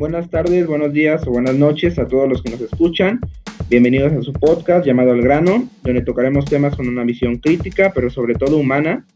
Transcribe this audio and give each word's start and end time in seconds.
buenas 0.00 0.30
tardes, 0.30 0.66
buenos 0.66 0.94
días 0.94 1.26
o 1.26 1.30
buenas 1.30 1.54
noches 1.56 1.98
a 1.98 2.08
todos 2.08 2.26
los 2.26 2.42
que 2.42 2.50
nos 2.50 2.62
escuchan. 2.62 3.20
Bienvenidos 3.68 4.14
a 4.14 4.22
su 4.22 4.32
podcast 4.32 4.86
llamado 4.86 5.12
Al 5.12 5.20
Grano, 5.20 5.68
donde 5.82 6.00
tocaremos 6.00 6.46
temas 6.46 6.74
con 6.74 6.88
una 6.88 7.04
visión 7.04 7.36
crítica, 7.36 7.92
pero 7.94 8.08
sobre 8.08 8.34
todo 8.34 8.56
humana, 8.56 9.06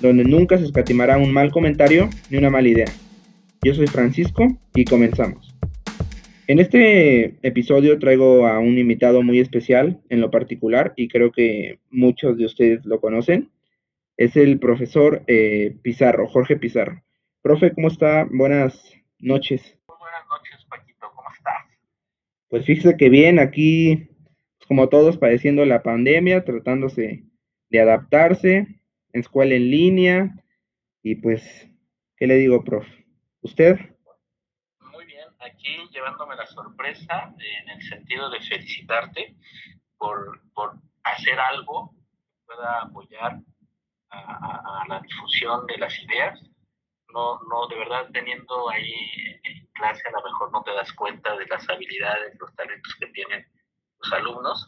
donde 0.00 0.24
nunca 0.24 0.56
se 0.56 0.64
escatimará 0.64 1.18
un 1.18 1.30
mal 1.30 1.52
comentario 1.52 2.08
ni 2.30 2.38
una 2.38 2.48
mala 2.48 2.68
idea. 2.68 2.86
Yo 3.62 3.74
soy 3.74 3.86
Francisco 3.86 4.46
y 4.74 4.86
comenzamos. 4.86 5.54
En 6.46 6.58
este 6.58 7.34
episodio 7.46 7.98
traigo 7.98 8.46
a 8.46 8.60
un 8.60 8.78
invitado 8.78 9.22
muy 9.22 9.40
especial 9.40 10.00
en 10.08 10.22
lo 10.22 10.30
particular 10.30 10.94
y 10.96 11.08
creo 11.08 11.32
que 11.32 11.80
muchos 11.90 12.38
de 12.38 12.46
ustedes 12.46 12.86
lo 12.86 12.98
conocen. 12.98 13.50
Es 14.16 14.36
el 14.36 14.58
profesor 14.58 15.22
eh, 15.26 15.76
Pizarro, 15.82 16.26
Jorge 16.28 16.56
Pizarro. 16.56 17.02
Profe, 17.42 17.74
¿cómo 17.74 17.88
está? 17.88 18.26
Buenas 18.30 18.94
noches. 19.18 19.76
Muy 19.86 19.96
buenas 19.98 20.26
noches, 20.28 20.64
Paquito, 20.66 21.10
¿cómo 21.14 21.28
estás? 21.30 21.66
Pues 22.50 22.66
fíjese 22.66 22.96
que 22.96 23.08
bien, 23.08 23.38
aquí, 23.38 24.08
pues, 24.58 24.66
como 24.66 24.88
todos, 24.88 25.16
padeciendo 25.18 25.64
la 25.64 25.84
pandemia, 25.84 26.44
tratándose 26.44 27.22
de 27.68 27.80
adaptarse, 27.80 28.56
en 29.12 29.20
escuela 29.20 29.54
en 29.54 29.70
línea, 29.70 30.34
y 31.00 31.14
pues, 31.14 31.68
¿qué 32.16 32.26
le 32.26 32.34
digo, 32.34 32.64
prof? 32.64 32.84
¿Usted? 33.40 33.78
Muy 34.92 35.06
bien, 35.06 35.28
aquí 35.38 35.76
llevándome 35.92 36.34
la 36.34 36.46
sorpresa 36.46 37.32
en 37.38 37.68
el 37.70 37.82
sentido 37.82 38.28
de 38.30 38.40
felicitarte 38.40 39.36
por, 39.96 40.42
por 40.52 40.72
hacer 41.04 41.38
algo 41.38 41.94
que 42.20 42.46
pueda 42.46 42.82
apoyar 42.82 43.38
a, 44.10 44.82
a 44.82 44.88
la 44.88 45.00
difusión 45.00 45.68
de 45.68 45.78
las 45.78 45.96
ideas 46.02 46.49
no, 47.12 47.40
no, 47.48 47.66
de 47.68 47.76
verdad 47.76 48.08
teniendo 48.12 48.68
ahí 48.70 48.92
en 49.44 49.66
clase 49.72 50.02
a 50.08 50.12
lo 50.12 50.22
mejor 50.24 50.52
no 50.52 50.62
te 50.62 50.72
das 50.72 50.92
cuenta 50.92 51.36
de 51.36 51.46
las 51.46 51.68
habilidades, 51.68 52.38
los 52.38 52.54
talentos 52.54 52.94
que 52.98 53.06
tienen 53.08 53.46
los 54.00 54.12
alumnos, 54.12 54.66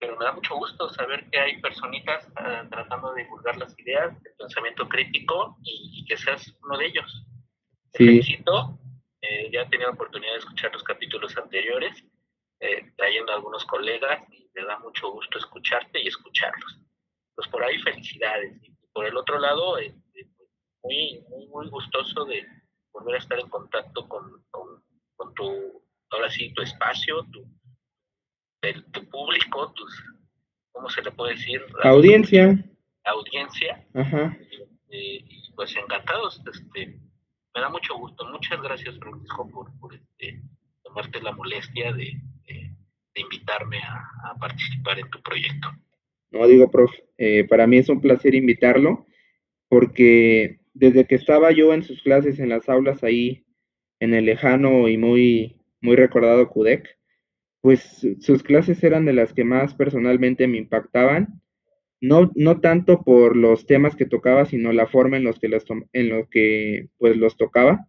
pero 0.00 0.16
me 0.16 0.24
da 0.24 0.32
mucho 0.32 0.56
gusto 0.56 0.88
saber 0.88 1.28
que 1.30 1.38
hay 1.38 1.60
personitas 1.60 2.26
ah, 2.36 2.64
tratando 2.70 3.12
de 3.12 3.22
divulgar 3.22 3.56
las 3.58 3.78
ideas, 3.78 4.16
el 4.24 4.32
pensamiento 4.38 4.88
crítico 4.88 5.58
y, 5.62 6.04
que 6.06 6.16
seas 6.16 6.56
uno 6.64 6.78
de 6.78 6.86
ellos. 6.86 7.26
Te 7.92 7.98
felicito, 7.98 8.78
eh, 9.20 9.50
ya 9.52 9.62
he 9.62 9.68
tenido 9.68 9.90
oportunidad 9.90 10.32
de 10.32 10.38
escuchar 10.38 10.72
los 10.72 10.82
capítulos 10.82 11.36
anteriores, 11.36 12.02
eh, 12.60 12.92
trayendo 12.96 13.32
a 13.32 13.36
algunos 13.36 13.64
colegas 13.66 14.22
y 14.32 14.48
me 14.54 14.64
da 14.64 14.78
mucho 14.78 15.10
gusto 15.10 15.38
escucharte 15.38 16.00
y 16.00 16.08
escucharlos. 16.08 16.78
Pues 17.34 17.48
por 17.48 17.62
ahí 17.62 17.78
felicidades. 17.82 18.56
Y 18.62 18.72
por 18.92 19.04
el 19.04 19.16
otro 19.16 19.38
lado, 19.38 19.78
eh, 19.78 19.94
muy, 20.82 21.24
muy, 21.28 21.46
muy 21.48 21.68
gustoso 21.68 22.24
de 22.24 22.46
volver 22.92 23.16
a 23.16 23.18
estar 23.18 23.38
en 23.38 23.48
contacto 23.48 24.08
con, 24.08 24.44
con, 24.50 25.34
tu, 25.34 25.82
ahora 26.10 26.30
sí, 26.30 26.52
tu 26.54 26.62
espacio, 26.62 27.24
tu, 27.30 27.46
tu 28.92 29.08
público, 29.08 29.72
tus, 29.72 30.04
¿cómo 30.72 30.88
se 30.90 31.02
le 31.02 31.12
puede 31.12 31.34
decir? 31.34 31.62
Audiencia. 31.82 32.64
Audiencia. 33.04 33.86
Ajá. 33.94 34.36
Eh, 34.90 35.24
y 35.24 35.52
pues 35.54 35.74
encantados, 35.76 36.42
este, 36.52 36.98
me 37.54 37.60
da 37.60 37.68
mucho 37.68 37.96
gusto. 37.96 38.24
Muchas 38.26 38.60
gracias, 38.60 38.98
Francisco, 38.98 39.48
por, 39.48 39.78
por 39.78 39.94
este, 39.94 40.42
tomarte 40.82 41.22
la 41.22 41.32
molestia 41.32 41.92
de, 41.92 42.20
de, 42.46 42.76
invitarme 43.14 43.78
a, 43.82 44.30
a, 44.30 44.34
participar 44.36 44.98
en 44.98 45.10
tu 45.10 45.20
proyecto. 45.20 45.68
No, 46.30 46.46
digo, 46.46 46.70
prof, 46.70 46.90
eh, 47.18 47.44
para 47.44 47.66
mí 47.66 47.76
es 47.76 47.88
un 47.88 48.00
placer 48.00 48.34
invitarlo 48.34 49.06
porque 49.68 50.59
desde 50.74 51.06
que 51.06 51.14
estaba 51.14 51.52
yo 51.52 51.74
en 51.74 51.82
sus 51.82 52.02
clases 52.02 52.38
en 52.38 52.48
las 52.48 52.68
aulas 52.68 53.02
ahí 53.02 53.44
en 54.00 54.14
el 54.14 54.24
lejano 54.24 54.88
y 54.88 54.96
muy, 54.96 55.56
muy 55.80 55.96
recordado 55.96 56.48
CUDEC, 56.48 56.98
pues 57.60 58.06
sus 58.20 58.42
clases 58.42 58.82
eran 58.82 59.04
de 59.04 59.12
las 59.12 59.32
que 59.32 59.44
más 59.44 59.74
personalmente 59.74 60.46
me 60.46 60.58
impactaban, 60.58 61.42
no, 62.00 62.30
no 62.34 62.60
tanto 62.60 63.02
por 63.02 63.36
los 63.36 63.66
temas 63.66 63.94
que 63.94 64.06
tocaba, 64.06 64.46
sino 64.46 64.72
la 64.72 64.86
forma 64.86 65.18
en 65.18 65.24
los 65.24 65.38
que 65.38 65.48
los, 65.48 65.64
en 65.92 66.26
que 66.30 66.88
pues 66.98 67.16
los 67.16 67.36
tocaba, 67.36 67.86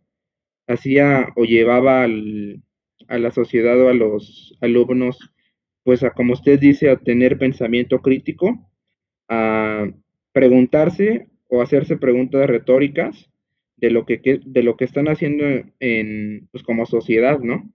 hacía 0.67 1.29
o 1.35 1.45
llevaba 1.45 2.03
a 2.03 3.17
la 3.17 3.31
sociedad 3.31 3.79
o 3.81 3.89
a 3.89 3.93
los 3.93 4.57
alumnos, 4.61 5.17
pues 5.83 6.03
a 6.03 6.11
como 6.11 6.33
usted 6.33 6.59
dice, 6.59 6.89
a 6.89 6.97
tener 6.97 7.37
pensamiento 7.37 7.99
crítico, 7.99 8.69
a 9.29 9.87
preguntarse 10.33 11.30
o 11.51 11.61
hacerse 11.61 11.97
preguntas 11.97 12.49
retóricas 12.49 13.29
de 13.75 13.91
lo 13.91 14.05
que, 14.05 14.39
de 14.45 14.63
lo 14.63 14.77
que 14.77 14.85
están 14.85 15.09
haciendo 15.09 15.43
en, 15.81 16.47
pues 16.51 16.63
como 16.63 16.85
sociedad, 16.85 17.39
¿no? 17.39 17.69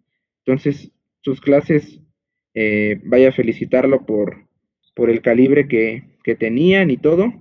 Entonces, 0.46 0.92
sus 1.20 1.42
clases, 1.42 2.00
eh, 2.54 2.98
vaya 3.04 3.28
a 3.28 3.32
felicitarlo 3.32 4.06
por, 4.06 4.48
por 4.94 5.10
el 5.10 5.20
calibre 5.20 5.68
que, 5.68 6.04
que, 6.24 6.34
tenían 6.34 6.90
y 6.90 6.96
todo. 6.96 7.34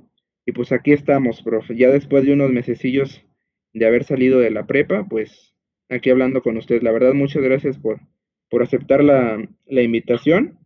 Y 0.46 0.52
pues 0.52 0.74
aquí 0.74 0.92
estamos, 0.92 1.42
profe. 1.42 1.78
Ya 1.78 1.90
después 1.90 2.26
de 2.26 2.34
unos 2.34 2.52
mesecillos 2.52 3.24
de 3.72 3.86
haber 3.86 4.04
salido 4.04 4.40
de 4.40 4.52
la 4.52 4.68
prepa, 4.68 5.06
pues 5.08 5.56
aquí 5.88 6.10
hablando 6.10 6.42
con 6.42 6.58
usted. 6.58 6.82
La 6.82 6.92
verdad, 6.92 7.14
muchas 7.14 7.44
gracias 7.44 7.78
por, 7.78 8.02
por 8.50 8.62
aceptar 8.62 9.02
la, 9.06 9.42
la 9.68 9.82
invitación. 9.82 10.60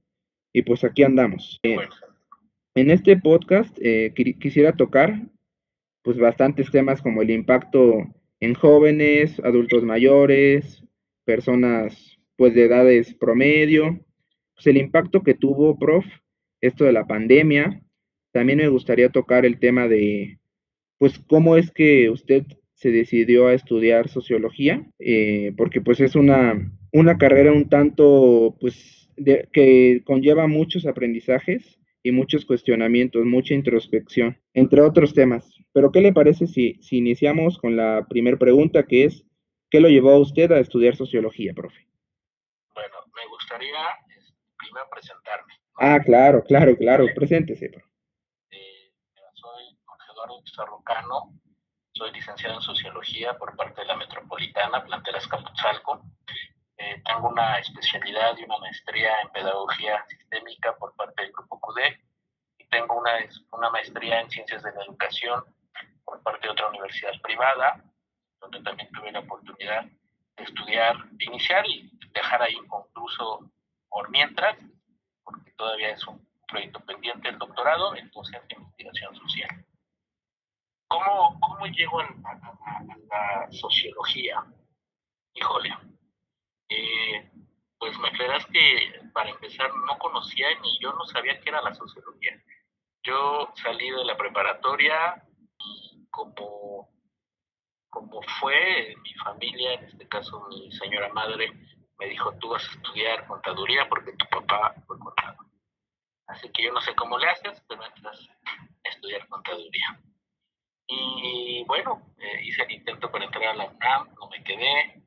Y 0.52 0.64
pues 0.64 0.84
aquí 0.84 1.04
andamos. 1.04 1.60
Eh, 1.62 1.78
en 2.74 2.90
este 2.90 3.18
podcast 3.18 3.78
eh, 3.80 4.14
quisiera 4.40 4.74
tocar 4.74 5.22
pues 6.02 6.18
bastantes 6.18 6.72
temas 6.72 7.02
como 7.02 7.22
el 7.22 7.30
impacto 7.30 8.06
en 8.40 8.54
jóvenes, 8.54 9.40
adultos 9.44 9.84
mayores, 9.84 10.84
personas 11.26 12.18
pues 12.38 12.54
de 12.56 12.66
edades 12.66 13.14
promedio, 13.14 14.00
pues 14.56 14.68
el 14.68 14.78
impacto 14.78 15.24
que 15.24 15.34
tuvo, 15.34 15.78
prof, 15.78 16.06
esto 16.62 16.86
de 16.86 16.94
la 16.94 17.06
pandemia. 17.06 17.82
También 18.32 18.60
me 18.60 18.68
gustaría 18.70 19.10
tocar 19.10 19.46
el 19.46 19.60
tema 19.60 19.88
de 19.88 20.40
pues 20.98 21.20
cómo 21.20 21.58
es 21.58 21.72
que 21.72 22.10
usted 22.10 22.44
se 22.74 22.92
decidió 22.92 23.48
a 23.48 23.54
estudiar 23.54 24.08
sociología, 24.08 24.86
eh, 25.00 25.54
porque 25.58 25.82
pues 25.82 26.00
es 26.00 26.16
una, 26.16 26.72
una 26.94 27.18
carrera 27.18 27.52
un 27.52 27.68
tanto 27.68 28.56
pues 28.60 29.10
de, 29.18 29.50
que 29.52 30.02
conlleva 30.06 30.48
muchos 30.48 30.86
aprendizajes 30.86 31.80
y 32.04 32.12
muchos 32.12 32.46
cuestionamientos, 32.46 33.26
mucha 33.26 33.54
introspección, 33.54 34.38
entre 34.54 34.82
otros 34.82 35.14
temas. 35.14 35.59
Pero 35.74 35.92
¿qué 35.92 36.02
le 36.02 36.14
parece 36.14 36.48
si, 36.48 36.76
si 36.82 36.98
iniciamos 36.98 37.58
con 37.58 37.78
la 37.78 38.06
primera 38.10 38.38
pregunta 38.38 38.84
que 38.84 39.06
es, 39.06 39.26
¿qué 39.70 39.80
lo 39.80 39.88
llevó 39.88 40.12
a 40.12 40.20
usted 40.20 40.52
a 40.52 40.60
estudiar 40.60 40.96
sociología, 40.96 41.54
profe? 41.54 41.88
Bueno, 42.74 42.96
me 43.16 43.28
gustaría 43.28 43.80
primero 44.58 44.86
presentarme. 44.92 45.54
Ah, 45.76 46.00
claro, 46.04 46.44
claro, 46.44 46.76
claro, 46.76 47.06
preséntese. 47.16 47.66
Eh, 48.52 48.92
soy 49.34 49.78
Jorge 49.86 50.12
Eduardo 50.12 50.44
Pizarro 50.44 50.84
soy 52.00 52.12
licenciado 52.14 52.56
en 52.56 52.62
Sociología 52.62 53.38
por 53.38 53.58
parte 53.58 53.82
de 53.82 53.88
la 53.88 53.98
Metropolitana, 53.98 54.86
plantel 54.86 55.16
Azcapotzalco. 55.16 56.02
Eh, 56.78 57.02
tengo 57.06 57.28
una 57.28 57.60
especialidad 57.60 58.38
y 58.38 58.46
una 58.46 58.58
maestría 58.58 59.20
en 59.22 59.30
Pedagogía 59.32 60.06
Sistémica 60.08 60.78
por 60.78 60.96
parte 60.96 61.24
del 61.24 61.34
Grupo 61.34 61.60
CUDE 61.60 62.00
y 62.58 62.66
tengo 62.70 62.98
una, 62.98 63.12
una 63.52 63.70
maestría 63.70 64.22
en 64.22 64.30
Ciencias 64.30 64.64
de 64.64 64.72
la 64.72 64.84
Educación 64.86 65.44
por 66.10 66.24
parte 66.24 66.48
de 66.48 66.52
otra 66.52 66.70
universidad 66.70 67.14
privada, 67.22 67.84
donde 68.42 68.62
también 68.64 68.90
tuve 68.92 69.12
la 69.12 69.20
oportunidad 69.20 69.86
de 69.86 70.44
estudiar, 70.44 71.10
de 71.12 71.26
iniciar 71.26 71.66
y 71.68 71.92
dejar 72.12 72.42
ahí 72.42 72.56
inconcluso 72.56 73.52
por 73.90 74.10
mientras, 74.10 74.58
porque 75.24 75.52
todavía 75.52 75.92
es 75.92 76.08
un 76.08 76.28
proyecto 76.48 76.80
pendiente 76.86 77.30
el 77.30 77.38
doctorado 77.38 77.96
en 77.96 78.10
docencia 78.10 78.58
e 78.58 78.60
investigación 78.60 79.16
social. 79.16 79.66
¿Cómo, 80.88 81.40
cómo 81.40 81.68
llego 81.68 82.00
a, 82.00 82.06
a 82.06 82.84
la 83.12 83.52
sociología? 83.52 84.44
Híjole, 85.36 85.78
eh, 86.70 87.32
pues 87.78 87.98
me 88.00 88.12
creerás 88.12 88.46
que 88.48 89.00
para 89.14 89.30
empezar 89.30 89.72
no 89.76 90.00
conocía 90.00 90.48
ni 90.62 90.80
yo 90.80 90.92
no 90.94 91.06
sabía 91.06 91.40
qué 91.40 91.50
era 91.50 91.62
la 91.62 91.76
sociología. 91.76 92.42
Yo 93.04 93.54
salí 93.62 93.92
de 93.92 94.06
la 94.06 94.18
preparatoria 94.18 95.24
como, 96.20 96.90
como 97.90 98.22
fue 98.40 98.94
mi 99.02 99.14
familia, 99.16 99.74
en 99.74 99.86
este 99.86 100.08
caso 100.08 100.46
mi 100.50 100.72
señora 100.74 101.10
madre, 101.14 101.52
me 101.98 102.08
dijo, 102.08 102.34
tú 102.40 102.50
vas 102.50 102.68
a 102.68 102.72
estudiar 102.72 103.26
contaduría 103.28 103.88
porque 103.88 104.14
tu 104.14 104.26
papá 104.28 104.76
fue 104.86 105.00
contador. 105.00 105.46
Así 106.28 106.50
que 106.52 106.64
yo 106.64 106.74
no 106.74 106.82
sé 106.82 106.94
cómo 106.96 107.18
le 107.18 107.30
haces, 107.30 107.64
pero 107.68 107.84
entras 107.84 108.30
a 108.86 108.90
estudiar 108.90 109.28
contaduría. 109.28 110.00
Y 110.88 111.64
bueno, 111.66 112.14
eh, 112.18 112.42
hice 112.44 112.64
el 112.64 112.72
intento 112.72 113.12
para 113.12 113.26
entrar 113.26 113.48
a 113.48 113.54
la 113.56 113.68
UNAM, 113.68 114.14
no 114.16 114.28
me 114.30 114.44
quedé, 114.44 115.04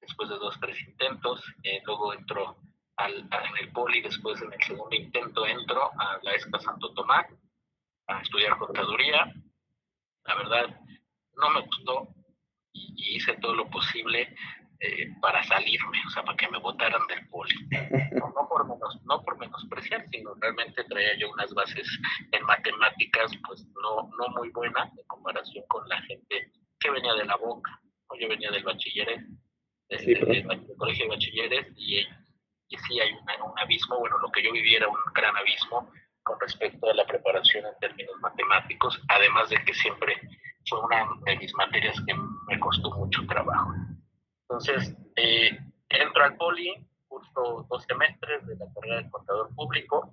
después 0.00 0.28
de 0.28 0.36
dos, 0.36 0.58
tres 0.60 0.80
intentos, 0.82 1.42
eh, 1.62 1.80
luego 1.84 2.12
entró 2.12 2.56
al, 2.96 3.14
en 3.16 3.56
el 3.60 3.72
poli, 3.72 4.00
después 4.00 4.40
en 4.42 4.52
el 4.52 4.62
segundo 4.62 4.94
intento 4.94 5.46
entro 5.46 5.90
a 5.98 6.18
la 6.22 6.32
ESCA 6.32 6.58
Santo 6.58 6.92
Tomás 6.94 7.26
a 8.08 8.20
estudiar 8.20 8.58
contaduría. 8.58 9.32
La 10.30 10.36
verdad, 10.36 10.80
no 11.36 11.50
me 11.50 11.60
gustó 11.62 12.14
y, 12.72 13.16
hice 13.16 13.34
todo 13.38 13.52
lo 13.52 13.68
posible 13.68 14.32
eh, 14.78 15.08
para 15.20 15.42
salirme, 15.42 15.98
o 16.06 16.10
sea, 16.10 16.22
para 16.22 16.36
que 16.36 16.48
me 16.48 16.58
votaran 16.60 17.04
del 17.08 17.26
poli. 17.28 17.52
No, 18.12 18.48
por 18.48 18.64
menos, 18.64 19.02
no 19.02 19.20
por 19.24 19.36
menospreciar, 19.38 20.06
sino 20.12 20.32
realmente 20.34 20.84
traía 20.84 21.18
yo 21.18 21.32
unas 21.32 21.52
bases 21.52 21.84
en 22.30 22.44
matemáticas, 22.44 23.32
pues 23.44 23.66
no, 23.82 24.08
no 24.16 24.34
muy 24.36 24.50
buenas 24.50 24.96
en 24.96 25.04
comparación 25.08 25.64
con 25.68 25.88
la 25.88 26.00
gente 26.02 26.52
que 26.78 26.90
venía 26.90 27.14
de 27.14 27.24
la 27.24 27.34
boca. 27.34 27.80
o 28.06 28.16
Yo 28.16 28.28
venía 28.28 28.52
del 28.52 28.62
bachilleres, 28.62 29.26
del, 29.88 30.46
colegio 30.78 31.06
de 31.06 31.10
bachilleres, 31.10 31.66
y, 31.76 31.98
y 32.68 32.78
sí 32.86 33.00
hay 33.00 33.10
un 33.12 33.58
abismo, 33.58 33.98
bueno, 33.98 34.16
lo 34.18 34.30
que 34.30 34.44
yo 34.44 34.52
viviera 34.52 34.86
un 34.86 34.94
gran 35.12 35.36
abismo 35.36 35.90
con 36.30 36.38
respecto 36.38 36.88
a 36.88 36.94
la 36.94 37.04
preparación 37.04 37.66
en 37.66 37.76
términos 37.80 38.14
matemáticos, 38.20 39.02
además 39.08 39.50
de 39.50 39.56
que 39.64 39.74
siempre 39.74 40.14
fue 40.68 40.80
una 40.80 41.08
de 41.24 41.36
mis 41.38 41.52
materias 41.54 41.96
que 42.06 42.14
me 42.46 42.60
costó 42.60 42.88
mucho 42.92 43.26
trabajo. 43.26 43.72
Entonces, 44.42 44.96
eh, 45.16 45.58
entro 45.88 46.22
al 46.22 46.36
poli, 46.36 46.86
curso 47.08 47.66
dos 47.68 47.82
semestres 47.82 48.46
de 48.46 48.54
la 48.54 48.66
carrera 48.72 49.02
de 49.02 49.10
contador 49.10 49.52
público, 49.56 50.12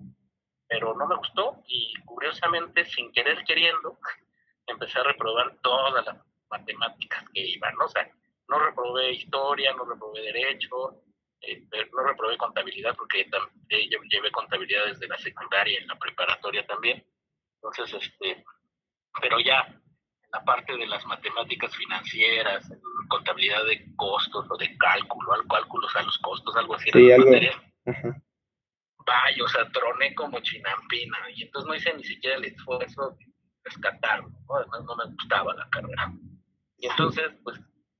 pero 0.68 0.96
no 0.96 1.06
me 1.06 1.18
gustó 1.18 1.62
y 1.68 1.94
curiosamente, 2.04 2.84
sin 2.86 3.12
querer 3.12 3.44
queriendo, 3.44 4.00
empecé 4.66 4.98
a 4.98 5.04
reprobar 5.04 5.56
todas 5.62 6.04
las 6.04 6.18
matemáticas 6.50 7.24
que 7.32 7.42
iban, 7.42 7.76
¿no? 7.76 7.86
O 7.86 7.90
sea, 7.90 8.10
no 8.48 8.58
reprobé 8.58 9.12
historia, 9.12 9.72
no 9.74 9.86
reprobé 9.86 10.22
derecho, 10.22 11.00
eh, 11.42 11.64
no 11.94 12.04
reprobé 12.04 12.38
contabilidad 12.38 12.96
porque 12.96 13.26
también 13.26 13.90
llevé 14.10 14.32
contabilidad 14.32 14.86
desde 14.88 15.08
la 15.08 15.18
secundaria 15.18 15.80
en 15.80 15.88
la 15.88 15.98
preparatoria 15.98 16.66
también. 16.66 17.06
Entonces, 17.56 17.94
este, 18.02 18.44
pero 19.22 19.40
ya 19.40 19.68
la 20.32 20.44
parte 20.44 20.76
de 20.76 20.88
las 20.88 21.06
matemáticas 21.06 21.76
financieras, 21.76 22.70
contabilidad 23.08 23.64
de 23.66 23.96
costos 23.96 24.46
o 24.50 24.58
de 24.58 24.78
cálculo, 24.78 25.34
al 25.34 25.48
cálculos 25.48 25.96
a 25.96 26.04
los 26.04 26.18
costos, 26.20 26.56
algo 26.56 26.76
así. 26.76 26.90
Sí, 26.92 27.12
algo. 27.12 27.32
Vaya, 29.06 29.44
o 29.44 29.48
sea, 29.48 29.70
troné 29.70 30.14
como 30.16 30.42
chinampina 30.42 31.18
y 31.34 31.44
entonces 31.44 31.68
no 31.68 31.76
hice 31.76 31.94
ni 31.94 32.04
siquiera 32.04 32.36
el 32.36 32.46
esfuerzo 32.46 33.12
de 33.12 33.26
rescatarlo, 33.64 34.30
además 34.54 34.84
no 34.84 34.96
me 34.98 35.06
gustaba 35.14 35.54
la 35.54 35.70
carrera. 35.70 36.12
Y 36.78 36.88
entonces, 36.88 37.32
pues, 37.44 37.58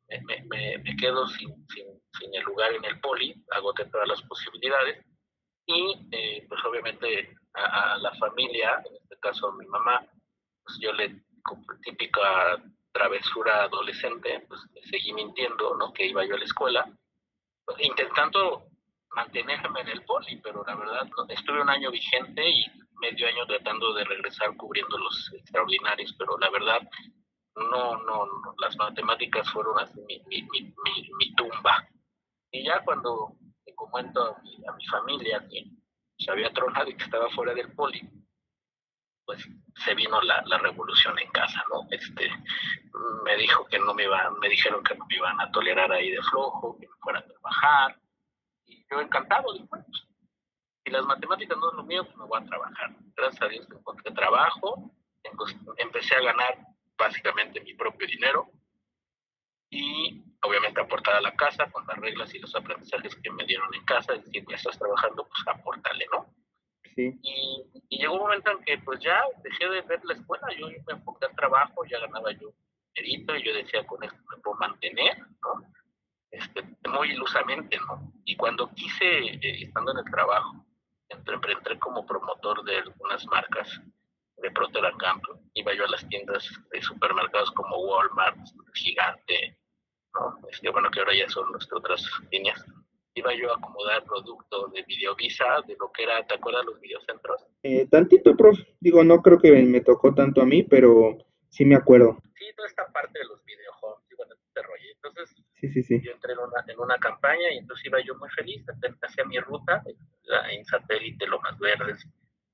me, 0.10 0.44
me, 0.44 0.78
me 0.80 0.96
quedo 0.98 1.26
sin, 1.30 1.66
sin, 1.70 1.97
sin, 2.18 2.34
el 2.34 2.44
lugar 2.44 2.74
en 2.74 2.86
el 2.86 3.00
poli, 3.00 3.36
agoté 3.52 3.86
todas 3.86 4.08
las 4.08 4.22
posibilidades 4.24 5.06
y, 5.66 6.08
eh, 6.12 6.46
pues, 6.48 6.64
obviamente, 6.66 7.36
a, 7.54 7.94
a 7.94 7.98
la 7.98 8.14
familia, 8.16 8.82
en 8.86 8.96
este 8.96 9.18
caso 9.20 9.48
a 9.48 9.58
mi 9.58 9.66
mamá, 9.66 10.06
pues 10.64 10.78
yo 10.82 10.92
le 10.94 11.24
como 11.44 11.64
típica 11.82 12.62
travesura 12.92 13.64
adolescente, 13.64 14.46
pues 14.48 14.62
seguí 14.90 15.14
mintiendo, 15.14 15.76
¿no? 15.78 15.94
Que 15.94 16.08
iba 16.08 16.26
yo 16.26 16.36
a 16.36 16.40
la 16.40 16.46
escuela, 16.46 16.92
intentando 17.80 18.68
mantenerme 19.16 19.82
en 19.82 19.90
el 19.90 20.04
poli, 20.04 20.38
pero 20.44 20.64
la 20.66 20.76
verdad 20.76 21.08
estuve 21.30 21.62
un 21.62 21.70
año 21.70 21.90
vigente 21.90 22.50
y 22.50 22.66
medio 23.00 23.28
año 23.28 23.46
tratando 23.46 23.94
de 23.94 24.04
regresar 24.04 24.56
cubriendo 24.58 24.98
los 24.98 25.32
extraordinarios, 25.34 26.14
pero 26.18 26.38
la 26.38 26.50
verdad 26.50 26.82
no, 27.56 27.98
no, 28.04 28.28
las 28.60 28.76
matemáticas 28.78 29.50
fueron 29.52 29.76
mi, 30.08 30.22
mi, 30.28 30.42
mi, 30.44 31.10
mi, 31.18 31.36
tumba. 31.36 31.88
Y 32.58 32.66
ya 32.66 32.84
cuando 32.84 33.36
le 33.66 33.76
comento 33.76 34.36
a 34.36 34.42
mi, 34.42 34.58
a 34.68 34.72
mi 34.72 34.86
familia 34.88 35.46
que 35.48 35.66
se 36.18 36.32
había 36.32 36.52
tronado 36.52 36.90
y 36.90 36.98
que 36.98 37.04
estaba 37.04 37.30
fuera 37.30 37.54
del 37.54 37.72
poli, 37.74 38.02
pues 39.26 39.48
se 39.76 39.94
vino 39.94 40.20
la, 40.22 40.42
la, 40.48 40.58
revolución 40.58 41.20
en 41.20 41.30
casa, 41.32 41.64
¿no? 41.72 41.86
Este, 41.92 42.32
me 43.24 43.36
dijo 43.36 43.66
que 43.66 43.78
no 43.78 43.94
me 43.94 44.06
iban, 44.06 44.40
me 44.40 44.50
dijeron 44.50 44.84
que 44.84 44.96
no 44.96 45.06
me 45.06 45.18
iban 45.18 45.40
a 45.40 45.52
tolerar 45.52 45.92
ahí 45.92 46.10
de 46.10 46.22
flojo, 46.24 46.78
que 46.80 46.88
me 46.88 46.96
fuera 47.02 47.20
a 47.20 47.26
trabajar, 47.26 48.00
y 48.66 48.86
yo 48.90 49.00
encantado, 49.02 49.54
dije, 49.54 49.66
bueno, 49.70 49.86
pues, 49.88 50.08
si 50.84 50.92
las 50.92 51.06
matemáticas 51.06 51.58
no 51.58 51.70
es 51.70 51.76
lo 51.76 51.84
mío, 51.84 52.06
pues 52.06 52.18
me 52.18 52.26
voy 52.26 52.42
a 52.42 52.46
trabajar. 52.46 52.96
Gracias 53.16 53.42
a 53.42 53.48
Dios 53.50 53.68
encontré 53.70 54.12
trabajo, 54.14 54.92
empecé 55.78 56.16
a 56.16 56.22
ganar 56.22 56.58
básicamente 56.98 57.62
mi 57.62 57.76
propio 57.76 58.08
dinero, 58.08 58.50
y 59.70 60.24
obviamente 60.42 60.82
aportar 60.82 61.16
a 61.16 61.22
la 61.22 61.36
casa 61.36 61.70
con 61.72 61.86
las 61.88 61.98
reglas 61.98 62.34
y 62.34 62.40
los 62.40 62.56
aprendizajes 62.56 63.16
que 63.16 63.32
me 63.32 63.46
dieron 63.46 63.74
en 63.74 63.84
casa, 63.86 64.14
es 64.14 64.26
decir, 64.26 64.46
ya 64.50 64.56
estás 64.56 64.78
trabajando, 64.78 65.28
pues 65.28 65.44
aportale, 65.48 66.06
¿no? 66.14 66.34
Y, 66.96 67.66
llegó 67.90 68.16
un 68.16 68.22
momento 68.22 68.52
en 68.52 68.64
que 68.64 68.78
pues 68.80 69.00
ya 69.02 69.22
dejé 69.44 69.70
de 69.70 69.82
ver 69.82 70.04
la 70.04 70.14
escuela, 70.14 70.48
yo 70.58 70.68
me 70.68 70.94
enfoqué 70.94 71.26
al 71.26 71.36
trabajo, 71.36 71.86
ya 71.86 72.00
ganaba 72.00 72.32
yo 72.32 72.54
dinerito 72.96 73.36
y 73.36 73.44
yo 73.44 73.54
decía 73.54 73.86
con 73.86 74.04
esto 74.04 74.18
me 74.32 74.42
puedo 74.42 74.58
mantener, 74.58 75.20
¿no? 75.20 75.64
Este, 76.32 76.64
muy 76.90 77.12
ilusamente, 77.12 77.78
¿no? 77.78 78.12
Y 78.26 78.36
cuando 78.36 78.74
quise, 78.74 79.06
eh, 79.06 79.64
estando 79.64 79.92
en 79.92 80.00
el 80.00 80.12
trabajo, 80.12 80.66
entré, 81.10 81.36
entré 81.36 81.80
como 81.80 82.06
promotor 82.06 82.64
de 82.64 82.78
algunas 82.78 83.26
marcas 83.28 83.82
de 84.38 84.52
Procter 84.52 84.84
Gamble, 85.00 85.42
iba 85.54 85.74
yo 85.74 85.86
a 85.86 85.90
las 85.90 86.08
tiendas 86.08 86.48
de 86.72 86.82
supermercados 86.82 87.52
como 87.52 87.78
Walmart, 87.78 88.38
Gigante, 88.74 89.58
¿no? 90.14 90.48
Este, 90.50 90.70
bueno, 90.70 90.90
que 90.92 91.00
ahora 91.00 91.16
ya 91.16 91.28
son 91.30 91.52
nuestras 91.52 91.80
otras 91.80 92.10
líneas, 92.32 92.64
iba 93.16 93.34
yo 93.34 93.52
a 93.52 93.58
acomodar 93.58 94.04
producto 94.04 94.68
de 94.68 94.84
Videovisa, 94.84 95.46
de 95.68 95.76
lo 95.80 95.92
que 95.92 96.04
era, 96.04 96.26
¿te 96.26 96.36
acuerdas 96.36 96.66
los 96.66 96.80
videocentros? 96.80 97.46
Eh, 97.64 97.88
tantito, 97.90 98.36
prof. 98.36 98.60
Digo, 98.80 99.04
no 99.04 99.22
creo 99.22 99.40
que 99.40 99.52
me 99.64 99.82
tocó 99.82 100.14
tanto 100.14 100.42
a 100.42 100.46
mí, 100.46 100.64
pero 100.64 101.18
sí 101.50 101.66
me 101.66 101.76
acuerdo. 101.76 102.18
Sí, 102.36 102.46
toda 102.56 102.68
esta 102.68 102.86
parte 102.92 103.20
de 103.20 103.26
los 103.26 103.42
y 103.48 104.16
bueno, 104.16 104.34
este 104.36 104.62
rollo. 104.62 104.86
Entonces, 104.96 105.36
sí, 105.56 105.70
sí, 105.70 105.84
sí. 105.84 106.02
yo 106.04 106.12
entré 106.12 106.34
en 106.34 106.40
una, 106.40 106.64
en 106.68 106.80
una 106.80 106.98
campaña 106.98 107.52
y 107.52 107.58
entonces 107.58 107.86
iba 107.86 108.00
yo 108.02 108.16
muy 108.16 108.30
feliz, 108.30 108.64
hacía 109.02 109.26
mi 109.26 109.40
ruta 109.40 109.84
en 110.52 110.66
satélite, 110.66 111.26
Lomas 111.28 111.58
Verdes, 111.60 112.08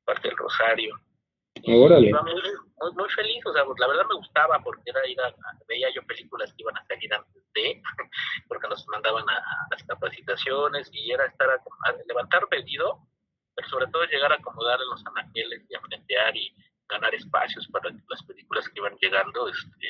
parte 0.05 0.29
del 0.29 0.37
Rosario. 0.37 0.95
Órale. 1.65 2.09
Iba 2.09 2.21
muy, 2.23 2.33
muy, 2.95 3.09
feliz, 3.09 3.45
o 3.45 3.53
sea, 3.53 3.63
pues, 3.63 3.79
la 3.79 3.87
verdad 3.87 4.05
me 4.09 4.15
gustaba 4.15 4.59
porque 4.63 4.81
era 4.85 5.07
ir 5.07 5.19
a, 5.21 5.33
veía 5.67 5.87
yo 5.93 6.03
películas 6.03 6.51
que 6.53 6.63
iban 6.63 6.77
a 6.77 6.85
salir 6.85 7.13
antes 7.13 7.43
de, 7.53 7.81
porque 8.47 8.67
nos 8.67 8.85
mandaban 8.87 9.23
a, 9.29 9.67
las 9.71 9.83
capacitaciones 9.83 10.89
y 10.91 11.11
era 11.11 11.25
estar 11.25 11.49
a, 11.49 11.61
levantar 12.07 12.47
pedido, 12.49 12.99
pero 13.55 13.67
sobre 13.69 13.87
todo 13.87 14.03
llegar 14.05 14.31
a 14.31 14.35
acomodar 14.35 14.79
en 14.81 14.89
los 14.89 15.05
anaqueles 15.05 15.63
y 15.69 15.75
a 15.75 15.81
frentear 15.81 16.35
y 16.35 16.53
ganar 16.89 17.13
espacios 17.15 17.67
para 17.67 17.89
que 17.91 18.03
las 18.09 18.23
películas 18.23 18.67
que 18.67 18.79
iban 18.79 18.97
llegando 18.99 19.47
este, 19.47 19.87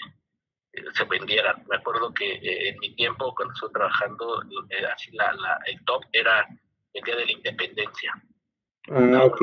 eh, 0.74 0.84
se 0.94 1.06
vendieran. 1.06 1.64
Me 1.68 1.78
acuerdo 1.78 2.14
que 2.14 2.34
eh, 2.34 2.70
en 2.70 2.80
mi 2.80 2.94
tiempo, 2.96 3.34
cuando 3.36 3.54
estuve 3.54 3.72
trabajando, 3.72 4.44
eh, 4.70 4.86
así 4.94 5.12
la, 5.12 5.34
la, 5.34 5.60
el 5.66 5.84
top 5.86 6.04
era 6.12 6.48
el 6.94 7.04
Día 7.04 7.16
de 7.16 7.26
la 7.26 7.32
Independencia. 7.32 8.14
Ah, 8.90 9.24
ok. 9.24 9.42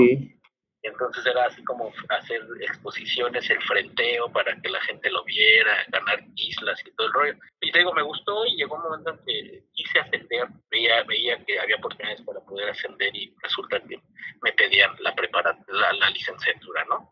Entonces 0.82 1.24
era 1.26 1.44
así 1.44 1.62
como 1.64 1.92
hacer 2.08 2.40
exposiciones, 2.60 3.48
el 3.50 3.60
frenteo 3.62 4.30
para 4.32 4.58
que 4.60 4.70
la 4.70 4.80
gente 4.80 5.10
lo 5.10 5.22
viera, 5.24 5.84
ganar 5.88 6.24
islas 6.36 6.80
y 6.86 6.90
todo 6.92 7.06
el 7.06 7.12
rollo. 7.12 7.34
Y 7.60 7.70
te 7.70 7.80
digo, 7.80 7.92
me 7.92 8.02
gustó 8.02 8.46
y 8.46 8.56
llegó 8.56 8.76
un 8.76 8.82
momento 8.82 9.10
en 9.10 9.18
que 9.26 9.64
quise 9.72 10.00
ascender, 10.00 10.48
veía, 10.70 11.02
veía 11.04 11.44
que 11.44 11.60
había 11.60 11.76
oportunidades 11.76 12.22
para 12.22 12.40
poder 12.40 12.70
ascender 12.70 13.14
y 13.14 13.34
resulta 13.42 13.80
que 13.80 14.00
me 14.42 14.52
pedían 14.52 14.96
la, 15.00 15.14
prepara 15.14 15.58
la, 15.68 15.92
la 15.92 16.10
licenciatura, 16.10 16.84
¿no? 16.86 17.10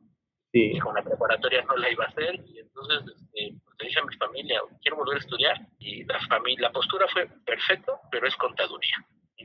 Sí. 0.50 0.72
Y 0.74 0.78
con 0.78 0.94
la 0.94 1.02
preparatoria 1.02 1.62
no 1.62 1.76
la 1.76 1.90
iba 1.90 2.04
a 2.04 2.08
hacer 2.08 2.36
y 2.46 2.60
entonces 2.60 3.00
este, 3.06 3.54
pues, 3.64 3.76
le 3.80 3.86
dije 3.86 4.00
a 4.00 4.04
mi 4.04 4.16
familia, 4.16 4.60
quiero 4.80 4.96
volver 4.96 5.16
a 5.16 5.20
estudiar 5.20 5.56
y 5.78 6.04
la, 6.04 6.18
familia, 6.26 6.68
la 6.68 6.72
postura 6.72 7.06
fue 7.08 7.28
perfecto, 7.44 8.00
pero 8.10 8.26
es 8.26 8.34
contaduría 8.36 8.96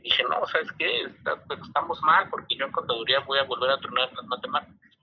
dije, 0.04 0.22
no, 0.24 0.46
¿sabes 0.46 0.70
qué? 0.78 1.02
estamos 1.62 2.00
mal 2.02 2.28
porque 2.28 2.56
yo 2.56 2.66
en 2.66 2.72
contaduría 2.72 3.20
voy 3.20 3.38
a 3.38 3.44
volver 3.44 3.70
a 3.70 3.80
tronar 3.80 4.12
las 4.12 4.26
matemáticas. 4.26 4.98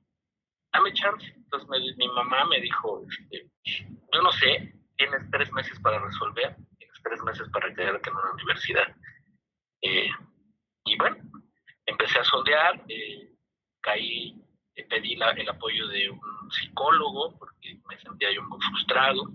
Dame 0.72 0.93
chance. 0.93 1.25
Entonces 1.36 1.98
mi 1.98 2.08
mamá 2.08 2.46
me 2.46 2.62
dijo, 2.62 3.03
este, 3.10 3.50
yo 3.65 4.22
no 4.22 4.31
sé, 4.31 4.74
tienes 4.96 5.29
tres 5.31 5.51
meses 5.53 5.77
para 5.79 6.00
resolver, 6.00 6.55
tienes 6.77 7.01
tres 7.03 7.22
meses 7.24 7.50
para 7.50 7.74
quedarte 7.74 8.10
en 8.10 8.15
una 8.15 8.31
universidad. 8.31 8.96
Eh, 9.81 10.10
y 10.86 10.98
bueno, 10.98 11.17
empecé 11.88 12.20
a 12.20 12.24
sondear, 12.24 12.86
eh, 12.88 13.34
caí, 13.81 14.39
pedí 14.88 15.13
el 15.13 15.50
apoyo 15.50 15.88
de 15.88 16.12
un 16.12 16.51
psicólogo 16.51 17.38
porque 17.39 17.79
me 17.89 17.98
sentía 18.00 18.31
yo 18.31 18.43
muy 18.43 18.60
frustrado. 18.62 19.31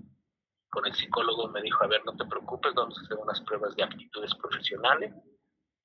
Con 0.71 0.87
el 0.87 0.95
psicólogo 0.95 1.49
me 1.49 1.63
dijo, 1.63 1.83
a 1.83 1.89
ver, 1.89 2.05
no 2.05 2.17
te 2.17 2.25
preocupes, 2.25 2.73
vamos 2.75 2.97
a 2.99 3.03
hacer 3.03 3.17
unas 3.17 3.41
pruebas 3.41 3.75
de 3.75 3.83
aptitudes 3.83 4.35
profesionales 4.35 5.13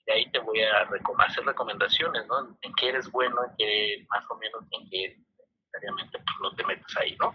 y 0.06 0.12
ahí 0.12 0.32
te 0.32 0.40
voy 0.40 0.62
a 0.62 0.88
hacer 1.26 1.46
recomendaciones, 1.46 2.26
¿no? 2.28 2.58
En 2.62 2.74
qué 2.76 2.90
eres 2.90 3.10
bueno, 3.12 3.38
en 3.44 3.56
qué 3.58 4.06
más 4.10 4.24
o 4.30 4.36
menos, 4.38 4.64
en 4.72 4.90
qué 4.90 5.18
necesariamente 5.66 6.18
pues, 6.20 6.38
no 6.42 6.56
te 6.56 6.66
metes 6.66 6.98
ahí, 6.98 7.16
¿no? 7.20 7.34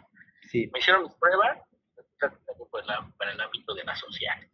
Sí. 0.50 0.68
Me 0.72 0.78
hicieron 0.78 1.04
mis 1.04 1.14
pruebas 1.14 1.58
pues, 2.70 2.86
la, 2.86 3.08
para 3.18 3.32
el 3.32 3.40
ámbito 3.40 3.74
de 3.74 3.84
la 3.84 3.96
social. 3.96 4.48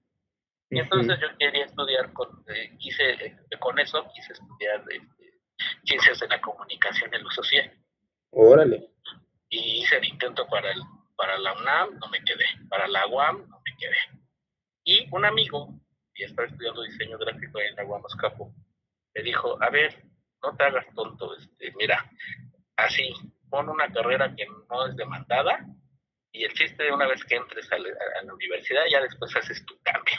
Y 0.70 0.78
entonces 0.78 1.18
yo 1.20 1.28
quería 1.38 1.66
estudiar, 1.66 2.12
con, 2.14 2.28
eh, 2.48 2.74
quise, 2.78 3.10
eh, 3.10 3.36
con 3.60 3.78
eso 3.78 4.06
quise 4.14 4.32
estudiar 4.32 4.82
este, 4.88 5.40
ciencias 5.84 6.18
de 6.20 6.28
la 6.28 6.40
comunicación 6.40 7.12
en 7.12 7.22
lo 7.22 7.30
social. 7.30 7.70
Órale. 8.30 8.88
Y 9.50 9.82
hice 9.82 9.98
el 9.98 10.06
intento 10.06 10.46
para, 10.48 10.70
el, 10.70 10.80
para 11.14 11.36
la 11.38 11.52
UNAM, 11.52 11.98
no 11.98 12.08
me 12.08 12.24
quedé. 12.24 12.46
Para 12.70 12.88
la 12.88 13.06
UAM, 13.06 13.46
no 13.50 13.60
me 13.66 13.76
quedé. 13.76 14.22
Y 14.84 15.06
un 15.12 15.26
amigo 15.26 15.68
y 16.14 16.24
estaba 16.24 16.48
estudiando 16.48 16.82
diseño 16.82 17.18
gráfico 17.18 17.60
en 17.60 17.78
Aguamas 17.78 18.14
Capo, 18.16 18.52
me 19.14 19.22
dijo, 19.22 19.62
a 19.62 19.70
ver, 19.70 20.04
no 20.42 20.56
te 20.56 20.64
hagas 20.64 20.86
tonto, 20.94 21.36
este, 21.36 21.72
mira, 21.76 22.10
así, 22.76 23.12
pon 23.48 23.68
una 23.68 23.92
carrera 23.92 24.34
que 24.34 24.46
no 24.46 24.86
es 24.86 24.96
demandada 24.96 25.66
y 26.32 26.44
el 26.44 26.52
chiste 26.54 26.82
de 26.82 26.92
una 26.92 27.06
vez 27.06 27.22
que 27.24 27.36
entres 27.36 27.70
a 27.70 27.78
la, 27.78 28.32
universidad 28.32 28.82
ya 28.90 29.00
después 29.02 29.36
haces 29.36 29.64
tu 29.66 29.78
cambio. 29.82 30.14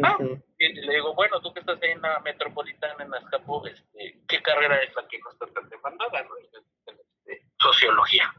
Ah, 0.00 0.16
y 0.58 0.72
le 0.74 0.94
digo, 0.94 1.12
bueno, 1.14 1.40
tú 1.40 1.52
que 1.52 1.58
estás 1.58 1.82
ahí 1.82 1.90
en 1.90 2.00
la 2.00 2.20
metropolitana, 2.20 3.02
en 3.02 3.12
Azcapo, 3.12 3.66
este, 3.66 4.20
¿qué 4.28 4.40
carrera 4.40 4.80
es 4.80 4.94
la 4.94 5.08
que 5.08 5.18
no 5.18 5.30
está 5.32 5.46
tan 5.46 5.68
demandada? 5.68 6.22
¿no? 6.22 6.30
Este, 6.36 7.44
sociología. 7.60 8.32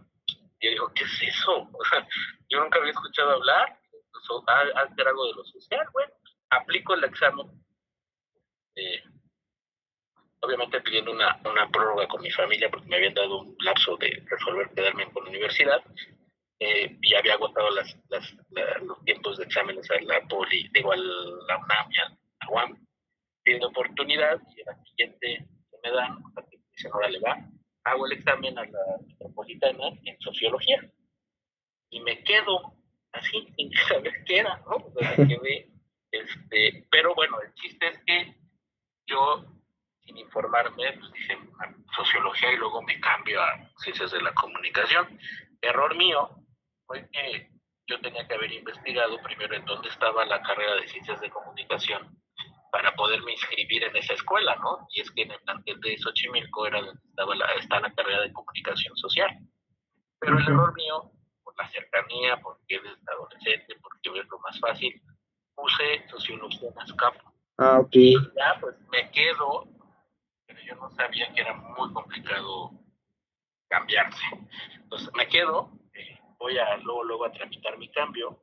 Y 0.62 0.66
yo 0.66 0.72
digo, 0.72 0.92
¿qué 0.96 1.04
es 1.04 1.22
eso? 1.22 1.70
O 1.74 1.86
sea, 1.90 2.08
yo 2.50 2.62
nunca 2.62 2.80
había 2.80 2.92
escuchado 2.92 3.32
hablar, 3.32 3.79
hacer 4.76 5.08
algo 5.08 5.28
de 5.28 5.34
lo 5.34 5.44
social, 5.46 5.88
bueno, 5.94 6.14
aplico 6.50 6.94
el 6.94 7.04
examen, 7.04 7.48
eh, 8.76 9.04
obviamente 10.42 10.82
pidiendo 10.82 11.12
una, 11.12 11.40
una 11.46 11.70
prórroga 11.70 12.08
con 12.08 12.22
mi 12.22 12.32
familia 12.32 12.70
porque 12.70 12.88
me 12.88 12.96
habían 12.96 13.14
dado 13.14 13.42
un 13.42 13.56
lapso 13.60 13.98
de 13.98 14.24
resolver 14.30 14.70
quedarme 14.74 15.12
con 15.12 15.24
la 15.26 15.30
universidad 15.30 15.84
eh, 16.60 16.98
y 17.02 17.16
había 17.16 17.34
agotado 17.34 17.70
las, 17.72 17.98
las, 18.10 18.36
los 18.84 19.04
tiempos 19.06 19.38
de 19.38 19.46
exámenes 19.46 19.90
a 19.92 20.02
la 20.02 20.22
poli, 20.28 20.70
digo, 20.74 20.92
a 20.92 20.98
la 20.98 21.58
UNAM 21.58 21.92
y 21.92 22.00
a 22.00 22.10
la 22.10 22.50
UAM, 22.50 22.86
pidiendo 23.44 23.68
oportunidad 23.68 24.42
y 24.56 24.64
la 24.64 24.84
siguiente 24.84 25.48
que 25.72 25.78
me 25.84 25.92
dan, 25.92 26.22
dicen, 26.76 26.92
ahora 26.94 27.10
le 27.10 27.20
va, 27.20 27.38
hago 27.86 28.06
el 28.06 28.14
examen 28.14 28.58
a 28.58 28.66
la 28.66 28.98
metropolitana 29.08 29.88
en 30.04 30.20
sociología. 30.20 30.82
Y 31.92 32.02
me 32.02 32.24
quedo 32.24 32.79
así, 33.14 33.54
sin 33.58 33.72
saber 33.74 34.24
qué 34.26 34.40
era, 34.40 34.62
¿no? 34.66 34.86
este, 36.12 36.88
pero 36.90 37.14
bueno, 37.16 37.40
el 37.42 37.54
chiste 37.56 37.88
es 37.88 38.00
que 38.06 38.36
yo, 39.08 39.46
sin 40.04 40.18
informarme, 40.18 40.94
pues 41.00 41.12
dije 41.12 41.38
sociología 41.96 42.52
y 42.52 42.58
luego 42.58 42.82
me 42.84 43.00
cambio 43.00 43.42
a 43.42 43.70
ciencias 43.78 44.12
de 44.12 44.22
la 44.22 44.34
comunicación. 44.34 45.20
Error 45.62 45.96
mío 45.96 46.30
fue 46.86 47.10
que 47.12 47.50
yo 47.88 48.00
tenía 48.02 48.28
que 48.28 48.36
haber 48.36 48.52
investigado 48.52 49.22
primero 49.24 49.56
en 49.56 49.66
dónde 49.66 49.90
estaba 49.90 50.26
la 50.26 50.42
carrera 50.42 50.76
de 50.76 50.88
ciencias 50.88 51.20
de 51.22 51.30
comunicación 51.30 52.16
para 52.72 52.94
poderme 52.96 53.32
inscribir 53.32 53.84
en 53.84 53.96
esa 53.96 54.14
escuela, 54.14 54.56
¿no? 54.58 54.88
Y 54.94 55.02
es 55.02 55.10
que 55.12 55.24
en 55.24 55.32
el 55.32 55.40
plantel 55.42 55.80
de 55.82 55.98
Xochimilco 55.98 56.68
era 56.68 56.82
donde 56.82 57.02
estaba 57.10 57.36
la, 57.36 57.46
está 57.54 57.80
la 57.80 57.94
carrera 57.94 58.22
de 58.22 58.34
comunicación 58.34 58.96
social. 58.96 59.30
Pero 60.20 60.38
el 60.38 60.44
error 60.44 60.74
mío 60.76 61.12
la 61.60 61.70
cercanía, 61.70 62.38
porque 62.38 62.76
eres 62.76 62.98
adolescente, 63.08 63.76
porque 63.82 64.20
es 64.20 64.28
lo 64.28 64.40
más 64.40 64.60
fácil, 64.60 65.02
puse 65.54 66.08
sociología 66.10 66.70
en 66.70 66.80
ASCAPO. 66.80 67.34
Ah, 67.58 67.80
ok. 67.80 67.90
Y 67.92 68.14
ya, 68.14 68.58
pues 68.62 68.76
me 68.90 69.12
quedo, 69.12 69.68
pero 70.48 70.60
yo 70.62 70.76
no 70.76 70.90
sabía 70.92 71.32
que 71.34 71.42
era 71.42 71.54
muy 71.54 71.92
complicado 71.94 72.72
cambiarse. 73.68 74.24
Entonces 74.76 75.10
me 75.16 75.28
quedo, 75.28 75.72
eh, 75.94 76.18
voy 76.40 76.58
a 76.58 76.78
luego, 76.78 77.04
luego 77.04 77.26
a 77.26 77.32
tramitar 77.32 77.78
mi 77.78 77.92
cambio, 77.92 78.42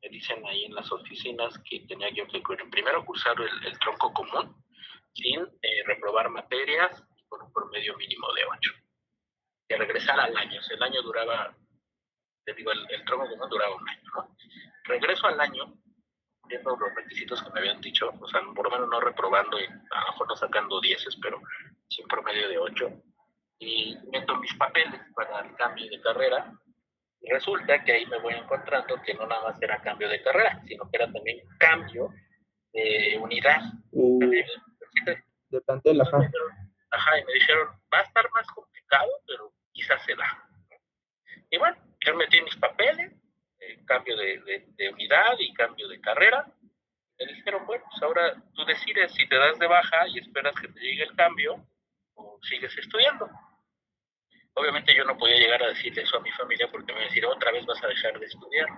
me 0.00 0.08
dicen 0.08 0.44
ahí 0.46 0.64
en 0.64 0.74
las 0.74 0.90
oficinas 0.92 1.58
que 1.68 1.80
tenía 1.80 2.10
yo 2.10 2.26
que 2.28 2.40
primero 2.70 3.04
cursar 3.04 3.34
el, 3.40 3.78
tronco 3.80 4.12
común, 4.12 4.56
sin 5.14 5.40
eh, 5.40 5.82
reprobar 5.86 6.30
materias 6.30 7.04
y 7.16 7.24
con 7.28 7.42
un 7.42 7.52
promedio 7.52 7.96
mínimo 7.96 8.32
de 8.32 8.44
8. 8.44 8.72
Y 9.68 9.74
regresar 9.74 10.18
al 10.20 10.36
año, 10.36 10.60
el 10.70 10.82
año 10.82 11.02
duraba 11.02 11.56
te 12.44 12.54
digo, 12.54 12.72
el, 12.72 12.86
el 12.90 13.04
tronco 13.04 13.28
común 13.28 13.48
duraba 13.48 13.76
un 13.76 13.88
año, 13.88 14.10
¿no? 14.14 14.36
Regreso 14.84 15.26
al 15.26 15.40
año, 15.40 15.74
viendo 16.48 16.76
los 16.76 16.94
requisitos 16.94 17.42
que 17.42 17.50
me 17.50 17.60
habían 17.60 17.80
dicho, 17.80 18.10
o 18.20 18.28
sea, 18.28 18.40
por 18.54 18.64
lo 18.64 18.70
menos 18.70 18.88
no 18.88 19.00
reprobando 19.00 19.60
y 19.60 19.64
a 19.64 20.00
lo 20.00 20.06
mejor 20.12 20.28
no 20.28 20.36
sacando 20.36 20.80
10, 20.80 21.18
pero 21.22 21.40
sin 21.88 22.06
promedio 22.06 22.48
de 22.48 22.58
8, 22.58 23.02
y 23.58 23.96
meto 24.10 24.36
mis 24.36 24.54
papeles 24.54 25.00
para 25.14 25.40
el 25.40 25.54
cambio 25.54 25.88
de 25.88 26.00
carrera, 26.00 26.52
y 27.20 27.30
resulta 27.30 27.84
que 27.84 27.92
ahí 27.92 28.06
me 28.06 28.18
voy 28.18 28.34
encontrando 28.34 29.00
que 29.02 29.14
no 29.14 29.26
nada 29.26 29.44
más 29.44 29.62
era 29.62 29.80
cambio 29.80 30.08
de 30.08 30.22
carrera, 30.22 30.60
sino 30.66 30.90
que 30.90 30.96
era 30.96 31.12
también 31.12 31.38
cambio 31.58 32.12
de 32.72 33.18
unidad. 33.20 33.60
Uh, 33.92 34.18
de 35.50 35.60
plantel, 35.60 36.00
ajá. 36.00 36.18
Ajá, 36.90 37.18
y 37.18 37.24
me 37.24 37.32
dijeron, 37.34 37.68
va 37.92 38.00
a 38.00 38.02
estar 38.02 38.28
más 38.34 38.46
complicado, 38.48 39.10
pero 39.26 39.52
quizás 39.72 40.04
se 40.04 40.14
da. 40.14 40.48
Y 41.50 41.58
bueno, 41.58 41.76
yo 42.04 42.14
metí 42.14 42.40
mis 42.40 42.56
papeles, 42.56 43.12
eh, 43.60 43.84
cambio 43.84 44.16
de, 44.16 44.90
unidad 44.92 45.36
y 45.38 45.52
cambio 45.54 45.88
de 45.88 46.00
carrera. 46.00 46.46
Me 47.18 47.26
dijeron, 47.26 47.64
bueno, 47.66 47.84
pues 47.88 48.02
ahora 48.02 48.34
tú 48.54 48.64
decides 48.64 49.12
si 49.12 49.28
te 49.28 49.36
das 49.36 49.58
de 49.58 49.66
baja 49.66 50.08
y 50.08 50.18
esperas 50.18 50.54
que 50.54 50.68
te 50.68 50.80
llegue 50.80 51.04
el 51.04 51.14
cambio 51.14 51.64
o 52.14 52.38
sigues 52.42 52.76
estudiando. 52.76 53.28
Obviamente 54.54 54.94
yo 54.94 55.04
no 55.04 55.16
podía 55.16 55.36
llegar 55.36 55.62
a 55.62 55.68
decirle 55.68 56.02
eso 56.02 56.18
a 56.18 56.22
mi 56.22 56.30
familia 56.32 56.68
porque 56.70 56.92
me 56.92 57.00
iba 57.00 57.06
a 57.06 57.08
decir, 57.08 57.24
otra 57.26 57.52
vez 57.52 57.64
vas 57.64 57.82
a 57.82 57.88
dejar 57.88 58.18
de 58.18 58.26
estudiar. 58.26 58.68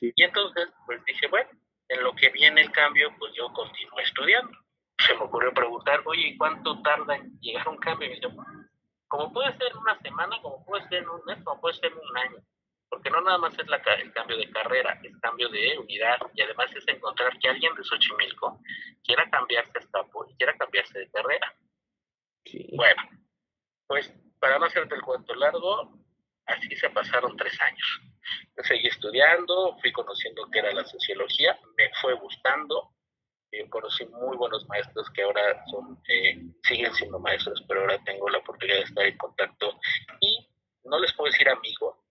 Y 0.00 0.22
entonces, 0.22 0.68
pues 0.84 1.04
dije, 1.04 1.26
bueno, 1.28 1.50
en 1.88 2.02
lo 2.02 2.14
que 2.14 2.30
viene 2.30 2.62
el 2.62 2.72
cambio, 2.72 3.14
pues 3.18 3.32
yo 3.34 3.52
continúo 3.52 4.00
estudiando. 4.00 4.52
Se 4.98 5.14
me 5.14 5.22
ocurrió 5.22 5.52
preguntar, 5.52 6.00
oye, 6.06 6.34
¿cuánto 6.38 6.80
tarda 6.82 7.16
en 7.16 7.38
llegar 7.40 7.68
un 7.68 7.78
cambio? 7.78 8.06
Y 8.06 8.10
me 8.10 8.14
dice, 8.16 8.28
como 9.08 9.32
puede 9.32 9.56
ser 9.56 9.76
una 9.76 9.98
semana, 10.00 10.36
como 10.42 10.64
puede 10.64 10.86
ser 10.88 11.02
en 11.02 11.08
un 11.08 11.24
mes, 11.24 11.42
como 11.44 11.60
puede 11.60 11.74
ser 11.76 11.92
en 11.92 11.98
un 11.98 12.18
año. 12.18 12.38
Porque 12.88 13.10
no 13.10 13.20
nada 13.20 13.38
más 13.38 13.58
es 13.58 13.66
la, 13.66 13.76
el 13.76 14.12
cambio 14.12 14.36
de 14.36 14.50
carrera, 14.50 15.00
es 15.02 15.16
cambio 15.18 15.48
de 15.48 15.78
unidad 15.78 16.18
y 16.34 16.42
además 16.42 16.70
es 16.74 16.86
encontrar 16.86 17.36
que 17.38 17.48
alguien 17.48 17.74
de 17.74 17.82
Xochimilco 17.82 18.60
quiera 19.02 19.28
cambiarse 19.28 19.72
hasta 19.78 20.00
y 20.28 20.36
quiera 20.36 20.56
cambiarse 20.56 20.98
de 21.00 21.10
carrera. 21.10 21.54
Bueno, 22.74 23.02
pues 23.88 24.12
para 24.38 24.58
no 24.58 24.66
hacerte 24.66 24.94
el 24.94 25.02
cuento 25.02 25.34
largo, 25.34 25.98
así 26.46 26.76
se 26.76 26.90
pasaron 26.90 27.36
tres 27.36 27.60
años. 27.60 28.00
Yo 28.56 28.62
seguí 28.62 28.86
estudiando, 28.86 29.76
fui 29.80 29.92
conociendo 29.92 30.48
qué 30.50 30.60
era 30.60 30.72
la 30.72 30.84
sociología, 30.84 31.58
me 31.76 31.90
fue 32.00 32.14
gustando, 32.14 32.95
eh, 33.52 33.68
conocí 33.70 34.04
muy 34.06 34.36
buenos 34.36 34.66
maestros 34.68 35.08
que 35.10 35.22
ahora 35.22 35.64
son, 35.70 36.00
eh, 36.08 36.42
siguen 36.62 36.92
siendo 36.94 37.18
maestros, 37.18 37.62
pero 37.68 37.80
ahora 37.80 38.02
tengo 38.04 38.28
la 38.28 38.38
oportunidad 38.38 38.78
de 38.78 38.84
estar 38.84 39.06
en 39.06 39.16
contacto 39.16 39.78
y 40.20 40.48
no 40.84 40.98
les 40.98 41.12
puedo 41.14 41.30
decir 41.30 41.48
amigo, 41.48 42.04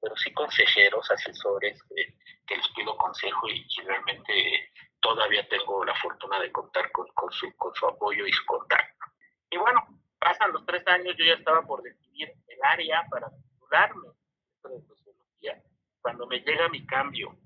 pero 0.00 0.16
sí 0.16 0.32
consejeros, 0.32 1.10
asesores 1.10 1.82
que 2.46 2.56
les 2.56 2.68
pido 2.74 2.96
consejo 2.96 3.48
y, 3.48 3.64
realmente 3.84 4.72
todavía 5.00 5.48
tengo 5.48 5.84
la 5.84 5.94
fortuna 5.94 6.40
de 6.40 6.52
contar 6.52 6.90
con, 6.92 7.06
con, 7.14 7.32
su, 7.32 7.54
con 7.56 7.74
su 7.74 7.86
apoyo 7.86 8.26
y 8.26 8.32
su 8.32 8.44
contacto. 8.44 9.06
Y 9.50 9.56
bueno, 9.56 9.80
pasan 10.18 10.52
los 10.52 10.64
tres 10.66 10.86
años, 10.86 11.14
yo 11.16 11.24
ya 11.24 11.34
estaba 11.34 11.62
por 11.62 11.82
decidir 11.82 12.32
el 12.48 12.58
área 12.62 13.04
para 13.10 13.30
titularme 13.30 14.08
de 14.64 14.82
sociología. 14.82 15.62
Cuando 16.02 16.26
me 16.26 16.40
llega 16.40 16.68
mi 16.68 16.86
cambio 16.86 17.36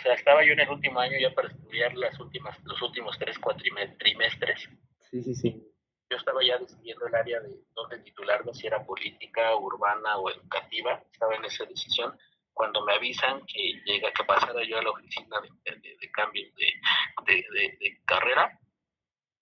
o 0.00 0.02
sea, 0.02 0.14
estaba 0.14 0.42
yo 0.42 0.54
en 0.54 0.60
el 0.60 0.70
último 0.70 0.98
año 0.98 1.18
ya 1.20 1.34
para 1.34 1.48
estudiar 1.48 1.94
las 1.94 2.18
últimas, 2.18 2.58
los 2.64 2.80
últimos 2.80 3.18
tres 3.18 3.38
cuatrimestres. 3.38 4.70
Sí, 5.10 5.22
sí, 5.22 5.34
sí. 5.34 5.66
Yo 6.08 6.16
estaba 6.16 6.42
ya 6.42 6.56
decidiendo 6.56 7.06
el 7.06 7.14
área 7.14 7.38
de 7.40 7.54
dónde 7.74 7.98
titularme, 7.98 8.54
si 8.54 8.66
era 8.66 8.84
política, 8.84 9.54
urbana 9.56 10.16
o 10.16 10.30
educativa. 10.30 11.02
Estaba 11.12 11.36
en 11.36 11.44
esa 11.44 11.66
decisión 11.66 12.18
cuando 12.54 12.82
me 12.84 12.94
avisan 12.94 13.44
que 13.44 13.74
llega, 13.84 14.10
que 14.12 14.24
pasara 14.24 14.64
yo 14.64 14.78
a 14.78 14.82
la 14.82 14.90
oficina 14.90 15.36
de, 15.42 15.76
de, 15.76 15.96
de 16.00 16.10
cambio 16.10 16.44
de, 16.56 17.76
de, 17.78 18.00
carrera. 18.06 18.58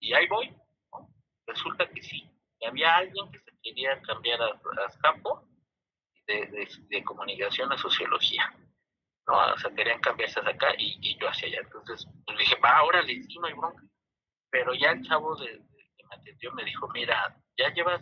Y 0.01 0.13
ahí 0.13 0.27
voy. 0.27 0.53
Resulta 1.47 1.89
que 1.89 2.03
sí, 2.03 2.29
había 2.67 2.97
alguien 2.97 3.31
que 3.31 3.39
se 3.39 3.53
quería 3.63 4.03
cambiar 4.03 4.43
a, 4.43 4.47
a 4.49 4.99
campo 5.01 5.45
de 6.27 7.05
comunicación 7.05 7.73
a 7.73 7.79
sociología. 7.79 8.53
¿No? 9.29 9.53
O 9.53 9.59
sea, 9.59 9.71
querían 9.75 10.01
cambiarse 10.01 10.41
de 10.41 10.51
acá 10.51 10.75
y, 10.79 11.17
yo 11.19 11.29
hacia 11.29 11.49
allá. 11.49 11.61
Entonces, 11.63 12.09
pues 12.27 12.39
dije, 12.39 12.57
va, 12.65 12.83
órale, 12.83 13.23
sí, 13.23 13.39
no 13.39 13.47
hay 13.47 13.55
bronca. 13.55 13.83
Pero 14.51 14.75
ya 14.75 14.93
el 14.93 15.03
chavo 15.03 15.37
de, 15.37 15.47
que 15.97 16.05
me 16.09 16.17
atendió 16.17 16.53
me 16.55 16.65
dijo, 16.65 16.89
mira, 16.89 17.37
ya 17.57 17.73
llevas 17.75 18.01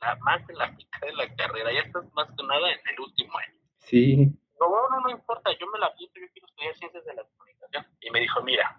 la, 0.00 0.16
más 0.16 0.46
de 0.46 0.54
la 0.54 0.70
mitad 0.70 1.00
de 1.00 1.14
la 1.14 1.34
carrera, 1.34 1.72
ya 1.72 1.80
estás 1.80 2.04
más 2.12 2.28
que 2.36 2.46
nada 2.46 2.70
en 2.70 2.80
el 2.92 3.00
último 3.00 3.38
año. 3.38 3.54
Sí. 3.78 4.16
No, 4.60 4.68
no, 4.90 5.00
no 5.00 5.10
importa, 5.10 5.50
yo 5.58 5.66
me 5.72 5.78
la 5.78 5.94
pienso, 5.94 6.14
yo 6.20 6.26
quiero 6.32 6.46
estudiar 6.46 6.74
ciencias 6.76 7.04
de 7.04 7.14
la 7.14 7.24
comunicación. 7.24 7.86
Y 8.00 8.10
me 8.10 8.20
dijo, 8.20 8.42
mira, 8.42 8.76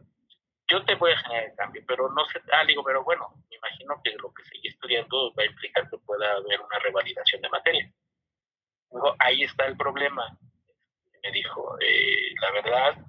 yo 0.68 0.84
te 0.86 0.96
voy 0.96 1.12
a 1.12 1.18
generar 1.18 1.46
el 1.46 1.56
cambio, 1.56 1.84
pero 1.88 2.10
no 2.10 2.26
sé, 2.26 2.42
ah, 2.52 2.66
digo, 2.66 2.84
pero 2.84 3.04
bueno, 3.04 3.34
me 3.50 3.56
imagino 3.56 4.00
que 4.04 4.12
lo 4.14 4.34
que 4.34 4.44
seguí 4.44 4.68
estudiando 4.68 5.34
va 5.34 5.44
a 5.44 5.48
implicar 5.48 5.90
que 5.90 5.98
pueda 6.00 6.32
haber 6.34 6.62
una 6.62 6.80
revalidación 6.80 7.42
de 7.42 7.50
materia. 7.50 7.92
Digo, 8.92 9.16
ahí 9.20 9.44
está 9.44 9.66
el 9.66 9.78
problema 9.78 10.38
me 11.28 11.34
dijo, 11.34 11.78
eh, 11.82 12.34
la 12.42 12.52
verdad 12.52 13.06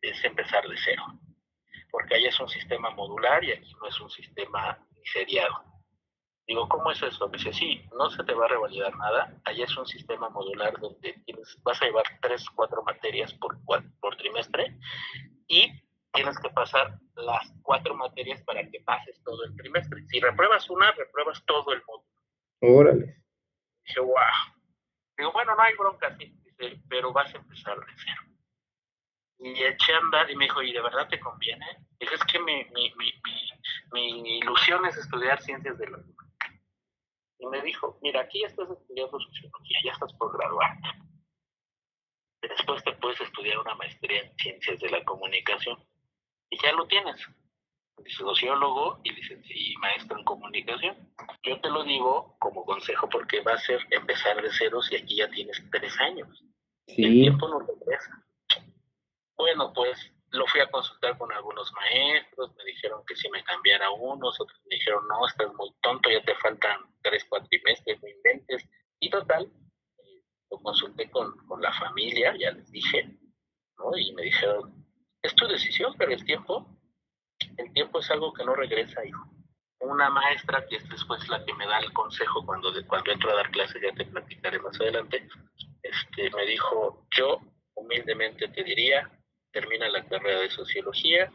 es 0.00 0.22
empezar 0.24 0.66
de 0.68 0.76
cero, 0.76 1.02
porque 1.90 2.14
ahí 2.14 2.26
es 2.26 2.38
un 2.38 2.48
sistema 2.48 2.90
modular 2.90 3.42
y 3.42 3.52
aquí 3.52 3.74
no 3.80 3.88
es 3.88 4.00
un 4.00 4.10
sistema 4.10 4.78
seriado. 5.12 5.64
Digo, 6.46 6.68
¿cómo 6.68 6.92
es 6.92 7.02
eso? 7.02 7.28
Me 7.28 7.38
dice, 7.38 7.52
sí, 7.52 7.82
no 7.96 8.08
se 8.10 8.22
te 8.24 8.34
va 8.34 8.46
a 8.46 8.48
revalidar 8.48 8.96
nada. 8.96 9.40
Allá 9.44 9.64
es 9.64 9.76
un 9.76 9.86
sistema 9.86 10.28
modular 10.30 10.78
donde 10.78 11.12
tienes, 11.24 11.58
vas 11.62 11.80
a 11.82 11.86
llevar 11.86 12.04
tres, 12.22 12.48
cuatro 12.54 12.82
materias 12.82 13.34
por, 13.34 13.58
por 13.64 14.16
trimestre 14.16 14.76
y 15.48 15.72
tienes 16.12 16.38
que 16.38 16.50
pasar 16.50 16.98
las 17.14 17.52
cuatro 17.62 17.94
materias 17.96 18.42
para 18.42 18.68
que 18.68 18.80
pases 18.80 19.20
todo 19.24 19.44
el 19.44 19.56
trimestre. 19.56 20.04
Si 20.06 20.20
repruebas 20.20 20.70
una, 20.70 20.92
repruebas 20.92 21.44
todo 21.46 21.72
el 21.72 21.82
módulo. 21.84 22.80
Órale. 22.80 23.22
Dije, 23.84 24.00
wow. 24.00 24.14
Digo, 25.18 25.32
bueno, 25.32 25.54
no 25.54 25.62
hay 25.62 25.74
bronca, 25.76 26.16
sí, 26.16 26.39
dice, 26.60 26.82
pero 26.88 27.12
vas 27.12 27.34
a 27.34 27.38
empezar 27.38 27.78
de 27.78 27.92
cero. 27.96 28.22
Y 29.38 29.62
eché 29.62 29.94
a 29.94 29.98
andar 29.98 30.30
y 30.30 30.36
me 30.36 30.44
dijo, 30.44 30.62
¿y 30.62 30.72
de 30.72 30.82
verdad 30.82 31.08
te 31.08 31.18
conviene? 31.18 31.66
Dije, 31.98 32.14
es 32.14 32.24
que 32.24 32.38
mi, 32.40 32.64
mi, 32.74 32.92
mi, 32.96 33.12
mi, 33.92 34.38
ilusión 34.38 34.84
es 34.86 34.96
estudiar 34.98 35.40
ciencias 35.42 35.78
de 35.78 35.88
la 35.88 35.96
comunicación. 35.96 36.60
Y 37.38 37.46
me 37.46 37.62
dijo, 37.62 37.98
mira, 38.02 38.20
aquí 38.20 38.44
estás 38.44 38.68
estudiando 38.68 39.18
sociología, 39.18 39.78
ya 39.84 39.92
estás 39.92 40.12
por 40.14 40.36
graduarte. 40.36 40.88
Después 42.42 42.84
te 42.84 42.92
puedes 42.92 43.20
estudiar 43.20 43.58
una 43.58 43.74
maestría 43.74 44.22
en 44.22 44.36
ciencias 44.36 44.80
de 44.80 44.90
la 44.90 45.04
comunicación 45.04 45.78
y 46.50 46.58
ya 46.58 46.72
lo 46.72 46.86
tienes. 46.86 47.26
Sociólogo 48.06 49.00
y, 49.04 49.10
y 49.10 49.76
maestro 49.76 50.18
en 50.18 50.24
comunicación. 50.24 50.96
Yo 51.42 51.60
te 51.60 51.70
lo 51.70 51.84
digo 51.84 52.36
como 52.38 52.64
consejo 52.64 53.08
porque 53.08 53.40
va 53.40 53.54
a 53.54 53.58
ser 53.58 53.80
empezar 53.90 54.40
de 54.42 54.52
ceros 54.52 54.90
y 54.92 54.96
aquí 54.96 55.16
ya 55.16 55.28
tienes 55.30 55.62
tres 55.70 55.98
años. 56.00 56.44
Sí. 56.86 57.04
El 57.04 57.12
tiempo 57.12 57.48
no 57.48 57.60
regresa. 57.60 58.24
Bueno, 59.36 59.72
pues 59.72 60.12
lo 60.32 60.46
fui 60.46 60.60
a 60.60 60.70
consultar 60.70 61.18
con 61.18 61.32
algunos 61.32 61.72
maestros, 61.72 62.54
me 62.56 62.64
dijeron 62.64 63.02
que 63.06 63.16
si 63.16 63.28
me 63.30 63.42
cambiara 63.42 63.90
unos, 63.90 64.40
otros 64.40 64.60
me 64.68 64.76
dijeron, 64.76 65.06
no, 65.08 65.26
estás 65.26 65.52
muy 65.54 65.72
tonto, 65.82 66.10
ya 66.10 66.22
te 66.22 66.34
faltan 66.36 66.78
tres 67.02 67.24
cuatrimestres, 67.24 68.00
no 68.02 68.08
inventes. 68.08 68.68
Y 69.00 69.10
total, 69.10 69.50
eh, 69.98 70.22
lo 70.50 70.58
consulté 70.58 71.10
con, 71.10 71.36
con 71.46 71.60
la 71.60 71.72
familia, 71.72 72.34
ya 72.38 72.52
les 72.52 72.70
dije, 72.70 73.18
¿no? 73.78 73.96
Y 73.96 74.12
me 74.12 74.22
dijeron, 74.22 74.86
es 75.22 75.34
tu 75.34 75.46
decisión, 75.48 75.94
pero 75.98 76.12
el 76.12 76.24
tiempo, 76.24 76.79
el 77.60 77.72
tiempo 77.72 78.00
es 78.00 78.10
algo 78.10 78.32
que 78.32 78.44
no 78.44 78.54
regresa, 78.54 79.04
hijo. 79.04 79.24
Una 79.80 80.10
maestra, 80.10 80.64
que 80.68 80.76
es 80.76 80.88
después 80.88 81.26
la 81.28 81.44
que 81.44 81.54
me 81.54 81.66
da 81.66 81.78
el 81.78 81.92
consejo 81.92 82.44
cuando, 82.44 82.72
cuando 82.86 83.12
entro 83.12 83.30
a 83.30 83.36
dar 83.36 83.50
clases, 83.50 83.80
ya 83.82 83.92
te 83.94 84.04
platicaré 84.04 84.58
más 84.58 84.78
adelante, 84.80 85.26
este, 85.82 86.30
me 86.36 86.44
dijo, 86.46 87.06
yo 87.16 87.40
humildemente 87.74 88.48
te 88.48 88.62
diría, 88.62 89.10
termina 89.52 89.88
la 89.88 90.04
carrera 90.06 90.40
de 90.40 90.50
sociología 90.50 91.32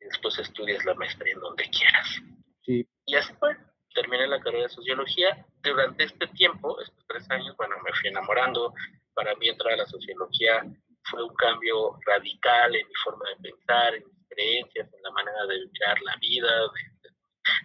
y 0.00 0.04
después 0.06 0.38
estudias 0.38 0.84
la 0.84 0.94
maestría 0.94 1.34
en 1.34 1.40
donde 1.40 1.64
quieras. 1.70 2.20
Sí. 2.62 2.86
Y 3.06 3.14
así 3.14 3.32
fue. 3.34 3.56
Terminé 3.94 4.26
la 4.26 4.40
carrera 4.40 4.64
de 4.64 4.70
sociología. 4.70 5.46
Durante 5.62 6.04
este 6.04 6.26
tiempo, 6.28 6.80
estos 6.80 7.06
tres 7.06 7.30
años, 7.30 7.56
bueno, 7.56 7.76
me 7.84 7.92
fui 7.92 8.08
enamorando. 8.08 8.74
Para 9.14 9.34
mí 9.36 9.48
entrar 9.48 9.74
a 9.74 9.76
la 9.76 9.86
sociología 9.86 10.64
fue 11.04 11.22
un 11.22 11.34
cambio 11.36 11.98
radical 12.04 12.74
en 12.74 12.86
mi 12.88 12.94
forma 13.04 13.24
de 13.28 13.50
pensar, 13.50 13.94
en 13.94 14.04
creencias, 14.34 14.92
en 14.92 15.02
la 15.02 15.10
manera 15.10 15.46
de 15.46 15.66
mirar 15.66 16.00
la 16.02 16.16
vida, 16.16 16.48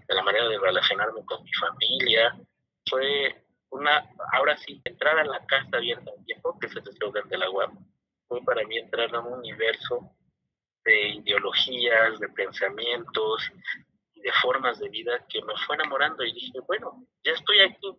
de, 0.08 0.16
la 0.16 0.24
manera 0.24 0.48
de 0.48 0.60
relacionarme 0.60 1.26
con 1.26 1.44
mi 1.44 1.54
familia. 1.54 2.38
Fue 2.90 3.44
una, 3.72 4.10
ahora 4.34 4.58
sí, 4.58 4.82
entrar 4.84 5.20
a 5.20 5.26
la 5.26 5.46
casa 5.46 5.70
abierta 5.74 6.12
en 6.16 6.26
tiempo, 6.26 6.58
que 6.60 6.68
es 6.68 6.76
el 6.76 6.88
eslogan 6.88 7.28
de 7.30 7.38
la 7.38 7.50
UAM, 7.50 7.78
fue 8.28 8.42
para 8.44 8.66
mí 8.66 8.78
entrar 8.78 9.14
a 9.14 9.20
un 9.20 9.40
universo 9.40 10.16
de 10.86 11.10
ideologías, 11.10 12.20
de 12.20 12.30
pensamientos 12.30 13.52
y 14.14 14.22
de 14.22 14.32
formas 14.34 14.80
de 14.80 14.90
vida 14.90 15.26
que 15.28 15.42
me 15.42 15.54
fue 15.66 15.76
enamorando 15.76 16.24
y 16.24 16.34
dije, 16.34 16.60
bueno, 16.68 17.06
ya 17.24 17.34
estoy 17.34 17.60
aquí, 17.60 17.92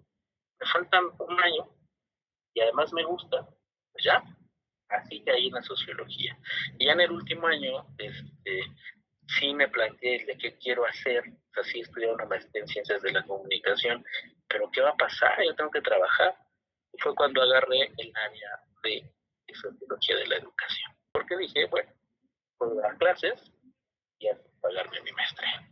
me 0.60 0.66
faltan 0.66 1.04
un 1.18 1.40
año 1.40 1.68
y 2.54 2.60
además 2.60 2.92
me 2.92 3.04
gusta, 3.04 3.46
pues 3.92 4.04
ya, 4.04 4.22
así 4.90 5.22
que 5.22 5.30
ahí 5.30 5.48
en 5.48 5.54
la 5.54 5.62
sociología. 5.62 6.36
Y 6.78 6.86
ya 6.86 6.92
en 6.92 7.00
el 7.00 7.10
último 7.10 7.46
año, 7.46 7.86
este, 7.98 8.62
sí 9.38 9.54
me 9.54 9.68
planteé 9.68 10.24
de 10.24 10.36
qué 10.36 10.56
quiero 10.58 10.84
hacer, 10.86 11.22
o 11.28 11.54
sea, 11.54 11.64
sí 11.64 11.80
estudié 11.80 12.12
una 12.12 12.26
maestría 12.26 12.62
en 12.62 12.68
ciencias 12.68 13.02
de 13.02 13.12
la 13.12 13.22
comunicación, 13.24 14.04
pero 14.48 14.70
¿qué 14.70 14.80
va 14.80 14.90
a 14.90 14.96
pasar? 14.96 15.42
Yo 15.44 15.54
tengo 15.54 15.70
que 15.70 15.80
trabajar. 15.80 16.34
Y 16.92 17.00
fue 17.00 17.14
cuando 17.14 17.42
agarré 17.42 17.92
el 17.96 18.12
área 18.16 18.60
de 18.82 19.12
sociología 19.54 20.16
de 20.16 20.26
la 20.26 20.36
educación. 20.36 20.92
Porque 21.12 21.36
dije, 21.36 21.66
bueno, 21.66 21.92
puedo 22.58 22.74
dar 22.76 22.96
clases 22.98 23.52
y 24.18 24.28
pagarme 24.60 25.00
mi 25.02 25.12
maestría. 25.12 25.70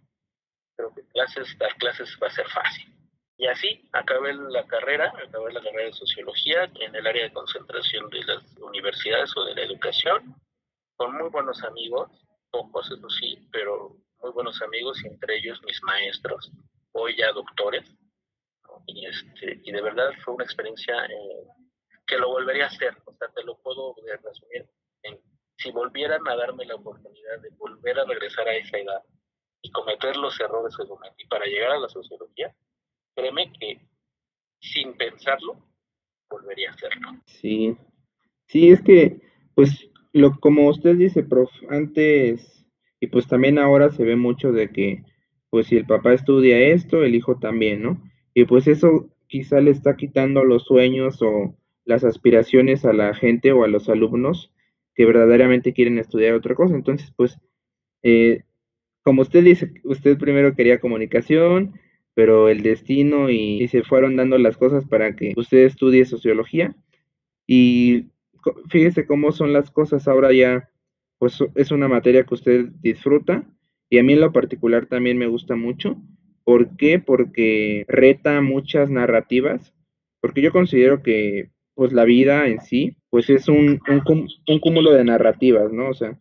Creo 0.77 0.95
que 0.95 1.03
clases, 1.09 1.59
dar 1.59 1.75
clases 1.77 2.17
va 2.23 2.29
a 2.29 2.31
ser 2.31 2.49
fácil. 2.49 2.98
Y 3.39 3.47
así 3.47 3.89
acabé 3.93 4.35
la 4.35 4.67
carrera, 4.67 5.13
acabé 5.27 5.53
la 5.53 5.63
carrera 5.63 5.85
de 5.85 5.93
sociología 5.93 6.65
en 6.81 6.95
el 6.95 7.07
área 7.07 7.23
de 7.23 7.33
concentración 7.33 8.11
de 8.11 8.25
las 8.25 8.57
universidades 8.57 9.31
o 9.37 9.45
de 9.45 9.55
la 9.55 9.63
educación, 9.63 10.35
con 10.97 11.17
muy 11.17 11.31
buenos 11.31 11.63
amigos, 11.63 12.11
pocos 12.51 12.91
eso 12.91 13.09
sí, 13.09 13.39
pero 13.53 13.97
muy 14.21 14.33
buenos 14.33 14.61
amigos, 14.61 14.99
entre 15.05 15.39
ellos 15.39 15.63
mis 15.65 15.81
maestros, 15.85 16.51
hoy 16.93 17.17
ya 17.17 17.31
doctores. 17.31 17.85
Y, 18.87 19.07
este, 19.07 19.61
y 19.63 19.71
de 19.71 19.83
verdad 19.83 20.11
fue 20.25 20.35
una 20.35 20.45
experiencia 20.45 21.05
eh, 21.07 21.47
que 22.07 22.19
lo 22.19 22.31
volvería 22.31 22.65
a 22.65 22.69
hacer, 22.69 22.97
o 23.05 23.13
sea, 23.15 23.29
te 23.29 23.45
lo 23.45 23.57
puedo 23.59 23.95
resumir 24.25 24.69
en, 25.03 25.21
si 25.59 25.71
volvieran 25.71 26.27
a 26.27 26.35
darme 26.35 26.65
la 26.65 26.75
oportunidad 26.75 27.39
de 27.41 27.51
volver 27.51 28.01
a 28.01 28.05
regresar 28.05 28.49
a 28.49 28.57
esa 28.57 28.79
edad 28.79 29.03
y 29.63 29.71
cometer 29.71 30.17
los 30.17 30.39
errores 30.41 30.77
que 30.77 30.89
cometí 30.89 31.25
para 31.27 31.47
llegar 31.47 31.73
a 31.73 31.79
la 31.79 31.89
sociología, 31.89 32.53
créeme 33.19 33.53
que 33.59 33.79
sin 34.61 34.93
pensarlo, 34.95 35.57
volvería 36.31 36.71
a 36.71 36.73
hacerlo. 36.73 37.09
Sí, 37.27 37.77
sí, 38.47 38.71
es 38.71 38.81
que, 38.83 39.21
pues, 39.55 39.91
lo, 40.13 40.39
como 40.39 40.69
usted 40.69 40.97
dice, 40.97 41.25
prof, 41.25 41.51
antes, 41.69 42.67
y 43.01 43.09
pues 43.09 43.27
también 43.27 43.59
ahora 43.59 43.91
se 43.91 44.05
ve 44.05 44.17
mucho 44.17 44.53
de 44.53 44.71
que, 44.71 45.03
pues 45.51 45.67
si 45.67 45.77
el 45.77 45.87
papá 45.87 46.13
estudia 46.13 46.59
esto, 46.59 47.03
el 47.03 47.15
hijo 47.15 47.39
también, 47.39 47.83
¿no? 47.83 48.03
Y 48.35 48.45
pues 48.45 48.67
eso 48.67 49.09
quizá 49.27 49.61
le 49.61 49.71
está 49.71 49.97
quitando 49.97 50.45
los 50.45 50.65
sueños 50.65 51.23
o 51.23 51.57
las 51.85 52.05
aspiraciones 52.05 52.85
a 52.85 52.93
la 52.93 53.15
gente 53.15 53.53
o 53.53 53.65
a 53.65 53.69
los 53.69 53.89
alumnos 53.89 54.53
que 54.95 55.07
verdaderamente 55.07 55.73
quieren 55.73 55.99
estudiar 55.99 56.35
otra 56.35 56.55
cosa. 56.55 56.75
Entonces, 56.75 57.13
pues, 57.17 57.39
eh, 58.03 58.43
como 59.03 59.23
usted 59.23 59.43
dice, 59.43 59.73
usted 59.85 60.19
primero 60.19 60.55
quería 60.55 60.81
comunicación, 60.81 61.81
pero 62.19 62.49
el 62.49 62.65
destino 62.65 63.31
y, 63.31 63.69
se 63.69 63.85
fueron 63.85 64.17
dando 64.17 64.39
las 64.39 64.57
cosas 64.57 64.85
para 64.85 65.15
que 65.15 65.35
usted 65.37 65.59
estudie 65.59 66.05
sociología. 66.05 66.75
Y 67.47 68.07
fíjese 68.69 69.07
cómo 69.07 69.31
son 69.31 69.53
las 69.53 69.71
cosas 69.71 70.09
ahora 70.09 70.33
ya, 70.33 70.69
pues 71.19 71.39
es 71.55 71.71
una 71.71 71.87
materia 71.87 72.25
que 72.25 72.35
usted 72.35 72.71
disfruta 72.81 73.45
y 73.89 73.99
a 73.99 74.03
mí 74.03 74.15
en 74.15 74.21
lo 74.21 74.33
particular 74.33 74.87
también 74.87 75.17
me 75.17 75.29
gusta 75.29 75.55
mucho. 75.55 75.97
¿Por 76.43 76.77
qué? 76.77 76.99
Porque 76.99 77.85
reta 77.87 78.41
muchas 78.41 78.91
narrativas, 78.91 79.73
porque 80.21 80.43
yo 80.43 80.51
considero 80.51 81.05
que 81.05 81.53
pues 81.75 81.93
la 81.93 82.05
vida 82.05 82.49
en 82.49 82.61
sí, 82.63 82.97
pues 83.11 83.31
es 83.31 83.47
un, 83.47 83.81
un, 83.89 84.29
un 84.49 84.59
cúmulo 84.59 84.91
de 84.91 85.05
narrativas, 85.05 85.73
¿no? 85.73 85.91
O 85.91 85.95
sea, 85.95 86.19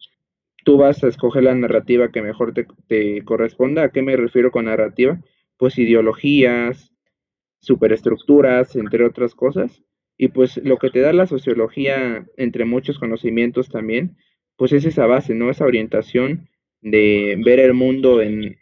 tú 0.63 0.77
vas 0.77 1.03
a 1.03 1.07
escoger 1.07 1.41
la 1.41 1.55
narrativa 1.55 2.11
que 2.11 2.21
mejor 2.21 2.53
te, 2.53 2.67
te 2.87 3.23
corresponda. 3.23 3.85
¿A 3.85 3.91
qué 3.91 4.03
me 4.03 4.15
refiero 4.15 4.51
con 4.51 4.65
narrativa? 4.65 5.19
Pues 5.57 5.77
ideologías, 5.77 6.93
superestructuras, 7.59 8.75
entre 8.75 9.05
otras 9.05 9.35
cosas. 9.35 9.83
Y 10.17 10.29
pues 10.29 10.57
lo 10.57 10.77
que 10.77 10.89
te 10.89 11.01
da 11.01 11.13
la 11.13 11.27
sociología, 11.27 12.25
entre 12.37 12.65
muchos 12.65 12.99
conocimientos 12.99 13.69
también, 13.69 14.17
pues 14.55 14.73
es 14.73 14.85
esa 14.85 15.05
base, 15.05 15.35
¿no? 15.35 15.49
Esa 15.49 15.65
orientación 15.65 16.49
de 16.81 17.39
ver 17.43 17.59
el 17.59 17.73
mundo 17.73 18.21
en, 18.21 18.57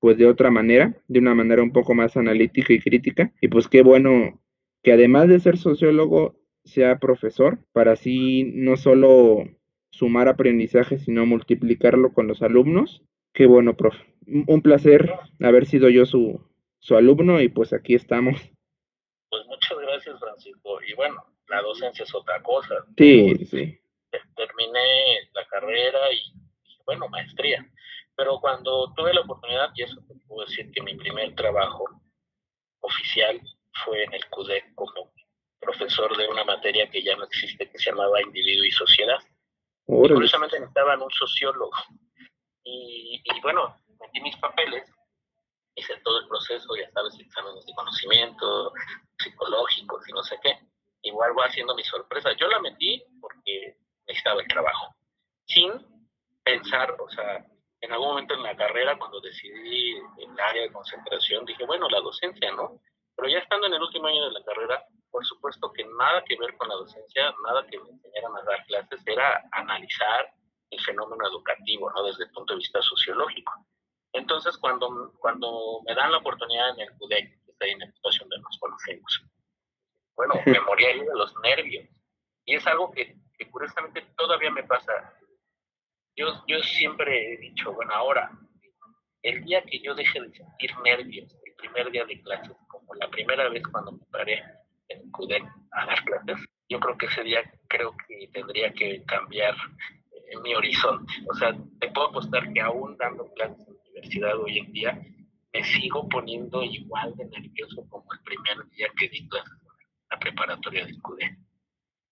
pues 0.00 0.18
de 0.18 0.26
otra 0.26 0.50
manera, 0.50 0.96
de 1.08 1.18
una 1.18 1.34
manera 1.34 1.62
un 1.62 1.72
poco 1.72 1.94
más 1.94 2.16
analítica 2.16 2.72
y 2.72 2.80
crítica. 2.80 3.32
Y 3.40 3.48
pues 3.48 3.68
qué 3.68 3.82
bueno 3.82 4.40
que 4.82 4.92
además 4.92 5.28
de 5.28 5.40
ser 5.40 5.56
sociólogo, 5.56 6.38
sea 6.64 6.98
profesor, 6.98 7.58
para 7.72 7.92
así 7.92 8.44
no 8.54 8.76
solo 8.76 9.44
sumar 9.90 10.28
aprendizaje, 10.28 10.98
sino 10.98 11.24
multiplicarlo 11.24 12.12
con 12.12 12.26
los 12.26 12.42
alumnos 12.42 13.02
Qué 13.38 13.46
bueno, 13.46 13.76
profe. 13.76 14.04
Un 14.48 14.62
placer 14.62 15.14
haber 15.40 15.64
sido 15.64 15.88
yo 15.90 16.04
su, 16.06 16.44
su 16.80 16.96
alumno 16.96 17.40
y 17.40 17.48
pues 17.48 17.72
aquí 17.72 17.94
estamos. 17.94 18.34
Pues 19.30 19.46
muchas 19.46 19.78
gracias, 19.78 20.18
Francisco. 20.18 20.82
Y 20.82 20.92
bueno, 20.94 21.24
la 21.46 21.62
docencia 21.62 22.02
es 22.02 22.12
otra 22.16 22.42
cosa. 22.42 22.84
Sí, 22.96 23.36
sí. 23.44 23.80
Terminé 24.34 25.30
la 25.34 25.46
carrera 25.46 26.12
y, 26.12 26.32
bueno, 26.84 27.08
maestría. 27.10 27.64
Pero 28.16 28.40
cuando 28.40 28.92
tuve 28.96 29.14
la 29.14 29.20
oportunidad, 29.20 29.70
y 29.76 29.84
eso 29.84 30.02
te 30.08 30.14
puedo 30.26 30.44
decir 30.44 30.72
que 30.72 30.82
mi 30.82 30.96
primer 30.96 31.32
trabajo 31.36 31.84
oficial 32.80 33.40
fue 33.84 34.02
en 34.02 34.14
el 34.14 34.26
CUDEC 34.30 34.74
como 34.74 35.12
profesor 35.60 36.16
de 36.16 36.26
una 36.26 36.42
materia 36.42 36.90
que 36.90 37.04
ya 37.04 37.14
no 37.14 37.22
existe, 37.22 37.70
que 37.70 37.78
se 37.78 37.90
llamaba 37.92 38.20
Individuo 38.20 38.64
y 38.64 38.72
Sociedad. 38.72 39.20
Y 39.86 40.08
curiosamente 40.08 40.58
necesitaban 40.58 41.00
un 41.00 41.10
sociólogo. 41.12 41.70
Y, 42.70 43.40
bueno, 43.42 43.74
metí 44.00 44.20
mis 44.20 44.36
papeles, 44.36 44.84
hice 45.74 45.96
todo 46.04 46.20
el 46.20 46.28
proceso, 46.28 46.76
ya 46.76 46.90
sabes, 46.90 47.18
exámenes 47.18 47.64
de 47.64 47.74
conocimiento, 47.74 48.72
psicológicos 49.18 50.06
y 50.08 50.12
no 50.12 50.22
sé 50.22 50.38
qué. 50.42 50.58
Igual 51.02 51.32
voy 51.32 51.46
haciendo 51.46 51.74
mi 51.74 51.84
sorpresa. 51.84 52.32
Yo 52.32 52.48
la 52.48 52.60
metí 52.60 53.02
porque 53.20 53.76
necesitaba 54.06 54.42
el 54.42 54.48
trabajo, 54.48 54.94
sin 55.46 55.72
pensar, 56.44 56.94
o 57.00 57.08
sea, 57.08 57.44
en 57.80 57.92
algún 57.92 58.08
momento 58.08 58.34
en 58.34 58.42
la 58.42 58.56
carrera, 58.56 58.98
cuando 58.98 59.20
decidí 59.20 59.96
el 60.18 60.40
área 60.40 60.62
de 60.62 60.72
concentración, 60.72 61.44
dije, 61.44 61.64
bueno, 61.64 61.88
la 61.88 62.00
docencia, 62.00 62.50
¿no? 62.52 62.80
Pero 63.16 63.28
ya 63.28 63.38
estando 63.38 63.66
en 63.66 63.74
el 63.74 63.82
último 63.82 64.08
año 64.08 64.24
de 64.24 64.32
la 64.32 64.44
carrera, 64.44 64.84
por 65.10 65.24
supuesto 65.24 65.72
que 65.72 65.84
nada 65.84 66.22
que 66.24 66.36
ver 66.36 66.56
con 66.56 66.68
la 66.68 66.74
docencia, 66.74 67.34
nada 67.44 67.66
que 67.66 67.78
me 67.78 67.90
enseñaran 67.90 68.36
a 68.36 68.42
dar 68.42 68.64
clases, 68.66 69.06
era 69.06 69.42
analizar 69.52 70.32
el 70.70 70.80
fenómeno 70.80 71.26
educativo, 71.28 71.90
¿no? 71.90 72.02
Desde 72.04 72.24
el 72.24 72.30
punto 72.30 72.54
de 72.54 72.58
vista 72.58 72.80
sociológico. 72.82 73.52
Entonces, 74.12 74.56
cuando, 74.58 75.12
cuando 75.18 75.80
me 75.86 75.94
dan 75.94 76.10
la 76.12 76.18
oportunidad 76.18 76.70
en 76.70 76.80
el 76.80 76.98
CUDEC, 76.98 77.44
que 77.44 77.50
está 77.52 77.64
ahí 77.64 77.72
en 77.72 77.80
la 77.80 77.92
situación 77.92 78.28
de 78.28 78.38
nos 78.38 78.58
conocemos, 78.58 79.24
bueno, 80.16 80.34
me 80.46 80.60
moría 80.60 80.88
ahí 80.88 81.00
de 81.00 81.14
los 81.14 81.34
nervios. 81.42 81.86
Y 82.44 82.54
es 82.54 82.66
algo 82.66 82.90
que, 82.90 83.16
que 83.36 83.50
curiosamente 83.50 84.06
todavía 84.16 84.50
me 84.50 84.64
pasa. 84.64 85.14
Yo, 86.16 86.26
yo 86.46 86.58
siempre 86.60 87.34
he 87.34 87.36
dicho, 87.36 87.72
bueno, 87.72 87.94
ahora, 87.94 88.30
el 89.22 89.44
día 89.44 89.62
que 89.62 89.80
yo 89.80 89.94
deje 89.94 90.20
de 90.20 90.32
sentir 90.32 90.76
nervios, 90.82 91.32
el 91.44 91.54
primer 91.54 91.90
día 91.90 92.04
de 92.04 92.20
clases, 92.22 92.56
como 92.66 92.94
la 92.94 93.08
primera 93.08 93.48
vez 93.48 93.62
cuando 93.70 93.92
me 93.92 94.04
paré 94.10 94.42
en 94.88 95.00
el 95.02 95.10
CUDEC 95.12 95.44
a 95.72 95.86
dar 95.86 96.04
clases, 96.04 96.48
yo 96.68 96.80
creo 96.80 96.98
que 96.98 97.06
ese 97.06 97.22
día 97.22 97.42
creo 97.68 97.94
que 98.06 98.28
tendría 98.32 98.72
que 98.72 99.04
cambiar 99.04 99.54
eh, 100.30 100.38
mi 100.42 100.54
horizonte. 100.54 101.12
O 101.30 101.34
sea, 101.34 101.56
te 101.80 101.90
puedo 101.90 102.08
apostar 102.08 102.52
que 102.52 102.60
aún 102.60 102.96
dando 102.96 103.32
clases 103.34 103.66
en 103.66 103.74
la 103.74 103.80
universidad 103.80 104.38
hoy 104.38 104.58
en 104.58 104.72
día, 104.72 105.00
me 105.52 105.64
sigo 105.64 106.08
poniendo 106.08 106.62
igual 106.62 107.14
de 107.16 107.24
nervioso 107.26 107.86
como 107.88 108.12
el 108.12 108.20
primer 108.20 108.68
día 108.70 108.88
que 108.98 109.08
di 109.08 109.28
clases 109.28 109.58
la 110.10 110.18
preparatoria 110.18 110.86
de 110.86 110.98
CUDE. 111.00 111.38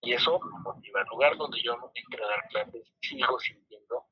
Y 0.02 0.12
eso 0.12 0.38
me 0.40 0.60
motiva. 0.60 1.00
En 1.00 1.08
lugar 1.08 1.36
donde 1.36 1.60
yo 1.62 1.74
entré 1.94 2.24
a 2.24 2.28
dar 2.28 2.48
clases, 2.48 2.92
sigo 3.00 3.38
sintiendo 3.40 4.04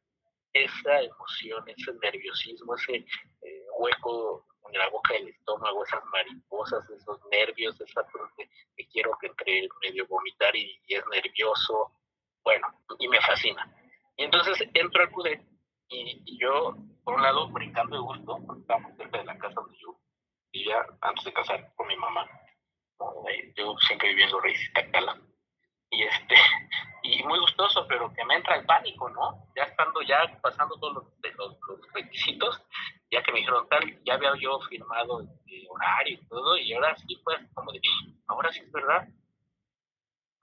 esa 0.53 1.01
emoción, 1.01 1.65
ese 1.69 1.93
nerviosismo, 2.03 2.75
ese 2.77 2.97
eh, 2.97 3.67
hueco 3.79 4.47
en 4.73 4.79
la 4.79 4.89
boca 4.89 5.15
del 5.15 5.29
estómago, 5.29 5.85
esas 5.85 6.05
mariposas, 6.07 6.89
esos 6.91 7.21
nervios, 7.31 7.79
esa 7.81 8.07
que, 8.37 8.49
que 8.77 8.89
quiero 8.89 9.17
que 9.21 9.27
entre 9.27 9.69
medio 9.83 10.07
vomitar 10.07 10.55
y, 10.57 10.81
es 10.89 11.05
nervioso. 11.13 11.93
Bueno, 12.43 12.67
y 12.99 13.09
me 13.09 13.21
fascina. 13.21 13.71
Y 14.17 14.25
entonces 14.25 14.69
entro 14.75 15.03
al 15.03 15.11
CUDE 15.11 15.47
y, 15.89 16.39
yo, 16.39 16.77
por 17.05 17.15
un 17.15 17.23
lado, 17.23 17.49
brincando 17.49 17.97
de 17.97 18.03
gusto, 18.03 18.39
porque 18.47 18.63
estamos 18.63 18.97
cerca 18.97 19.19
de 19.19 19.25
la 19.25 19.39
casa 19.39 19.55
donde 19.55 19.79
yo 19.79 19.99
vivía 20.53 20.85
antes 21.01 21.25
de 21.25 21.33
casar 21.33 21.73
con 21.77 21.87
mi 21.87 21.97
mamá 21.97 22.29
yo 23.57 23.77
siempre 23.79 24.09
viviendo 24.09 24.41
Reyes 24.41 24.73
Tacala. 24.73 25.21
Y 25.91 26.03
este, 26.03 26.35
y 27.03 27.23
muy 27.25 27.39
gustoso, 27.39 27.87
pero 27.89 28.13
que 28.13 28.25
me 28.25 28.37
entra 28.37 28.57
el 28.57 28.67
pánico, 28.67 29.09
¿no? 29.11 29.47
Ya 29.57 29.65
estando 29.65 30.03
ya 30.03 30.39
pasando 30.43 30.77
todos 30.79 30.95
los, 30.95 31.05
los, 31.37 31.59
requisitos, 31.93 32.61
ya 33.11 33.23
que 33.23 33.33
me 33.33 33.39
dijeron 33.39 33.69
tal, 33.69 34.03
ya 34.05 34.15
había 34.15 34.33
yo 34.41 34.59
firmado 34.69 35.21
el 35.21 35.67
horario 35.71 36.19
y 36.21 36.29
todo, 36.29 36.57
y 36.57 36.73
ahora 36.73 36.97
sí 36.97 37.17
fue 37.23 37.37
como 37.55 37.73
de, 37.73 37.81
ahora 38.27 38.53
sí 38.53 38.61
es 38.61 38.73
verdad. 38.73 39.09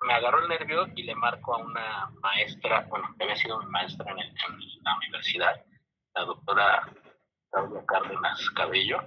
Me 0.02 0.14
agarró 0.14 0.40
el 0.40 0.50
nervio 0.50 0.88
y 0.96 1.04
le 1.04 1.16
marco 1.16 1.56
a 1.56 1.58
una 1.60 2.10
maestra, 2.22 2.86
bueno, 2.90 3.14
que 3.18 3.24
había 3.24 3.36
sido 3.36 3.60
mi 3.60 3.68
maestra 3.68 4.12
en, 4.12 4.20
en 4.20 4.84
la 4.84 4.98
universidad, 4.98 5.64
la 6.16 6.26
doctora 6.26 6.92
Claudia 7.52 7.86
Cárdenas 7.86 8.50
Cabello, 8.52 9.00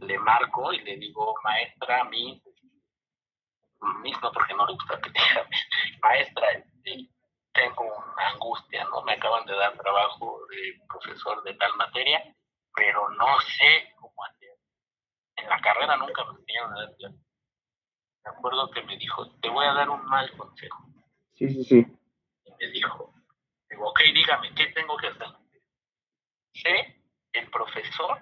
le 0.00 0.18
marco 0.18 0.72
y 0.72 0.80
le 0.80 0.96
digo, 0.96 1.34
maestra, 1.42 2.02
a 2.02 2.04
mí 2.04 2.42
mismo 4.02 4.32
porque 4.32 4.54
no 4.54 4.66
le 4.66 4.74
gusta 4.74 5.00
que 5.00 5.10
diga, 5.10 5.48
maestra, 6.02 6.50
este, 6.52 7.08
tengo 7.52 7.84
una 7.84 8.28
angustia, 8.32 8.84
¿no? 8.84 9.02
Me 9.02 9.12
acaban 9.12 9.46
de 9.46 9.54
dar 9.54 9.76
trabajo 9.76 10.40
de 10.50 10.80
profesor 10.88 11.42
de 11.44 11.54
tal 11.54 11.74
materia, 11.76 12.22
pero 12.74 13.08
no 13.10 13.40
sé 13.40 13.92
cómo 13.96 14.24
hacer. 14.24 14.56
En 15.36 15.48
la 15.48 15.60
carrera 15.60 15.96
nunca 15.96 16.24
me 16.24 16.38
enseñaron 16.40 16.72
a 16.72 16.80
dar. 16.80 17.23
Me 18.24 18.30
acuerdo 18.30 18.70
que 18.70 18.82
me 18.82 18.96
dijo, 18.96 19.30
te 19.40 19.48
voy 19.48 19.66
a 19.66 19.74
dar 19.74 19.90
un 19.90 20.04
mal 20.06 20.30
consejo. 20.36 20.86
Sí, 21.34 21.48
sí, 21.48 21.64
sí. 21.64 21.86
Y 22.44 22.50
me 22.52 22.70
dijo, 22.72 23.12
digo, 23.68 23.88
ok, 23.88 24.00
dígame, 24.12 24.54
¿qué 24.54 24.66
tengo 24.68 24.96
que 24.96 25.08
hacer? 25.08 25.28
Sé 26.54 27.02
el 27.32 27.50
profesor 27.50 28.18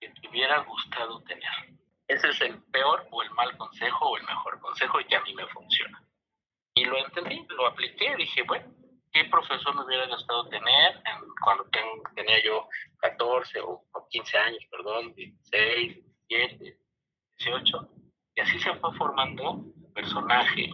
que 0.00 0.08
te 0.08 0.28
hubiera 0.28 0.58
gustado 0.60 1.22
tener 1.22 1.76
ese 2.08 2.28
es 2.28 2.40
el 2.40 2.62
peor 2.64 3.06
o 3.10 3.22
el 3.22 3.30
mal 3.32 3.56
consejo 3.56 4.10
o 4.10 4.16
el 4.16 4.24
mejor 4.24 4.60
consejo 4.60 5.00
y 5.00 5.04
que 5.06 5.16
a 5.16 5.22
mí 5.22 5.34
me 5.34 5.46
funciona. 5.48 6.02
Y 6.74 6.84
lo 6.84 6.98
entendí, 6.98 7.44
lo 7.48 7.66
apliqué, 7.66 8.14
dije, 8.16 8.42
bueno, 8.42 8.72
¿qué 9.12 9.24
profesor 9.24 9.74
me 9.74 9.84
hubiera 9.84 10.06
gustado 10.06 10.48
tener 10.48 11.02
cuando 11.42 11.66
tenía 12.14 12.42
yo 12.44 12.68
14 12.98 13.60
o, 13.60 13.82
15 14.08 14.38
años, 14.38 14.64
perdón, 14.70 15.14
16, 15.14 15.98
17, 16.28 16.78
18? 17.38 17.88
Y 18.36 18.40
así 18.42 18.58
se 18.60 18.74
fue 18.74 18.94
formando 18.96 19.64
el 19.86 19.92
personaje 19.92 20.70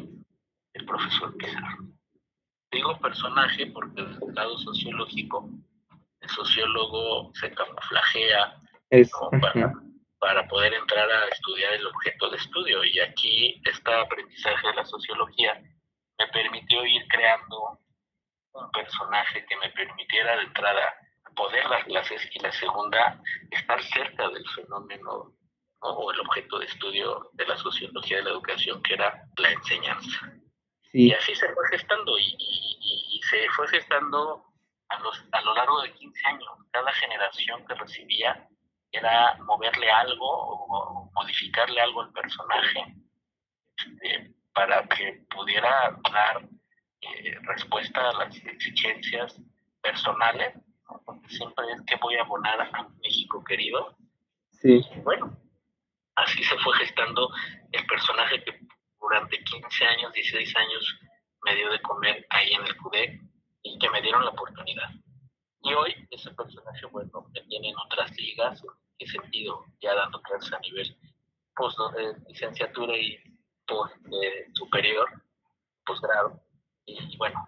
del 0.75 0.85
profesor 0.85 1.37
Pizarro. 1.37 1.85
Digo 2.73 2.99
personaje 2.99 3.67
porque 3.67 4.03
desde 4.03 4.27
el 4.27 4.35
lado 4.35 4.59
sociológico, 4.59 5.49
el 6.21 6.29
sociólogo 6.29 7.33
se 7.35 7.53
camuflajea 7.53 8.61
es, 8.91 9.11
para 10.19 10.47
poder 10.49 10.75
entrar 10.75 11.11
a 11.11 11.29
estudiar 11.29 11.75
el 11.75 11.87
objeto 11.87 12.31
de 12.31 12.37
estudio. 12.37 12.85
Y 12.85 12.99
aquí 12.99 13.63
este 13.65 13.95
aprendizaje 13.95 14.69
de 14.69 14.75
la 14.75 14.85
sociología 14.85 15.63
me 16.19 16.27
permitió 16.29 16.85
ir 16.85 17.07
creando 17.09 17.79
un 18.55 18.71
personaje 18.73 19.45
que 19.47 19.57
me 19.57 19.71
permitiera 19.71 20.37
de 20.37 20.43
entrada 20.45 20.95
poder 21.35 21.69
dar 21.69 21.85
clases 21.85 22.29
y 22.35 22.39
la 22.41 22.53
segunda, 22.53 23.21
estar 23.51 23.83
cerca 23.83 24.29
del 24.29 24.47
fenómeno 24.51 25.33
o 25.83 26.13
el 26.13 26.21
objeto 26.21 26.59
de 26.59 26.67
estudio 26.67 27.31
de 27.33 27.47
la 27.47 27.57
sociología 27.57 28.19
de 28.19 28.25
la 28.25 28.31
educación, 28.31 28.83
que 28.83 28.95
era 28.95 29.29
la 29.37 29.51
enseñanza. 29.51 30.33
Y 30.93 31.13
así 31.13 31.35
se 31.35 31.53
fue 31.53 31.69
gestando 31.71 32.19
y, 32.19 32.37
y, 32.39 33.21
se 33.23 33.49
fue 33.51 33.67
gestando 33.69 34.45
a, 34.89 35.01
los, 35.01 35.25
a 35.33 35.41
lo 35.41 35.55
largo 35.55 35.81
de 35.83 35.93
15 35.93 36.27
años. 36.27 36.51
Cada 36.71 36.93
generación 36.93 37.67
que 37.67 37.75
recibía 37.75 38.49
era 38.93 39.39
moverle 39.45 39.91
algo 39.91 40.27
o 40.29 41.11
modificarle 41.15 41.81
algo 41.81 42.03
al 42.03 42.13
personaje 42.13 42.95
este, 43.77 44.35
para 44.55 44.87
que 44.89 45.25
pudiera 45.31 45.99
dar 46.13 46.47
eh, 47.01 47.37
respuesta 47.43 48.11
a 48.11 48.13
las 48.13 48.37
exigencias 48.37 49.41
personales, 49.81 50.55
porque 51.07 51.29
siempre 51.29 51.65
es 51.75 51.83
que 51.87 51.97
voy 51.97 52.17
a 52.17 52.23
abonar 52.23 52.61
a 52.61 52.89
México 53.03 53.43
querido. 53.45 53.97
Sí. 54.51 54.81
bueno, 55.03 55.37
así 56.23 56.43
se 56.45 56.57
fue 56.59 56.77
gestando 56.79 57.31
el 57.73 57.87
personaje 57.87 58.43
que 58.45 58.59
durante 59.01 59.43
15 59.43 59.85
años, 59.85 60.13
16 60.13 60.57
años 60.57 60.99
me 61.43 61.55
dio 61.57 61.71
de 61.71 61.83
comer 61.83 62.27
ahí 62.31 62.53
en 62.53 62.65
el 62.65 62.77
CUDEC 62.77 63.21
y 63.63 63.79
que 63.79 63.91
me 63.91 64.01
dieron 64.01 64.25
la 64.25 64.31
oportunidad. 64.31 64.91
Y 65.63 65.75
hoy 65.75 65.95
ese 66.11 66.31
personaje, 66.33 66.87
bueno, 66.87 67.27
que 67.35 67.41
tiene 67.43 67.71
en 67.71 67.77
otras 67.79 68.11
ligas, 68.17 68.63
qué 68.99 69.07
sentido, 69.07 69.65
ya 69.81 69.95
dando 69.95 70.21
clases 70.23 70.53
a 70.53 70.59
nivel 70.61 70.97
post, 71.55 71.79
eh, 71.99 72.15
licenciatura 72.29 72.97
y 72.97 73.19
post, 73.67 73.95
eh, 74.11 74.47
superior, 74.55 75.09
posgrado. 75.85 76.41
Y, 76.87 77.17
bueno, 77.17 77.47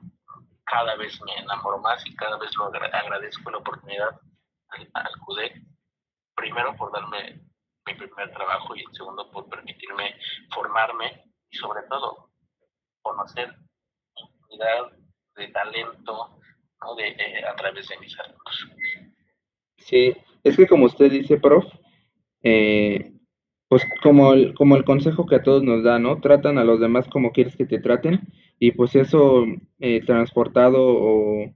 cada 0.64 0.96
vez 0.96 1.20
me 1.22 1.36
enamoro 1.38 1.78
más 1.78 2.04
y 2.06 2.14
cada 2.14 2.36
vez 2.38 2.54
lo 2.56 2.66
agradezco 2.66 3.50
la 3.50 3.58
oportunidad 3.58 4.20
al, 4.68 4.90
al 4.94 5.12
primero 6.36 6.76
por 6.76 6.92
darme 6.92 7.40
mi 7.86 7.94
primer 7.94 8.32
trabajo 8.32 8.74
y 8.74 8.80
el 8.80 8.92
segundo 8.92 9.30
por 9.30 9.48
permitirme 9.48 10.14
formarme 10.54 11.24
y 11.50 11.56
sobre 11.56 11.82
todo 11.88 12.30
conocer 13.02 13.54
unidad 14.48 14.92
de 15.36 15.48
talento 15.48 16.38
de, 16.96 17.08
eh, 17.08 17.44
a 17.50 17.54
través 17.56 17.88
de 17.88 17.98
mis 17.98 18.18
alumnos. 18.18 18.68
Sí, 19.78 20.14
es 20.42 20.56
que 20.56 20.66
como 20.66 20.86
usted 20.86 21.10
dice, 21.10 21.38
prof, 21.38 21.64
eh, 22.42 23.12
pues 23.68 23.84
como 24.02 24.32
el, 24.32 24.54
como 24.54 24.76
el 24.76 24.84
consejo 24.84 25.26
que 25.26 25.36
a 25.36 25.42
todos 25.42 25.62
nos 25.62 25.82
da, 25.82 25.98
¿no? 25.98 26.20
Tratan 26.20 26.58
a 26.58 26.64
los 26.64 26.80
demás 26.80 27.08
como 27.08 27.32
quieres 27.32 27.56
que 27.56 27.66
te 27.66 27.80
traten 27.80 28.20
y 28.58 28.72
pues 28.72 28.94
eso 28.94 29.44
eh, 29.80 30.02
transportado 30.04 30.80
o 30.80 31.54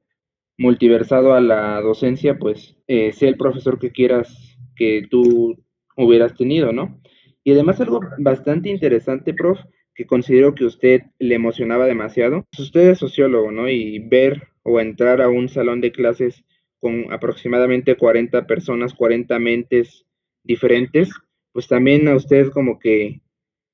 multiversado 0.56 1.34
a 1.34 1.40
la 1.40 1.80
docencia, 1.80 2.38
pues 2.38 2.76
sea 2.86 3.28
el 3.28 3.36
profesor 3.36 3.78
que 3.78 3.92
quieras 3.92 4.58
que 4.74 5.06
tú 5.08 5.56
hubieras 5.98 6.34
tenido, 6.34 6.72
¿no? 6.72 7.00
Y 7.44 7.52
además 7.52 7.80
algo 7.80 8.00
bastante 8.18 8.68
interesante, 8.68 9.34
prof, 9.34 9.58
que 9.94 10.06
considero 10.06 10.54
que 10.54 10.64
usted 10.64 11.02
le 11.18 11.34
emocionaba 11.34 11.87
demasiado. 11.87 12.46
Usted 12.58 12.90
es 12.90 12.98
sociólogo, 12.98 13.50
¿no? 13.50 13.68
Y 13.68 13.98
ver 13.98 14.48
o 14.62 14.80
entrar 14.80 15.20
a 15.20 15.28
un 15.28 15.48
salón 15.48 15.80
de 15.80 15.92
clases 15.92 16.44
con 16.80 17.12
aproximadamente 17.12 17.96
40 17.96 18.46
personas, 18.46 18.94
40 18.94 19.38
mentes 19.40 20.06
diferentes, 20.44 21.11
pues 21.52 21.66
también 21.66 22.06
a 22.06 22.14
ustedes 22.14 22.50
como 22.50 22.78
que 22.78 23.20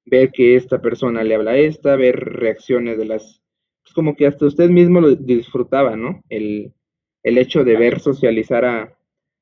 ver 0.07 0.31
que 0.31 0.57
esta 0.57 0.81
persona 0.81 1.23
le 1.25 1.35
habla 1.35 1.53
a 1.53 1.59
esta, 1.59 1.97
ver 1.97 2.17
reacciones 2.17 2.97
de 2.97 3.05
las, 3.05 3.43
pues 3.83 3.93
como 3.95 4.17
que 4.17 4.27
hasta 4.27 4.47
usted 4.47 4.71
mismo 4.71 5.01
lo 5.01 5.15
disfrutaba, 5.15 5.97
¿no? 5.97 6.23
El, 6.31 6.73
el 7.23 7.39
hecho 7.39 7.65
de 7.65 7.77
ver 7.77 8.01
socializar 8.01 8.65
a, 8.65 8.99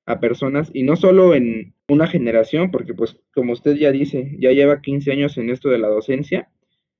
a 0.06 0.20
personas 0.20 0.70
y 0.72 0.82
no 0.82 0.96
solo 0.96 1.34
en 1.34 1.74
una 1.92 2.06
generación, 2.06 2.70
porque 2.70 2.94
pues 2.94 3.18
como 3.34 3.52
usted 3.52 3.76
ya 3.76 3.92
dice, 3.92 4.36
ya 4.38 4.52
lleva 4.52 4.80
15 4.80 5.12
años 5.12 5.38
en 5.38 5.50
esto 5.50 5.68
de 5.68 5.78
la 5.78 5.88
docencia 5.88 6.50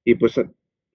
y 0.05 0.15
pues 0.15 0.41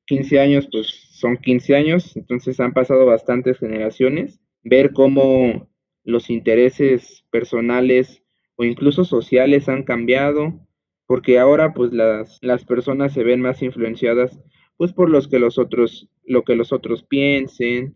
15 0.06 0.40
años 0.40 0.68
pues 0.72 0.88
son 1.12 1.38
15 1.38 1.76
años, 1.76 2.16
entonces 2.16 2.60
han 2.60 2.74
pasado 2.74 3.06
bastantes 3.06 3.60
generaciones, 3.60 4.40
ver 4.64 4.94
cómo 4.94 5.70
los 6.04 6.30
intereses 6.30 7.26
personales 7.32 8.24
o 8.56 8.64
incluso 8.64 9.06
sociales 9.06 9.70
han 9.70 9.84
cambiado, 9.84 10.60
porque 11.06 11.40
ahora 11.40 11.74
pues 11.74 11.92
las, 11.94 12.40
las 12.42 12.66
personas 12.66 13.14
se 13.14 13.24
ven 13.24 13.42
más 13.42 13.62
influenciadas 13.62 14.40
pues 14.78 14.94
por 14.94 15.10
los 15.10 15.28
que 15.28 15.40
los 15.40 15.58
otros, 15.58 16.08
lo 16.24 16.44
que 16.44 16.56
los 16.56 16.72
otros 16.72 17.04
piensen, 17.04 17.96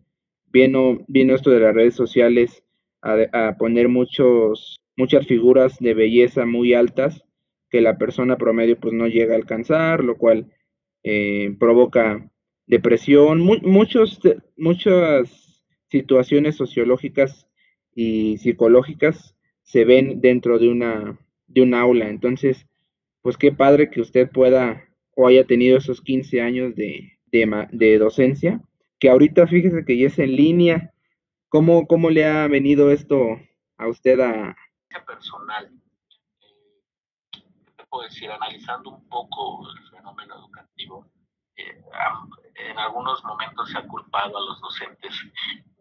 vino, 0.52 0.98
vino 1.08 1.34
esto 1.34 1.50
de 1.50 1.60
las 1.60 1.74
redes 1.74 1.94
sociales 1.94 2.64
a, 3.00 3.56
poner 3.58 3.88
muchos, 3.88 4.76
muchas 4.96 5.26
figuras 5.26 5.78
de 5.78 5.94
belleza 5.94 6.46
muy 6.46 6.74
altas 6.74 7.24
que 7.70 7.80
la 7.80 7.96
persona 7.96 8.36
promedio 8.36 8.78
pues 8.78 8.92
no 8.92 9.06
llega 9.06 9.34
a 9.34 9.38
alcanzar, 9.38 10.04
lo 10.04 10.16
cual 10.16 10.52
eh, 11.02 11.54
provoca 11.58 12.30
depresión, 12.66 13.40
muchos, 13.40 14.20
muchas 14.56 15.62
situaciones 15.88 16.56
sociológicas 16.56 17.48
y 17.94 18.38
psicológicas 18.38 19.36
se 19.62 19.84
ven 19.84 20.20
dentro 20.20 20.58
de 20.58 20.68
una 20.68 21.18
de 21.46 21.62
un 21.62 21.74
aula. 21.74 22.08
Entonces, 22.08 22.66
pues 23.20 23.36
qué 23.36 23.52
padre 23.52 23.90
que 23.90 24.00
usted 24.00 24.30
pueda 24.30 24.84
o 25.14 25.26
haya 25.26 25.44
tenido 25.44 25.78
esos 25.78 26.00
15 26.00 26.40
años 26.40 26.74
de, 26.74 27.12
de, 27.26 27.66
de 27.72 27.98
docencia, 27.98 28.60
que 28.98 29.08
ahorita 29.08 29.46
fíjese 29.46 29.84
que 29.84 29.98
ya 29.98 30.06
es 30.06 30.18
en 30.18 30.36
línea. 30.36 30.94
¿Cómo, 31.48 31.86
cómo 31.86 32.08
le 32.08 32.24
ha 32.24 32.46
venido 32.48 32.90
esto 32.90 33.38
a 33.76 33.88
usted 33.88 34.20
a... 34.20 34.56
Personal, 35.00 35.72
eh, 36.40 37.42
¿qué 37.76 37.84
puedo 37.88 38.04
decir? 38.04 38.30
Analizando 38.30 38.90
un 38.90 39.08
poco 39.08 39.68
el 39.70 39.90
fenómeno 39.90 40.36
educativo, 40.36 41.10
eh, 41.56 41.82
en 42.54 42.78
algunos 42.78 43.24
momentos 43.24 43.70
se 43.70 43.78
ha 43.78 43.86
culpado 43.86 44.36
a 44.36 44.40
los 44.40 44.60
docentes 44.60 45.14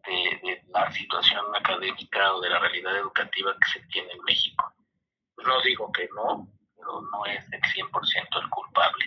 de, 0.05 0.63
la 0.69 0.91
situación 0.91 1.45
académica 1.55 2.33
o 2.33 2.41
de 2.41 2.49
la 2.49 2.59
realidad 2.59 2.95
educativa 2.97 3.53
que 3.59 3.79
se 3.79 3.87
tiene 3.87 4.11
en 4.13 4.23
México. 4.23 4.73
No 5.45 5.61
digo 5.61 5.91
que 5.91 6.07
no, 6.15 6.47
pero 6.75 7.01
no 7.01 7.25
es 7.25 7.45
el 7.51 7.61
100% 7.61 8.41
el 8.41 8.49
culpable. 8.49 9.05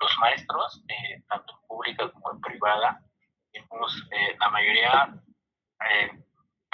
Los 0.00 0.18
maestros, 0.18 0.82
eh, 0.88 1.22
tanto 1.28 1.52
en 1.52 1.66
pública 1.66 2.10
como 2.10 2.32
en 2.32 2.40
privada, 2.40 3.02
eh, 3.52 4.36
la 4.38 4.50
mayoría 4.50 5.22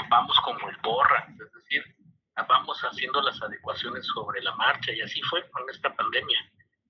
vamos 0.09 0.38
como 0.40 0.68
el 0.68 0.76
borra, 0.78 1.26
es 1.28 1.52
decir, 1.52 1.97
vamos 2.42 2.81
haciendo 2.83 3.20
las 3.22 3.40
adecuaciones 3.42 4.07
sobre 4.07 4.42
la 4.42 4.55
marcha 4.57 4.92
y 4.92 5.01
así 5.01 5.20
fue 5.22 5.48
con 5.51 5.68
esta 5.70 5.94
pandemia. 5.94 6.38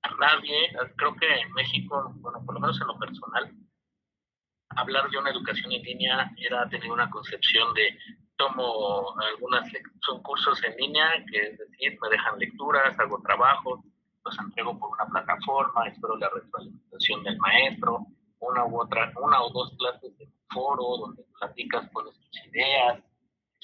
A 0.02 0.14
nadie, 0.14 0.70
creo 0.96 1.14
que 1.16 1.40
en 1.40 1.52
México, 1.52 2.12
bueno, 2.16 2.44
por 2.44 2.54
lo 2.54 2.60
menos 2.60 2.80
en 2.80 2.86
lo 2.86 2.98
personal, 2.98 3.52
hablar 4.70 5.10
de 5.10 5.18
una 5.18 5.30
educación 5.30 5.72
en 5.72 5.82
línea 5.82 6.30
era 6.36 6.68
tener 6.68 6.90
una 6.90 7.10
concepción 7.10 7.72
de 7.74 7.98
tomo 8.36 9.18
algunas 9.20 9.68
son 10.00 10.22
cursos 10.22 10.62
en 10.64 10.76
línea, 10.76 11.24
que 11.30 11.38
es 11.38 11.58
decir, 11.58 11.98
me 12.00 12.08
dejan 12.08 12.38
lecturas, 12.38 12.98
hago 12.98 13.20
trabajo, 13.22 13.82
los 14.24 14.38
entrego 14.38 14.78
por 14.78 14.90
una 14.90 15.06
plataforma, 15.06 15.88
espero 15.88 16.16
la 16.16 16.30
retroalimentación 16.30 17.24
del 17.24 17.36
maestro, 17.38 18.06
una 18.38 18.64
u 18.64 18.80
otra, 18.80 19.12
una 19.20 19.42
o 19.42 19.50
dos 19.50 19.74
clases 19.78 20.12
en 20.20 20.32
foro 20.50 20.98
donde 20.98 21.24
platicas, 21.38 21.90
pones 21.90 22.14
tus 22.14 22.46
ideas, 22.46 23.02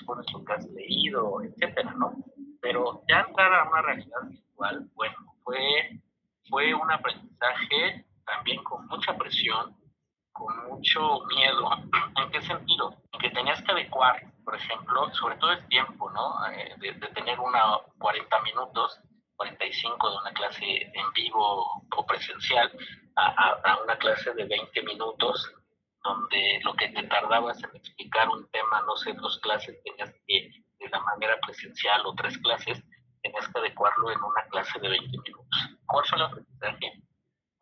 pones 0.03 0.27
lo 0.33 0.45
que 0.45 0.53
has 0.53 0.67
leído, 0.71 1.43
etcétera, 1.43 1.93
¿no? 1.97 2.15
Pero 2.61 3.03
ya 3.09 3.21
entrar 3.21 3.53
a 3.55 3.69
una 3.69 3.83
realidad 3.83 4.23
virtual, 4.29 4.91
bueno, 4.95 5.17
fue, 5.43 6.01
fue 6.49 6.75
un 6.75 6.91
aprendizaje 6.91 8.05
también 8.27 8.63
con 8.65 8.87
mucha 8.87 9.17
presión, 9.17 9.77
con 10.33 10.69
mucho 10.69 11.21
miedo. 11.27 11.71
¿En 12.17 12.31
qué 12.31 12.43
sentido? 12.43 12.97
En 13.13 13.21
que 13.21 13.31
tenías 13.31 13.63
que 13.63 13.73
adecuar, 13.73 14.33
por 14.45 14.57
ejemplo, 14.57 15.13
sobre 15.15 15.37
todo 15.37 15.53
el 15.53 15.67
tiempo, 15.69 16.11
¿no? 16.11 16.47
Eh, 16.51 16.75
de, 16.79 16.93
tener 17.15 17.39
una 17.39 17.79
40 17.99 18.43
minutos, 18.43 19.01
45 19.37 20.11
de 20.11 20.17
una 20.17 20.33
clase 20.33 20.83
en 20.83 21.13
vivo 21.15 21.83
o 21.97 22.07
presencial, 22.07 22.71
a, 23.17 23.51
a, 23.63 23.83
una 23.83 23.97
clase 23.97 24.33
de 24.35 24.45
20 24.45 24.83
minutos, 24.83 25.53
donde 26.05 26.61
lo 26.63 26.75
que 26.75 26.89
te 26.91 27.03
tardabas 27.05 27.63
en 27.65 27.77
explicar 27.77 28.29
un 28.29 28.47
tema, 28.51 28.83
no 28.83 28.97
sé, 28.97 29.13
dos 29.15 29.39
clases, 29.41 29.83
tenías 29.83 30.15
que, 30.27 30.51
de 30.79 30.89
la 30.91 31.01
manera 31.01 31.39
presencial 31.41 32.05
o 32.05 32.15
tres 32.15 32.39
clases, 32.39 32.83
tenías 33.23 33.49
que 33.49 33.59
adecuarlo 33.59 34.11
en 34.13 34.23
una 34.23 34.45
clase 34.51 34.79
de 34.79 34.89
20 34.89 35.09
minutos. 35.09 35.79
¿Cuál 35.87 36.05
fue 36.07 36.19
el 36.19 36.25
aprendizaje? 36.25 37.05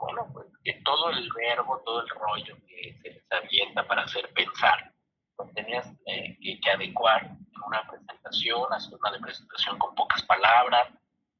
bueno, 0.02 0.28
pues 0.32 0.46
que 0.64 0.74
todo 0.84 1.10
el 1.10 1.30
verbo, 1.32 1.80
todo 1.84 2.02
el 2.02 2.08
rollo 2.08 2.56
que 2.66 2.98
se 3.02 3.10
les 3.10 3.32
avienta 3.32 3.86
para 3.86 4.02
hacer 4.02 4.28
pensar, 4.34 4.92
pues 5.36 5.54
tenías 5.54 5.88
eh, 6.06 6.36
que, 6.40 6.70
adecuar 6.70 7.24
en 7.24 7.62
una 7.64 7.86
presentación, 7.86 8.72
hacer 8.72 8.98
una 8.98 9.18
presentación 9.20 9.78
con 9.78 9.94
pocas 9.94 10.22
palabras. 10.24 10.88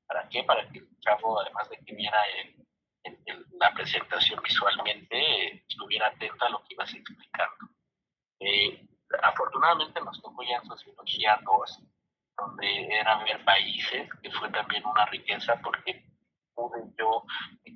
¿Para 0.07 0.29
qué? 0.29 0.45
Para 0.45 0.69
que 0.69 0.79
el 0.79 0.88
chavo, 1.01 1.41
además 1.41 1.69
de 1.71 1.79
que 1.79 1.95
viera 1.95 2.19
la 3.59 3.73
presentación 3.75 4.41
visualmente, 4.43 5.65
estuviera 5.69 6.09
atento 6.09 6.45
a 6.45 6.51
lo 6.51 6.59
que 6.65 6.75
ibas 6.75 6.93
explicando. 6.95 7.69
Eh, 8.41 8.87
afortunadamente 9.23 10.01
nos 10.01 10.21
tocó 10.21 10.43
ya 10.43 10.57
en 10.57 10.67
Sociología 10.67 11.38
2, 11.45 11.81
donde 12.38 12.87
era 12.88 13.23
ver 13.25 13.45
países, 13.45 14.09
que 14.23 14.31
fue 14.31 14.51
también 14.51 14.85
una 14.87 15.07
riqueza 15.07 15.61
porque 15.62 16.05
pude 16.55 16.83
yo 16.99 17.25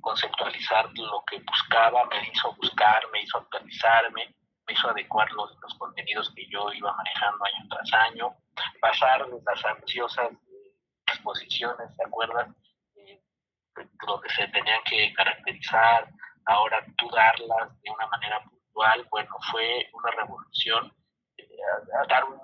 conceptualizar 0.01 0.89
lo 0.95 1.23
que 1.25 1.39
buscaba, 1.39 2.05
me 2.05 2.29
hizo 2.31 2.53
buscar, 2.55 3.03
me 3.11 3.23
hizo 3.23 3.37
actualizarme, 3.37 4.35
me 4.65 4.73
hizo 4.73 4.89
adecuar 4.89 5.31
los, 5.31 5.57
los 5.61 5.73
contenidos 5.75 6.31
que 6.35 6.47
yo 6.49 6.71
iba 6.73 6.93
manejando 6.93 7.43
año 7.43 7.67
tras 7.69 7.93
año, 7.93 8.35
pasar 8.79 9.25
de 9.25 9.41
las 9.45 9.65
ansiosas 9.65 10.29
exposiciones, 11.07 11.95
¿te 11.97 12.05
acuerdas? 12.05 12.49
Donde 14.05 14.29
se 14.29 14.47
tenían 14.47 14.81
que 14.85 15.13
caracterizar, 15.13 16.09
ahora 16.45 16.85
tú 16.97 17.07
de 17.09 17.91
una 17.91 18.07
manera 18.07 18.41
puntual, 18.43 19.07
bueno, 19.11 19.29
fue 19.51 19.89
una 19.93 20.11
revolución, 20.11 20.93
eh, 21.37 21.47
a, 22.01 22.07
dar 22.07 22.23
un 22.25 22.39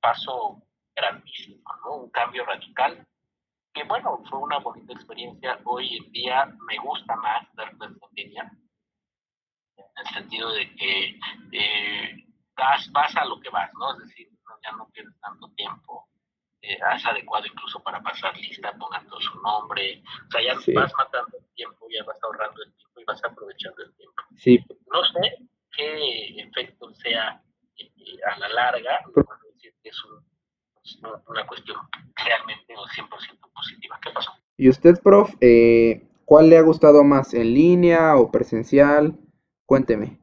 paso 0.00 0.62
grandísimo, 0.94 1.62
¿no? 1.84 1.96
un 1.96 2.10
cambio 2.10 2.44
radical 2.44 3.06
que 3.72 3.84
bueno, 3.84 4.20
fue 4.28 4.38
una 4.38 4.58
bonita 4.58 4.92
experiencia. 4.92 5.58
Hoy 5.64 5.96
en 5.96 6.10
día 6.10 6.46
me 6.66 6.78
gusta 6.78 7.14
más 7.16 7.46
dar 7.54 7.76
clases 7.76 7.98
en 8.16 8.58
en 9.76 10.06
el 10.06 10.14
sentido 10.14 10.52
de 10.52 10.74
que 10.74 11.18
eh, 11.52 12.26
vas, 12.56 13.16
a 13.16 13.24
lo 13.24 13.40
que 13.40 13.50
vas, 13.50 13.70
¿no? 13.74 13.92
Es 13.92 14.08
decir, 14.08 14.28
ya 14.64 14.72
no 14.72 14.88
pierdes 14.88 15.18
tanto 15.20 15.48
tiempo. 15.50 16.08
Eh, 16.62 16.76
has 16.82 17.04
adecuado 17.06 17.46
incluso 17.46 17.80
para 17.82 18.02
pasar 18.02 18.36
lista, 18.36 18.72
pongando 18.78 19.20
su 19.20 19.40
nombre. 19.40 20.02
O 20.26 20.30
sea, 20.30 20.42
ya 20.42 20.54
vas 20.74 20.92
matando 20.96 21.38
el 21.38 21.54
tiempo, 21.54 21.86
ya 21.90 22.04
vas 22.04 22.18
ahorrando 22.22 22.62
el 22.62 22.72
tiempo 22.74 23.00
y 23.00 23.04
vas 23.04 23.24
aprovechando 23.24 23.82
el 23.84 23.94
tiempo. 23.94 24.22
Sí. 24.36 24.64
No 24.92 25.04
sé 25.04 25.48
qué 25.76 26.40
efecto 26.40 26.92
sea 26.94 27.42
eh, 27.76 28.18
a 28.32 28.38
la 28.38 28.48
larga, 28.48 29.00
no 29.06 29.12
puedo 29.24 29.52
decir 29.54 29.72
que 29.82 29.90
es 29.90 30.04
un 30.04 30.24
una 31.28 31.46
cuestión 31.46 31.76
realmente 32.16 32.74
100% 32.74 33.52
positiva. 33.54 33.98
¿Qué 34.02 34.10
pasó? 34.10 34.30
¿Y 34.56 34.68
usted, 34.68 35.00
prof, 35.02 35.34
eh, 35.40 36.08
cuál 36.24 36.50
le 36.50 36.58
ha 36.58 36.62
gustado 36.62 37.04
más, 37.04 37.34
en 37.34 37.54
línea 37.54 38.16
o 38.16 38.30
presencial? 38.30 39.16
Cuénteme. 39.66 40.20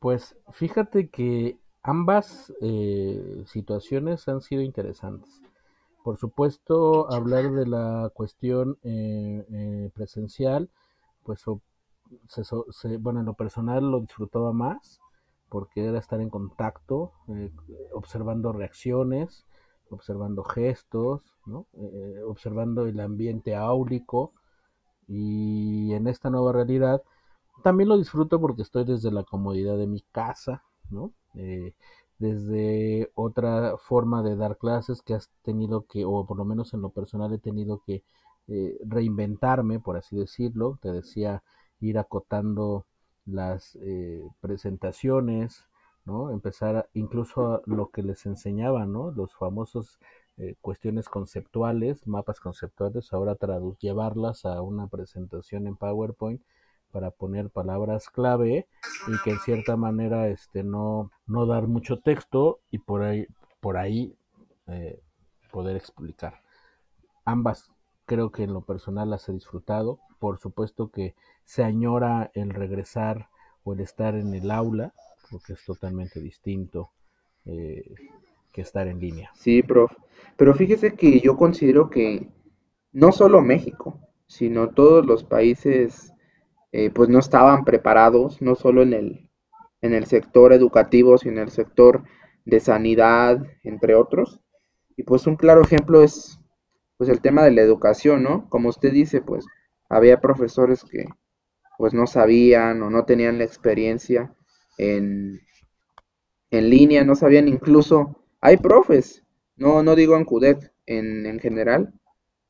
Pues 0.00 0.36
fíjate 0.52 1.08
que 1.10 1.58
ambas 1.84 2.52
eh, 2.60 3.44
situaciones 3.46 4.26
han 4.26 4.40
sido 4.40 4.62
interesantes. 4.62 5.40
Por 6.02 6.18
supuesto, 6.18 7.10
hablar 7.12 7.52
de 7.52 7.66
la 7.66 8.10
cuestión 8.12 8.78
eh, 8.82 9.90
presencial, 9.94 10.70
pues 11.22 11.44
bueno, 13.00 13.20
en 13.20 13.26
lo 13.26 13.34
personal 13.34 13.90
lo 13.90 14.00
disfrutaba 14.00 14.52
más 14.52 15.00
porque 15.48 15.84
era 15.84 15.98
estar 15.98 16.20
en 16.20 16.30
contacto, 16.30 17.12
observando 17.92 18.52
reacciones, 18.52 19.44
observando 19.90 20.42
gestos, 20.42 21.22
eh, 21.74 22.20
observando 22.26 22.86
el 22.86 22.98
ambiente 22.98 23.54
áulico 23.54 24.32
y 25.06 25.92
en 25.92 26.08
esta 26.08 26.30
nueva 26.30 26.52
realidad 26.52 27.02
también 27.62 27.88
lo 27.88 27.98
disfruto 27.98 28.40
porque 28.40 28.62
estoy 28.62 28.84
desde 28.84 29.12
la 29.12 29.22
comodidad 29.22 29.76
de 29.76 29.86
mi 29.86 30.00
casa, 30.12 30.64
¿no? 30.90 31.12
Eh, 31.34 31.74
desde 32.18 33.10
otra 33.14 33.76
forma 33.78 34.22
de 34.22 34.36
dar 34.36 34.56
clases 34.58 35.02
que 35.02 35.14
has 35.14 35.30
tenido 35.42 35.86
que, 35.86 36.04
o 36.04 36.26
por 36.26 36.36
lo 36.38 36.44
menos 36.44 36.74
en 36.74 36.82
lo 36.82 36.90
personal 36.90 37.32
he 37.32 37.38
tenido 37.38 37.82
que 37.84 38.04
eh, 38.48 38.78
reinventarme, 38.86 39.80
por 39.80 39.96
así 39.96 40.16
decirlo. 40.16 40.78
Te 40.82 40.92
decía, 40.92 41.42
ir 41.80 41.98
acotando 41.98 42.86
las 43.26 43.76
presentaciones, 44.40 45.64
¿no? 46.04 46.30
Empezar 46.30 46.88
incluso 46.94 47.54
a 47.54 47.62
lo 47.66 47.90
que 47.90 48.02
les 48.02 48.26
enseñaba, 48.26 48.86
¿no? 48.86 49.10
Los 49.10 49.34
famosos 49.34 49.98
eh, 50.36 50.56
cuestiones 50.60 51.08
conceptuales, 51.08 52.06
mapas 52.06 52.40
conceptuales, 52.40 53.12
ahora 53.12 53.36
llevarlas 53.78 54.44
a 54.44 54.62
una 54.62 54.88
presentación 54.88 55.66
en 55.66 55.76
PowerPoint 55.76 56.42
para 56.94 57.10
poner 57.10 57.50
palabras 57.50 58.08
clave 58.08 58.68
y 59.08 59.22
que 59.24 59.30
en 59.32 59.40
cierta 59.40 59.76
manera 59.76 60.28
este 60.28 60.62
no, 60.62 61.10
no 61.26 61.44
dar 61.44 61.66
mucho 61.66 61.98
texto 61.98 62.60
y 62.70 62.78
por 62.78 63.02
ahí 63.02 63.26
por 63.58 63.76
ahí 63.76 64.14
eh, 64.68 65.00
poder 65.50 65.74
explicar. 65.74 66.40
Ambas 67.24 67.72
creo 68.06 68.30
que 68.30 68.44
en 68.44 68.52
lo 68.52 68.60
personal 68.60 69.10
las 69.10 69.28
he 69.28 69.32
disfrutado. 69.32 69.98
Por 70.20 70.38
supuesto 70.38 70.92
que 70.92 71.16
se 71.44 71.64
añora 71.64 72.30
el 72.32 72.50
regresar 72.50 73.28
o 73.64 73.72
el 73.72 73.80
estar 73.80 74.14
en 74.14 74.32
el 74.32 74.52
aula 74.52 74.94
porque 75.32 75.54
es 75.54 75.64
totalmente 75.64 76.20
distinto 76.20 76.92
eh, 77.44 77.92
que 78.52 78.60
estar 78.60 78.86
en 78.86 79.00
línea. 79.00 79.32
Sí, 79.34 79.64
prof. 79.64 79.90
Pero 80.36 80.54
fíjese 80.54 80.94
que 80.94 81.18
yo 81.18 81.36
considero 81.36 81.90
que 81.90 82.28
no 82.92 83.10
solo 83.10 83.42
México, 83.42 83.98
sino 84.28 84.68
todos 84.68 85.04
los 85.04 85.24
países 85.24 86.13
eh, 86.76 86.90
pues 86.90 87.08
no 87.08 87.20
estaban 87.20 87.64
preparados, 87.64 88.42
no 88.42 88.56
solo 88.56 88.82
en 88.82 88.94
el, 88.94 89.30
en 89.80 89.94
el 89.94 90.06
sector 90.06 90.52
educativo, 90.52 91.16
sino 91.18 91.34
en 91.34 91.44
el 91.44 91.50
sector 91.50 92.02
de 92.44 92.58
sanidad, 92.58 93.46
entre 93.62 93.94
otros. 93.94 94.40
Y 94.96 95.04
pues 95.04 95.28
un 95.28 95.36
claro 95.36 95.62
ejemplo 95.62 96.02
es 96.02 96.40
pues 96.96 97.08
el 97.08 97.20
tema 97.20 97.44
de 97.44 97.52
la 97.52 97.62
educación, 97.62 98.24
¿no? 98.24 98.48
Como 98.48 98.70
usted 98.70 98.90
dice, 98.92 99.20
pues 99.20 99.46
había 99.88 100.20
profesores 100.20 100.82
que 100.82 101.04
pues 101.78 101.94
no 101.94 102.08
sabían 102.08 102.82
o 102.82 102.90
no 102.90 103.04
tenían 103.04 103.38
la 103.38 103.44
experiencia 103.44 104.34
en, 104.76 105.42
en 106.50 106.70
línea, 106.70 107.04
no 107.04 107.14
sabían 107.14 107.46
incluso, 107.46 108.24
hay 108.40 108.56
profes, 108.56 109.22
no, 109.54 109.84
no 109.84 109.94
digo 109.94 110.16
en 110.16 110.24
CUDEC, 110.24 110.72
en, 110.86 111.24
en 111.26 111.38
general, 111.38 111.94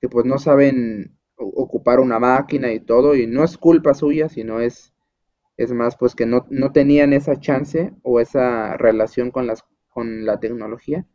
que 0.00 0.08
pues 0.08 0.24
no 0.24 0.38
saben 0.38 1.18
ocupar 1.44 2.00
una 2.00 2.18
máquina 2.18 2.72
y 2.72 2.80
todo, 2.80 3.14
y 3.14 3.26
no 3.26 3.44
es 3.44 3.58
culpa 3.58 3.94
suya, 3.94 4.28
sino 4.28 4.60
es, 4.60 4.92
es 5.56 5.72
más 5.72 5.96
pues 5.96 6.14
que 6.14 6.26
no, 6.26 6.46
no 6.50 6.72
tenían 6.72 7.12
esa 7.12 7.38
chance 7.38 7.92
o 8.02 8.20
esa 8.20 8.76
relación 8.76 9.30
con, 9.30 9.46
las, 9.46 9.64
con 9.88 10.24
la 10.24 10.40
tecnología. 10.40 11.06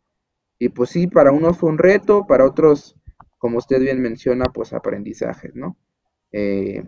Y 0.58 0.70
pues 0.70 0.90
sí, 0.90 1.06
para 1.06 1.32
unos 1.32 1.58
fue 1.58 1.70
un 1.70 1.78
reto, 1.78 2.26
para 2.26 2.44
otros, 2.44 2.96
como 3.38 3.58
usted 3.58 3.80
bien 3.80 4.00
menciona, 4.00 4.46
pues 4.46 4.72
aprendizaje, 4.72 5.50
¿no? 5.54 5.76
Eh, 6.32 6.84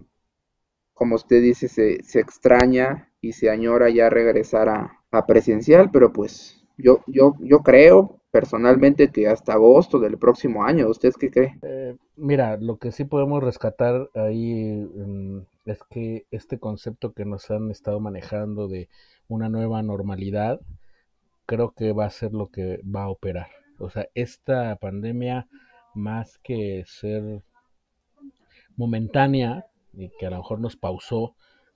como 0.92 1.16
usted 1.16 1.42
dice, 1.42 1.68
se, 1.68 2.02
se, 2.04 2.20
extraña 2.20 3.12
y 3.20 3.32
se 3.32 3.50
añora 3.50 3.90
ya 3.90 4.10
regresar 4.10 4.68
a, 4.68 5.02
a 5.10 5.26
presencial, 5.26 5.90
pero 5.90 6.12
pues 6.12 6.64
yo, 6.76 7.02
yo, 7.06 7.34
yo 7.40 7.60
creo 7.60 8.21
personalmente 8.32 9.12
que 9.12 9.28
hasta 9.28 9.52
agosto 9.52 10.00
del 10.00 10.18
próximo 10.18 10.64
año. 10.64 10.88
¿Usted 10.88 11.12
qué 11.20 11.30
cree? 11.30 11.58
Eh, 11.62 11.96
mira, 12.16 12.56
lo 12.56 12.78
que 12.78 12.90
sí 12.90 13.04
podemos 13.04 13.44
rescatar 13.44 14.08
ahí 14.14 14.72
um, 14.94 15.44
es 15.66 15.80
que 15.90 16.26
este 16.30 16.58
concepto 16.58 17.12
que 17.12 17.26
nos 17.26 17.50
han 17.50 17.70
estado 17.70 18.00
manejando 18.00 18.68
de 18.68 18.88
una 19.28 19.50
nueva 19.50 19.82
normalidad, 19.82 20.60
creo 21.44 21.72
que 21.72 21.92
va 21.92 22.06
a 22.06 22.10
ser 22.10 22.32
lo 22.32 22.48
que 22.48 22.80
va 22.84 23.04
a 23.04 23.10
operar. 23.10 23.48
O 23.78 23.90
sea, 23.90 24.08
esta 24.14 24.76
pandemia, 24.76 25.46
más 25.94 26.38
que 26.38 26.84
ser 26.86 27.42
momentánea 28.76 29.66
y 29.92 30.08
que 30.18 30.26
a 30.26 30.30
lo 30.30 30.38
mejor 30.38 30.58
nos 30.58 30.76
pausó, 30.76 31.34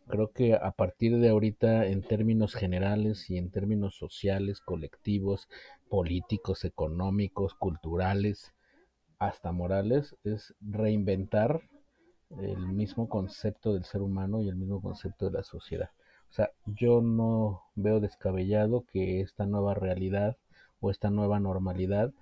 Creo 0.09 0.33
que 0.33 0.55
a 0.55 0.71
partir 0.73 1.19
de 1.19 1.29
ahorita, 1.29 1.87
en 1.87 2.03
términos 2.03 2.55
generales 2.55 3.29
y 3.31 3.39
en 3.39 3.51
términos 3.51 3.97
sociales, 3.97 4.61
colectivos, 4.61 5.49
políticos, 5.89 6.65
económicos, 6.65 7.55
culturales, 7.55 8.55
hasta 9.19 9.53
morales, 9.53 10.17
es 10.25 10.55
reinventar 10.61 11.63
el 12.39 12.59
mismo 12.59 13.09
concepto 13.09 13.75
del 13.75 13.85
ser 13.85 14.03
humano 14.03 14.43
y 14.43 14.49
el 14.49 14.57
mismo 14.57 14.81
concepto 14.83 15.27
de 15.27 15.33
la 15.33 15.45
sociedad. 15.45 15.91
O 16.31 16.35
sea, 16.35 16.51
yo 16.67 17.01
no 17.03 17.65
veo 17.75 18.01
descabellado 18.01 18.85
que 18.93 19.21
esta 19.21 19.47
nueva 19.47 19.75
realidad 19.75 20.37
o 20.81 20.91
esta 20.91 21.11
nueva 21.11 21.41
normalidad 21.41 22.13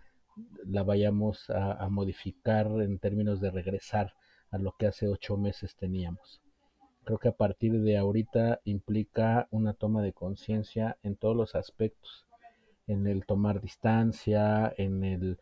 la 0.65 0.85
vayamos 0.85 1.51
a, 1.51 1.73
a 1.73 1.89
modificar 1.89 2.67
en 2.83 2.99
términos 2.99 3.41
de 3.41 3.51
regresar 3.51 4.15
a 4.51 4.59
lo 4.59 4.75
que 4.79 4.87
hace 4.87 5.09
ocho 5.09 5.37
meses 5.37 5.77
teníamos. 5.77 6.44
Creo 7.05 7.19
que 7.19 7.29
a 7.29 7.37
partir 7.37 7.81
de 7.81 7.97
ahorita 7.99 8.61
implica 8.65 9.47
una 9.51 9.75
toma 9.75 10.03
de 10.03 10.13
conciencia 10.13 10.97
en 11.03 11.17
todos 11.17 11.37
los 11.37 11.55
aspectos, 11.55 12.27
en 12.87 13.07
el 13.07 13.27
tomar 13.27 13.61
distancia, 13.61 14.73
en 14.77 15.05
el, 15.05 15.39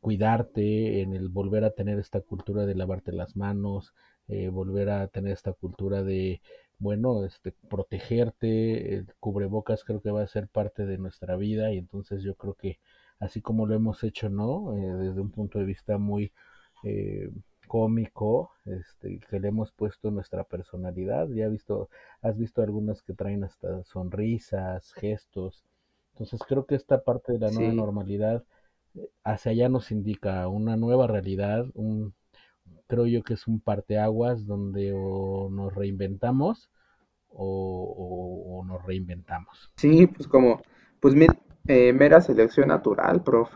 cuidarte, 0.00 1.00
en 1.02 1.14
el 1.14 1.28
volver 1.28 1.64
a 1.64 1.70
tener 1.70 1.98
esta 1.98 2.20
cultura 2.20 2.66
de 2.66 2.74
lavarte 2.74 3.12
las 3.12 3.36
manos, 3.36 3.94
eh, 4.28 4.48
volver 4.48 4.90
a 4.90 5.08
tener 5.08 5.32
esta 5.32 5.52
cultura 5.52 6.02
de, 6.02 6.40
bueno, 6.78 7.24
este, 7.24 7.52
protegerte, 7.68 8.94
el 8.94 9.06
cubrebocas 9.20 9.84
creo 9.84 10.00
que 10.02 10.10
va 10.10 10.22
a 10.22 10.26
ser 10.26 10.48
parte 10.48 10.86
de 10.86 10.98
nuestra 10.98 11.36
vida 11.36 11.72
y 11.72 11.78
entonces 11.78 12.22
yo 12.22 12.34
creo 12.34 12.54
que 12.54 12.78
así 13.20 13.40
como 13.40 13.66
lo 13.66 13.74
hemos 13.74 14.04
hecho, 14.04 14.28
¿no? 14.28 14.76
Eh, 14.76 15.06
desde 15.06 15.20
un 15.20 15.30
punto 15.30 15.58
de 15.58 15.64
vista 15.64 15.98
muy... 15.98 16.32
Eh, 16.84 17.30
cómico, 17.66 18.50
este, 18.66 19.20
que 19.30 19.40
le 19.40 19.48
hemos 19.48 19.72
puesto 19.72 20.10
nuestra 20.10 20.44
personalidad. 20.44 21.28
Ya 21.30 21.48
visto, 21.48 21.88
has 22.22 22.36
visto 22.38 22.62
algunas 22.62 23.02
que 23.02 23.14
traen 23.14 23.44
hasta 23.44 23.84
sonrisas, 23.84 24.92
gestos. 24.94 25.64
Entonces 26.14 26.40
creo 26.48 26.66
que 26.66 26.74
esta 26.76 27.02
parte 27.04 27.32
de 27.34 27.38
la 27.40 27.50
nueva 27.50 27.72
Sí, 27.72 27.74
normalidad 27.74 28.44
eh, 28.94 29.10
hacia 29.24 29.52
allá 29.52 29.68
nos 29.68 29.90
indica 29.92 30.48
una 30.48 30.76
nueva 30.76 31.06
realidad, 31.06 31.66
un, 31.74 32.14
creo 32.88 33.06
yo 33.06 33.22
que 33.24 33.34
es 33.34 33.46
un 33.48 33.60
parteaguas 33.60 34.46
donde 34.46 34.92
o 34.94 35.48
nos 35.50 35.74
reinventamos 35.74 36.70
o, 37.30 37.46
o- 37.46 38.60
o 38.60 38.64
nos 38.66 38.84
reinventamos. 38.84 39.72
sí, 39.76 40.06
pues 40.06 40.28
como, 40.28 40.62
pues 41.00 41.14
eh, 41.68 41.92
mera 41.92 42.20
selección 42.20 42.68
natural, 42.68 43.22
prof. 43.22 43.50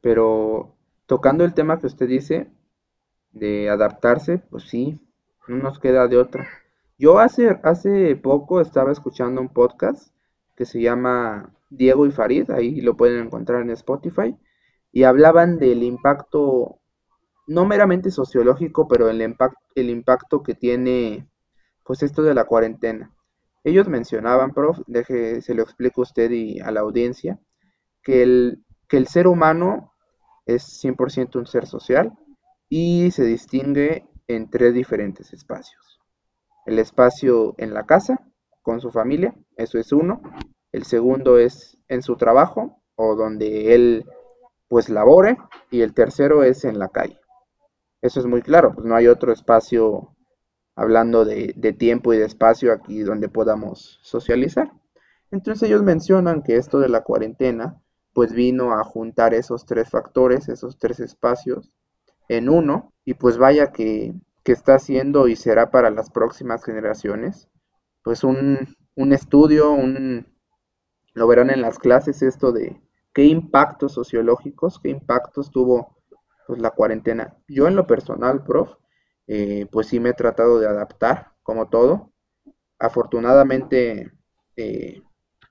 Pero 0.00 0.74
tocando 1.06 1.44
el 1.44 1.54
tema 1.54 1.78
que 1.78 1.86
usted 1.86 2.08
dice 2.08 2.48
de 3.32 3.70
adaptarse, 3.70 4.38
pues 4.38 4.64
sí, 4.64 5.00
no 5.46 5.56
nos 5.56 5.78
queda 5.78 6.08
de 6.08 6.18
otra. 6.18 6.48
Yo 6.98 7.18
hace, 7.18 7.58
hace 7.62 8.16
poco 8.16 8.60
estaba 8.60 8.92
escuchando 8.92 9.40
un 9.40 9.48
podcast 9.48 10.12
que 10.56 10.64
se 10.64 10.80
llama 10.80 11.54
Diego 11.70 12.06
y 12.06 12.10
Farid, 12.10 12.50
ahí 12.50 12.80
lo 12.80 12.96
pueden 12.96 13.24
encontrar 13.24 13.62
en 13.62 13.70
Spotify, 13.70 14.36
y 14.92 15.04
hablaban 15.04 15.58
del 15.58 15.82
impacto 15.82 16.80
no 17.46 17.64
meramente 17.64 18.10
sociológico, 18.10 18.88
pero 18.88 19.08
el 19.08 19.22
impacto, 19.22 19.60
el 19.74 19.90
impacto 19.90 20.42
que 20.42 20.54
tiene 20.54 21.28
pues 21.84 22.02
esto 22.02 22.22
de 22.22 22.34
la 22.34 22.44
cuarentena. 22.44 23.14
Ellos 23.64 23.88
mencionaban, 23.88 24.52
prof, 24.52 24.78
deje, 24.86 25.40
se 25.40 25.54
lo 25.54 25.62
explico 25.62 26.02
a 26.02 26.04
usted 26.04 26.30
y 26.30 26.60
a 26.60 26.70
la 26.70 26.80
audiencia, 26.80 27.38
que 28.02 28.22
el, 28.22 28.64
que 28.88 28.98
el 28.98 29.06
ser 29.06 29.26
humano 29.26 29.94
es 30.46 30.82
100% 30.82 31.36
un 31.36 31.46
ser 31.46 31.66
social 31.66 32.12
y 32.68 33.10
se 33.10 33.24
distingue 33.24 34.06
en 34.26 34.50
tres 34.50 34.74
diferentes 34.74 35.32
espacios. 35.32 36.00
El 36.66 36.78
espacio 36.78 37.54
en 37.56 37.72
la 37.72 37.86
casa, 37.86 38.20
con 38.62 38.80
su 38.80 38.90
familia, 38.90 39.34
eso 39.56 39.78
es 39.78 39.92
uno. 39.92 40.20
El 40.70 40.84
segundo 40.84 41.38
es 41.38 41.78
en 41.88 42.02
su 42.02 42.16
trabajo 42.16 42.82
o 42.94 43.14
donde 43.16 43.74
él 43.74 44.04
pues 44.68 44.90
labore. 44.90 45.38
Y 45.70 45.80
el 45.80 45.94
tercero 45.94 46.42
es 46.42 46.64
en 46.64 46.78
la 46.78 46.88
calle. 46.88 47.18
Eso 48.02 48.20
es 48.20 48.26
muy 48.26 48.42
claro, 48.42 48.72
pues 48.74 48.86
no 48.86 48.94
hay 48.94 49.08
otro 49.08 49.32
espacio 49.32 50.14
hablando 50.76 51.24
de, 51.24 51.54
de 51.56 51.72
tiempo 51.72 52.12
y 52.12 52.18
de 52.18 52.26
espacio 52.26 52.72
aquí 52.72 53.00
donde 53.00 53.28
podamos 53.28 53.98
socializar. 54.02 54.70
Entonces 55.30 55.68
ellos 55.68 55.82
mencionan 55.82 56.42
que 56.42 56.56
esto 56.56 56.78
de 56.78 56.88
la 56.88 57.02
cuarentena 57.02 57.82
pues 58.12 58.32
vino 58.32 58.72
a 58.72 58.84
juntar 58.84 59.34
esos 59.34 59.64
tres 59.64 59.90
factores, 59.90 60.48
esos 60.48 60.78
tres 60.78 61.00
espacios 61.00 61.72
en 62.28 62.48
uno 62.48 62.92
y 63.04 63.14
pues 63.14 63.38
vaya 63.38 63.72
que, 63.72 64.14
que 64.44 64.52
está 64.52 64.74
haciendo 64.76 65.28
y 65.28 65.36
será 65.36 65.70
para 65.70 65.90
las 65.90 66.10
próximas 66.10 66.64
generaciones 66.64 67.48
pues 68.02 68.24
un, 68.24 68.76
un 68.94 69.12
estudio, 69.12 69.70
un, 69.72 70.26
lo 71.14 71.26
verán 71.26 71.50
en 71.50 71.60
las 71.60 71.78
clases 71.78 72.22
esto 72.22 72.52
de 72.52 72.80
qué 73.12 73.24
impactos 73.24 73.92
sociológicos, 73.92 74.80
qué 74.80 74.90
impactos 74.90 75.50
tuvo 75.50 75.98
pues 76.46 76.60
la 76.60 76.70
cuarentena. 76.70 77.36
Yo 77.48 77.68
en 77.68 77.76
lo 77.76 77.86
personal, 77.86 78.44
prof, 78.44 78.70
eh, 79.26 79.66
pues 79.70 79.88
sí 79.88 80.00
me 80.00 80.10
he 80.10 80.14
tratado 80.14 80.58
de 80.58 80.66
adaptar, 80.66 81.32
como 81.42 81.68
todo. 81.68 82.12
Afortunadamente, 82.78 84.10
eh, 84.56 85.02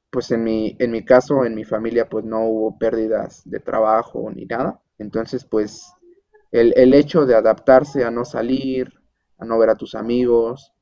pues 0.09 0.31
en 0.31 0.43
mi, 0.43 0.75
en 0.79 0.91
mi 0.91 1.05
caso, 1.05 1.45
en 1.45 1.53
mi 1.53 1.63
familia, 1.63 2.09
pues 2.09 2.25
no 2.25 2.41
hubo 2.45 2.77
pérdidas 2.79 3.43
de 3.45 3.59
trabajo 3.59 4.31
ni 4.31 4.45
nada. 4.45 4.81
Entonces, 4.97 5.45
pues 5.45 5.93
el, 6.51 6.73
el 6.75 6.93
hecho 6.93 7.25
de 7.25 7.35
adaptarse 7.35 8.03
a 8.03 8.11
no 8.11 8.25
salir, 8.25 8.93
a 9.37 9.45
no 9.45 9.57
ver 9.57 9.69
a 9.69 9.75
tus 9.75 9.95
amigos, 9.95 10.73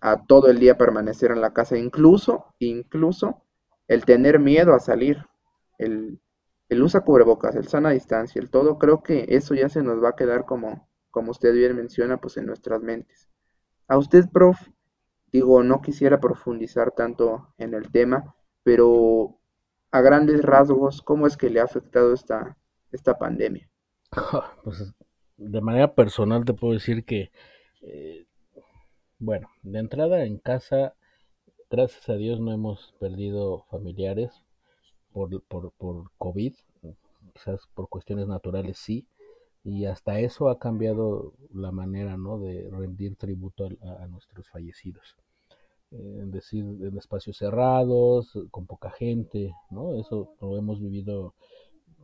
a 0.00 0.24
todo 0.26 0.48
el 0.48 0.58
día 0.58 0.78
permanecer 0.78 1.30
en 1.30 1.40
la 1.40 1.52
casa, 1.52 1.76
incluso, 1.76 2.54
incluso 2.58 3.42
el 3.88 4.04
tener 4.04 4.38
miedo 4.38 4.74
a 4.74 4.80
salir, 4.80 5.24
el, 5.78 6.20
el 6.68 6.82
usa 6.82 7.00
cubrebocas, 7.00 7.56
el 7.56 7.68
sana 7.68 7.90
distancia, 7.90 8.40
el 8.40 8.50
todo, 8.50 8.78
creo 8.78 9.02
que 9.02 9.26
eso 9.28 9.54
ya 9.54 9.68
se 9.68 9.82
nos 9.82 10.02
va 10.02 10.10
a 10.10 10.16
quedar 10.16 10.44
como, 10.44 10.88
como 11.10 11.30
usted 11.30 11.52
bien 11.54 11.74
menciona, 11.76 12.18
pues 12.18 12.36
en 12.36 12.46
nuestras 12.46 12.82
mentes. 12.82 13.28
A 13.88 13.96
usted, 13.96 14.26
prof, 14.30 14.58
digo, 15.32 15.62
no 15.62 15.80
quisiera 15.80 16.20
profundizar 16.20 16.92
tanto 16.92 17.54
en 17.58 17.74
el 17.74 17.90
tema, 17.90 18.34
pero 18.62 19.38
a 19.90 20.00
grandes 20.02 20.42
rasgos, 20.42 21.00
¿cómo 21.02 21.26
es 21.26 21.36
que 21.36 21.48
le 21.48 21.60
ha 21.60 21.64
afectado 21.64 22.12
esta, 22.12 22.56
esta 22.92 23.18
pandemia? 23.18 23.68
Pues 24.62 24.94
de 25.38 25.60
manera 25.60 25.94
personal 25.94 26.44
te 26.44 26.54
puedo 26.54 26.74
decir 26.74 27.04
que, 27.04 27.30
eh, 27.82 28.26
bueno, 29.18 29.48
de 29.62 29.78
entrada 29.78 30.24
en 30.24 30.38
casa, 30.38 30.94
gracias 31.70 32.08
a 32.08 32.14
Dios 32.14 32.40
no 32.40 32.52
hemos 32.52 32.94
perdido 33.00 33.64
familiares 33.70 34.44
por, 35.12 35.42
por, 35.44 35.72
por 35.72 36.10
COVID, 36.18 36.54
quizás 37.32 37.60
por 37.74 37.88
cuestiones 37.88 38.26
naturales 38.26 38.78
sí, 38.78 39.06
y 39.64 39.86
hasta 39.86 40.20
eso 40.20 40.48
ha 40.48 40.58
cambiado 40.58 41.34
la 41.52 41.72
manera 41.72 42.16
¿no? 42.16 42.38
de 42.38 42.68
rendir 42.70 43.16
tributo 43.16 43.66
a, 43.82 44.04
a 44.04 44.06
nuestros 44.06 44.48
fallecidos. 44.48 45.16
Eh, 45.90 46.22
decir, 46.26 46.64
en 46.64 46.98
espacios 46.98 47.38
cerrados, 47.38 48.32
con 48.50 48.66
poca 48.66 48.90
gente, 48.90 49.54
¿no? 49.70 49.94
Eso 49.94 50.34
lo 50.40 50.58
hemos 50.58 50.80
vivido 50.80 51.34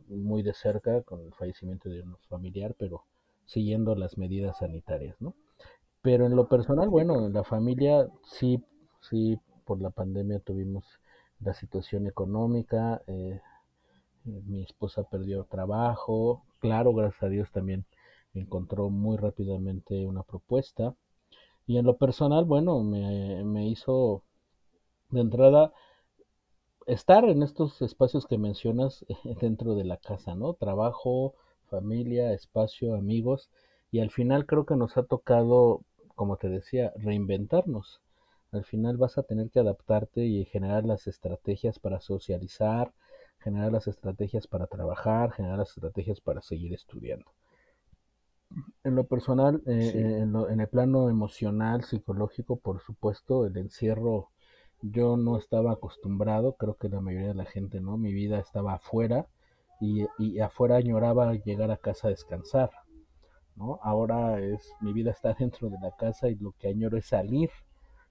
muy 0.07 0.41
de 0.41 0.55
cerca 0.55 1.03
con 1.03 1.21
el 1.21 1.33
fallecimiento 1.33 1.89
de 1.89 2.01
un 2.01 2.17
familiar, 2.27 2.75
pero 2.79 3.03
siguiendo 3.45 3.95
las 3.95 4.17
medidas 4.17 4.57
sanitarias, 4.59 5.15
¿no? 5.19 5.35
Pero 6.01 6.25
en 6.25 6.35
lo 6.35 6.47
personal, 6.47 6.89
bueno, 6.89 7.25
en 7.25 7.33
la 7.33 7.43
familia 7.43 8.07
sí, 8.23 8.63
sí, 9.01 9.39
por 9.65 9.81
la 9.81 9.89
pandemia 9.89 10.39
tuvimos 10.39 10.85
la 11.39 11.53
situación 11.53 12.07
económica, 12.07 13.01
eh, 13.07 13.41
mi 14.23 14.63
esposa 14.63 15.03
perdió 15.03 15.45
trabajo, 15.45 16.43
claro, 16.59 16.93
gracias 16.93 17.23
a 17.23 17.29
Dios 17.29 17.51
también 17.51 17.85
encontró 18.33 18.89
muy 18.89 19.17
rápidamente 19.17 20.05
una 20.05 20.23
propuesta. 20.23 20.95
Y 21.67 21.77
en 21.77 21.85
lo 21.85 21.97
personal, 21.97 22.45
bueno, 22.45 22.83
me, 22.83 23.43
me 23.43 23.67
hizo 23.67 24.23
de 25.09 25.21
entrada 25.21 25.73
estar 26.87 27.25
en 27.25 27.43
estos 27.43 27.81
espacios 27.81 28.27
que 28.27 28.37
mencionas 28.37 29.05
dentro 29.41 29.75
de 29.75 29.85
la 29.85 29.97
casa, 29.97 30.35
¿no? 30.35 30.53
Trabajo, 30.53 31.35
familia, 31.75 32.33
espacio, 32.33 32.95
amigos. 32.95 33.49
Y 33.91 33.99
al 34.01 34.11
final 34.11 34.45
creo 34.45 34.65
que 34.65 34.75
nos 34.75 34.97
ha 34.97 35.03
tocado, 35.03 35.81
como 36.15 36.37
te 36.37 36.49
decía, 36.49 36.93
reinventarnos. 36.97 38.01
Al 38.51 38.65
final 38.65 38.97
vas 38.97 39.17
a 39.17 39.23
tener 39.23 39.49
que 39.51 39.59
adaptarte 39.59 40.21
y 40.25 40.45
generar 40.45 40.85
las 40.85 41.07
estrategias 41.07 41.79
para 41.79 41.99
socializar, 42.01 42.93
generar 43.39 43.71
las 43.71 43.87
estrategias 43.87 44.47
para 44.47 44.67
trabajar, 44.67 45.31
generar 45.33 45.59
las 45.59 45.69
estrategias 45.71 46.21
para 46.21 46.41
seguir 46.41 46.73
estudiando. 46.73 47.31
En 48.85 48.95
lo 48.95 49.03
personal, 49.05 49.61
eh, 49.65 49.71
Sí. 49.77 49.97
eh, 49.97 50.19
en, 50.21 50.31
lo- 50.31 50.49
en 50.49 50.61
el 50.61 50.67
plano 50.69 51.09
emocional, 51.09 51.83
psicológico, 51.83 52.55
por 52.57 52.79
supuesto, 52.79 53.45
el 53.45 53.57
encierro, 53.57 54.29
yo 54.81 55.17
no 55.17 55.37
estaba 55.37 55.73
acostumbrado, 55.73 56.53
creo 56.53 56.75
que 56.77 56.87
la 56.89 57.01
mayoría 57.01 57.29
de 57.29 57.33
la 57.35 57.45
gente, 57.45 57.81
¿no? 57.81 57.97
Mi 57.97 58.13
vida 58.13 58.39
estaba 58.39 58.75
afuera 58.75 59.27
y, 59.81 60.05
y 60.19 60.39
afuera 60.39 60.77
añoraba 60.77 61.33
llegar 61.35 61.71
a 61.71 61.77
casa 61.77 62.07
a 62.07 62.11
descansar, 62.11 62.69
¿no? 63.55 63.79
Ahora 63.83 64.39
es, 64.41 64.69
mi 64.81 64.93
vida 64.93 65.11
está 65.11 65.33
dentro 65.39 65.69
de 65.69 65.77
la 65.81 65.91
casa 65.97 66.29
y 66.29 66.35
lo 66.35 66.53
que 66.59 66.69
añoro 66.69 66.97
es 66.97 67.07
salir. 67.07 67.49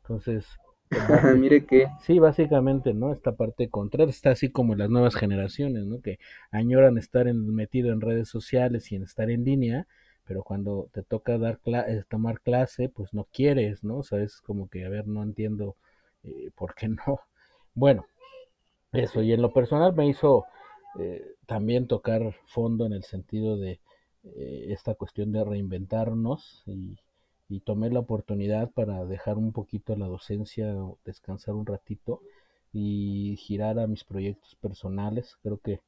Entonces, 0.02 0.46
basi- 0.92 1.38
Mire 1.38 1.66
que, 1.66 1.86
Sí, 2.00 2.18
básicamente, 2.18 2.94
¿no? 2.94 3.12
Esta 3.12 3.32
parte 3.36 3.68
contraria 3.70 4.10
está 4.10 4.30
así 4.30 4.50
como 4.50 4.74
las 4.74 4.90
nuevas 4.90 5.14
generaciones, 5.16 5.84
¿no? 5.86 6.00
Que 6.00 6.18
añoran 6.50 6.98
estar 6.98 7.28
en- 7.28 7.54
metido 7.54 7.92
en 7.92 8.00
redes 8.00 8.28
sociales 8.28 8.92
y 8.92 8.96
en 8.96 9.04
estar 9.04 9.30
en 9.30 9.44
línea, 9.44 9.86
pero 10.24 10.42
cuando 10.42 10.88
te 10.92 11.02
toca 11.02 11.38
dar 11.38 11.60
cla- 11.60 11.86
eh, 11.88 12.04
tomar 12.08 12.40
clase, 12.40 12.88
pues 12.88 13.14
no 13.14 13.26
quieres, 13.32 13.84
¿no? 13.84 13.98
O 13.98 14.02
sea, 14.04 14.20
es 14.22 14.40
como 14.42 14.68
que, 14.68 14.84
a 14.84 14.88
ver, 14.90 15.06
no 15.08 15.22
entiendo 15.22 15.76
eh, 16.24 16.50
por 16.56 16.74
qué 16.74 16.88
no. 16.88 16.96
Bueno, 17.76 18.06
eso, 18.92 19.22
y 19.22 19.32
en 19.32 19.42
lo 19.42 19.52
personal 19.52 19.94
me 19.94 20.06
hizo 20.08 20.44
eh, 20.98 21.22
también 21.46 21.86
tocar 21.86 22.34
fondo 22.46 22.86
en 22.86 22.92
el 22.92 23.04
sentido 23.04 23.56
de 23.56 23.80
eh, 24.24 24.66
esta 24.68 24.94
cuestión 24.94 25.32
de 25.32 25.44
reinventarnos 25.44 26.62
y, 26.66 26.96
y 27.48 27.60
tomé 27.60 27.90
la 27.90 28.00
oportunidad 28.00 28.70
para 28.72 29.04
dejar 29.04 29.38
un 29.38 29.52
poquito 29.52 29.96
la 29.96 30.06
docencia, 30.06 30.74
descansar 31.04 31.54
un 31.54 31.66
ratito 31.66 32.20
y 32.72 33.36
girar 33.38 33.78
a 33.78 33.86
mis 33.86 34.04
proyectos 34.04 34.56
personales. 34.56 35.36
Creo 35.42 35.58
que 35.58 35.80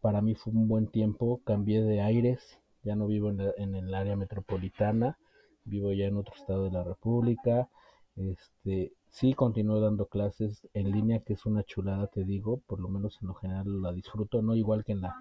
para 0.00 0.20
mí 0.20 0.34
fue 0.34 0.52
un 0.52 0.68
buen 0.68 0.86
tiempo, 0.88 1.40
cambié 1.44 1.82
de 1.82 2.00
aires, 2.00 2.58
ya 2.82 2.96
no 2.96 3.06
vivo 3.06 3.30
en, 3.30 3.38
la- 3.38 3.54
en 3.56 3.74
el 3.74 3.94
área 3.94 4.16
metropolitana, 4.16 5.18
vivo 5.64 5.92
ya 5.92 6.06
en 6.06 6.16
otro 6.16 6.34
estado 6.34 6.64
de 6.64 6.70
la 6.72 6.84
República. 6.84 7.68
Este, 8.16 8.92
sí 9.12 9.34
continúo 9.34 9.78
dando 9.78 10.06
clases 10.06 10.66
en 10.72 10.90
línea, 10.90 11.20
que 11.20 11.34
es 11.34 11.46
una 11.46 11.62
chulada, 11.62 12.06
te 12.08 12.24
digo, 12.24 12.62
por 12.66 12.80
lo 12.80 12.88
menos 12.88 13.18
en 13.20 13.28
lo 13.28 13.34
general 13.34 13.82
la 13.82 13.92
disfruto, 13.92 14.40
no 14.42 14.56
igual 14.56 14.84
que 14.84 14.92
en 14.92 15.02
la 15.02 15.14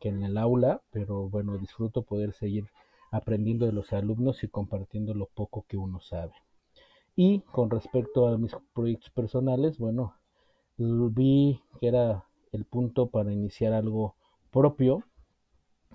que 0.00 0.08
en 0.08 0.22
el 0.22 0.38
aula, 0.38 0.80
pero 0.90 1.28
bueno, 1.28 1.58
disfruto 1.58 2.02
poder 2.02 2.32
seguir 2.32 2.66
aprendiendo 3.10 3.66
de 3.66 3.72
los 3.72 3.92
alumnos 3.92 4.42
y 4.42 4.48
compartiendo 4.48 5.12
lo 5.12 5.26
poco 5.26 5.66
que 5.68 5.76
uno 5.76 6.00
sabe. 6.00 6.32
Y 7.14 7.40
con 7.40 7.68
respecto 7.68 8.26
a 8.28 8.38
mis 8.38 8.56
proyectos 8.74 9.10
personales, 9.10 9.78
bueno, 9.78 10.14
vi 10.78 11.60
que 11.80 11.88
era 11.88 12.24
el 12.52 12.64
punto 12.64 13.10
para 13.10 13.32
iniciar 13.32 13.74
algo 13.74 14.16
propio. 14.50 15.04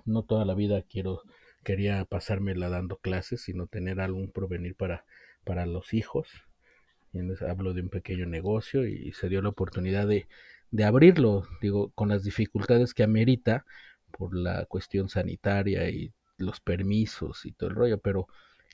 No 0.04 0.22
toda 0.22 0.44
la 0.44 0.54
vida 0.54 0.82
quiero 0.82 1.22
quería 1.64 2.04
pasármela 2.04 2.68
dando 2.68 2.96
clases, 2.96 3.42
sino 3.42 3.66
tener 3.66 4.00
algún 4.00 4.30
provenir 4.30 4.74
para, 4.74 5.04
para 5.44 5.66
los 5.66 5.92
hijos. 5.92 6.28
Hablo 7.48 7.74
de 7.74 7.82
un 7.82 7.88
pequeño 7.88 8.26
negocio 8.26 8.86
y 8.86 9.12
se 9.12 9.28
dio 9.28 9.42
la 9.42 9.48
oportunidad 9.48 10.06
de, 10.06 10.28
de 10.70 10.84
abrirlo, 10.84 11.46
digo, 11.60 11.90
con 11.94 12.08
las 12.08 12.22
dificultades 12.24 12.94
que 12.94 13.02
amerita 13.02 13.64
por 14.10 14.36
la 14.36 14.66
cuestión 14.66 15.08
sanitaria 15.08 15.88
y 15.90 16.12
los 16.36 16.60
permisos 16.60 17.44
y 17.46 17.52
todo 17.52 17.70
el 17.70 17.76
rollo, 17.76 17.98
pero 17.98 18.26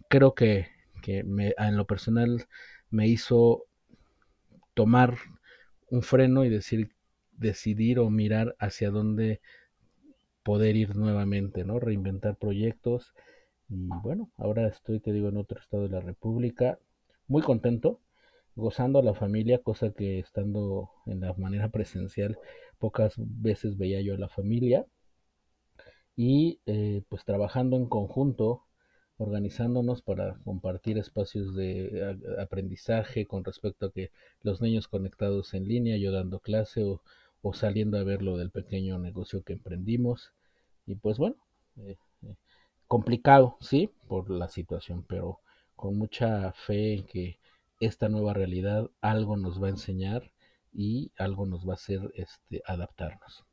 creo 0.08 0.34
que, 0.34 0.68
que 1.02 1.24
me, 1.24 1.54
en 1.56 1.76
lo 1.76 1.86
personal 1.86 2.46
me 2.90 3.08
hizo 3.08 3.66
tomar 4.74 5.16
un 5.88 6.02
freno 6.02 6.44
y 6.44 6.50
decir, 6.50 6.90
decidir 7.32 7.98
o 7.98 8.10
mirar 8.10 8.56
hacia 8.58 8.90
dónde 8.90 9.40
poder 10.42 10.76
ir 10.76 10.96
nuevamente, 10.96 11.64
¿no? 11.64 11.80
Reinventar 11.80 12.36
proyectos. 12.36 13.14
Y 13.68 13.88
bueno, 14.02 14.30
ahora 14.36 14.68
estoy, 14.68 15.00
te 15.00 15.12
digo, 15.12 15.28
en 15.28 15.38
otro 15.38 15.58
estado 15.58 15.84
de 15.84 15.88
la 15.88 16.00
República, 16.00 16.78
muy 17.28 17.42
contento, 17.42 18.00
gozando 18.56 18.98
a 18.98 19.02
la 19.02 19.14
familia, 19.14 19.62
cosa 19.62 19.92
que 19.92 20.18
estando 20.18 20.90
en 21.06 21.20
la 21.20 21.34
manera 21.34 21.68
presencial 21.70 22.38
pocas 22.78 23.14
veces 23.16 23.76
veía 23.76 24.00
yo 24.00 24.14
a 24.14 24.18
la 24.18 24.28
familia. 24.28 24.86
Y 26.16 26.60
eh, 26.66 27.02
pues 27.08 27.24
trabajando 27.24 27.76
en 27.76 27.86
conjunto, 27.86 28.64
organizándonos 29.16 30.02
para 30.02 30.38
compartir 30.44 30.98
espacios 30.98 31.54
de 31.54 32.16
aprendizaje 32.38 33.26
con 33.26 33.44
respecto 33.44 33.86
a 33.86 33.92
que 33.92 34.10
los 34.42 34.60
niños 34.60 34.88
conectados 34.88 35.54
en 35.54 35.66
línea, 35.66 35.96
yo 35.96 36.12
dando 36.12 36.40
clase 36.40 36.84
o, 36.84 37.02
o 37.42 37.52
saliendo 37.54 37.98
a 37.98 38.04
ver 38.04 38.22
lo 38.22 38.36
del 38.36 38.50
pequeño 38.50 38.98
negocio 38.98 39.42
que 39.42 39.54
emprendimos. 39.54 40.32
Y 40.86 40.96
pues 40.96 41.18
bueno, 41.18 41.36
eh, 41.76 41.96
eh, 42.22 42.36
complicado, 42.86 43.56
sí, 43.60 43.90
por 44.08 44.30
la 44.30 44.48
situación, 44.48 45.04
pero 45.08 45.40
con 45.76 45.96
mucha 45.96 46.52
fe 46.52 46.94
en 46.94 47.06
que 47.06 47.38
esta 47.86 48.08
nueva 48.08 48.34
realidad 48.34 48.90
algo 49.00 49.36
nos 49.36 49.62
va 49.62 49.68
a 49.68 49.70
enseñar 49.70 50.30
y 50.72 51.12
algo 51.18 51.46
nos 51.46 51.66
va 51.66 51.72
a 51.72 51.74
hacer 51.74 52.00
este, 52.14 52.62
adaptarnos. 52.66 53.46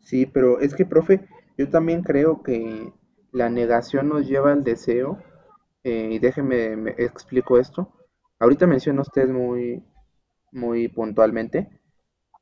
Sí, 0.00 0.26
pero 0.26 0.60
es 0.60 0.74
que, 0.74 0.86
profe, 0.86 1.28
yo 1.58 1.68
también 1.68 2.02
creo 2.02 2.42
que 2.42 2.92
la 3.32 3.50
negación 3.50 4.08
nos 4.08 4.26
lleva 4.26 4.52
al 4.52 4.64
deseo, 4.64 5.18
eh, 5.84 6.10
y 6.12 6.18
déjeme 6.18 6.76
me 6.76 6.90
explico 6.92 7.58
esto. 7.58 7.92
Ahorita 8.38 8.66
menciona 8.66 9.02
usted 9.02 9.28
muy, 9.28 9.84
muy 10.52 10.88
puntualmente, 10.88 11.68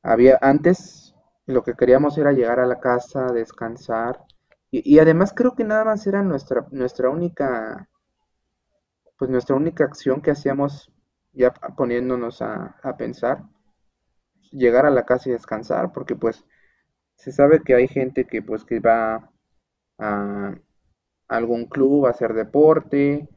había 0.02 0.38
antes 0.40 1.14
lo 1.46 1.62
que 1.62 1.74
queríamos 1.74 2.18
era 2.18 2.32
llegar 2.32 2.60
a 2.60 2.66
la 2.66 2.80
casa, 2.80 3.32
descansar, 3.32 4.24
y, 4.70 4.94
y 4.94 4.98
además 4.98 5.32
creo 5.34 5.54
que 5.54 5.64
nada 5.64 5.84
más 5.84 6.06
era 6.06 6.22
nuestra, 6.22 6.66
nuestra 6.70 7.08
única, 7.10 7.88
pues 9.18 9.30
nuestra 9.30 9.56
única 9.56 9.84
acción 9.84 10.20
que 10.20 10.30
hacíamos 10.30 10.92
ya 11.32 11.52
poniéndonos 11.52 12.42
a, 12.42 12.76
a 12.82 12.96
pensar, 12.96 13.44
llegar 14.52 14.86
a 14.86 14.90
la 14.90 15.04
casa 15.04 15.28
y 15.28 15.32
descansar, 15.32 15.92
porque 15.92 16.16
pues 16.16 16.44
se 17.16 17.32
sabe 17.32 17.62
que 17.62 17.74
hay 17.74 17.88
gente 17.88 18.26
que 18.26 18.42
pues 18.42 18.64
que 18.64 18.80
va 18.80 19.30
a 19.98 20.54
algún 21.28 21.66
club 21.66 22.06
a 22.06 22.10
hacer 22.10 22.34
deporte 22.34 23.28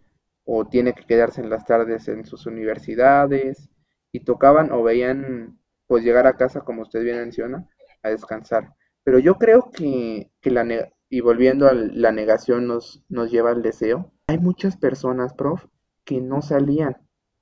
o 0.45 0.65
tiene 0.65 0.93
que 0.93 1.05
quedarse 1.05 1.41
en 1.41 1.49
las 1.49 1.65
tardes 1.65 2.07
en 2.07 2.25
sus 2.25 2.45
universidades 2.45 3.69
y 4.11 4.21
tocaban 4.21 4.71
o 4.71 4.83
veían 4.83 5.59
pues 5.87 6.03
llegar 6.03 6.27
a 6.27 6.37
casa, 6.37 6.61
como 6.61 6.83
usted 6.83 7.03
bien 7.03 7.17
menciona, 7.17 7.67
a 8.03 8.09
descansar. 8.09 8.75
Pero 9.03 9.19
yo 9.19 9.35
creo 9.35 9.71
que, 9.71 10.31
que 10.41 10.51
la, 10.51 10.63
y 11.09 11.21
volviendo 11.21 11.67
a 11.67 11.73
la 11.73 12.11
negación 12.11 12.67
nos, 12.67 13.03
nos 13.09 13.31
lleva 13.31 13.51
al 13.51 13.61
deseo, 13.61 14.11
hay 14.27 14.37
muchas 14.37 14.77
personas, 14.77 15.33
prof, 15.33 15.65
que 16.03 16.21
no 16.21 16.41
salían. 16.41 16.97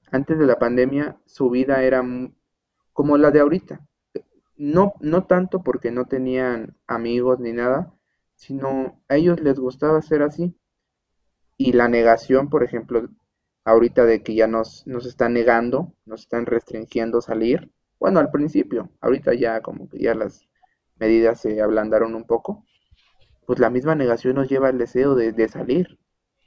Antes 0.10 0.40
de 0.40 0.46
la 0.46 0.58
pandemia, 0.58 1.18
su 1.26 1.50
vida 1.50 1.84
era 1.84 2.04
como 2.94 3.18
la 3.18 3.32
de 3.32 3.42
ahorita. 3.42 3.86
No, 4.56 4.94
no 5.02 5.26
tanto 5.26 5.64
porque 5.64 5.92
no 5.92 6.06
tenían 6.06 6.78
amigos 6.88 7.40
ni 7.40 7.52
nada, 7.52 7.94
sino 8.36 9.02
a 9.10 9.18
ellos 9.18 9.42
les 9.42 9.60
gustaba 9.60 10.02
ser 10.02 10.22
así. 10.22 10.56
Y 11.58 11.74
la 11.74 11.90
negación, 11.90 12.50
por 12.50 12.64
ejemplo, 12.64 13.10
ahorita 13.66 14.06
de 14.06 14.24
que 14.24 14.34
ya 14.34 14.48
nos, 14.48 14.88
nos 14.88 15.06
están 15.06 15.34
negando, 15.34 15.94
nos 16.06 16.22
están 16.22 16.46
restringiendo 16.46 17.20
salir. 17.20 17.72
Bueno, 18.00 18.20
al 18.20 18.32
principio, 18.32 18.90
ahorita 19.02 19.34
ya 19.34 19.62
como 19.62 19.90
que 19.90 20.00
ya 20.00 20.16
las 20.16 20.48
medidas 20.96 21.42
se 21.42 21.62
ablandaron 21.62 22.16
un 22.16 22.24
poco, 22.24 22.66
pues 23.48 23.60
la 23.60 23.70
misma 23.70 23.96
negación 23.96 24.36
nos 24.36 24.50
lleva 24.50 24.68
al 24.68 24.78
deseo 24.78 25.16
de, 25.16 25.48
salir. 25.48 25.98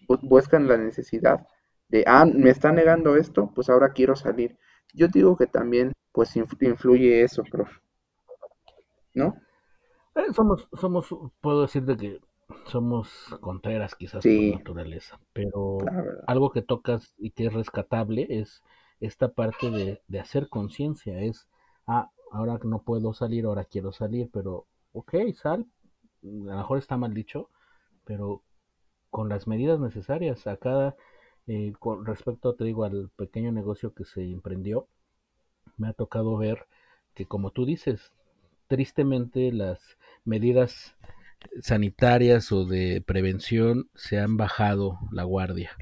Buscan 0.06 0.68
la 0.68 0.76
necesidad 0.76 1.46
de, 1.88 2.04
ah, 2.06 2.26
me 2.26 2.50
está 2.50 2.72
negando 2.72 3.16
esto, 3.16 3.50
pues 3.54 3.70
ahora 3.70 3.92
quiero 3.94 4.14
salir. 4.14 4.58
Yo 4.92 5.08
digo 5.08 5.34
que 5.36 5.46
también, 5.46 5.92
pues 6.12 6.36
influye 6.36 7.22
eso, 7.22 7.42
prof. 7.50 7.70
¿No? 9.14 9.34
Eh, 10.14 10.32
somos, 10.34 10.68
somos, 10.78 11.08
puedo 11.40 11.62
decirte 11.62 11.96
que 11.96 12.20
somos 12.66 13.34
contreras 13.40 13.94
quizás 13.94 14.22
por 14.22 14.58
naturaleza, 14.58 15.18
pero 15.32 15.78
algo 16.26 16.50
que 16.50 16.60
tocas 16.60 17.14
y 17.16 17.30
que 17.30 17.46
es 17.46 17.54
rescatable 17.54 18.26
es 18.28 18.62
esta 19.00 19.32
parte 19.32 19.70
de, 19.70 20.02
de 20.06 20.20
hacer 20.20 20.50
conciencia, 20.50 21.18
es, 21.22 21.48
ah, 21.86 22.10
ahora 22.30 22.58
no 22.62 22.82
puedo 22.82 23.14
salir, 23.14 23.46
ahora 23.46 23.64
quiero 23.64 23.90
salir, 23.90 24.28
pero 24.30 24.66
ok, 24.92 25.14
sal, 25.34 25.66
a 26.22 26.26
lo 26.26 26.56
mejor 26.58 26.78
está 26.78 26.96
mal 26.96 27.14
dicho, 27.14 27.50
pero 28.04 28.42
con 29.10 29.28
las 29.28 29.46
medidas 29.46 29.80
necesarias. 29.80 30.46
Acá, 30.46 30.96
eh, 31.46 31.72
con 31.78 32.06
respecto, 32.06 32.54
te 32.54 32.64
digo, 32.64 32.84
al 32.84 33.10
pequeño 33.16 33.52
negocio 33.52 33.94
que 33.94 34.04
se 34.04 34.22
emprendió, 34.24 34.88
me 35.76 35.88
ha 35.88 35.92
tocado 35.92 36.36
ver 36.36 36.66
que, 37.14 37.26
como 37.26 37.50
tú 37.50 37.66
dices, 37.66 38.12
tristemente 38.68 39.52
las 39.52 39.98
medidas 40.24 40.94
sanitarias 41.62 42.52
o 42.52 42.64
de 42.66 43.02
prevención 43.04 43.88
se 43.94 44.18
han 44.18 44.36
bajado 44.36 44.98
la 45.10 45.24
guardia. 45.24 45.72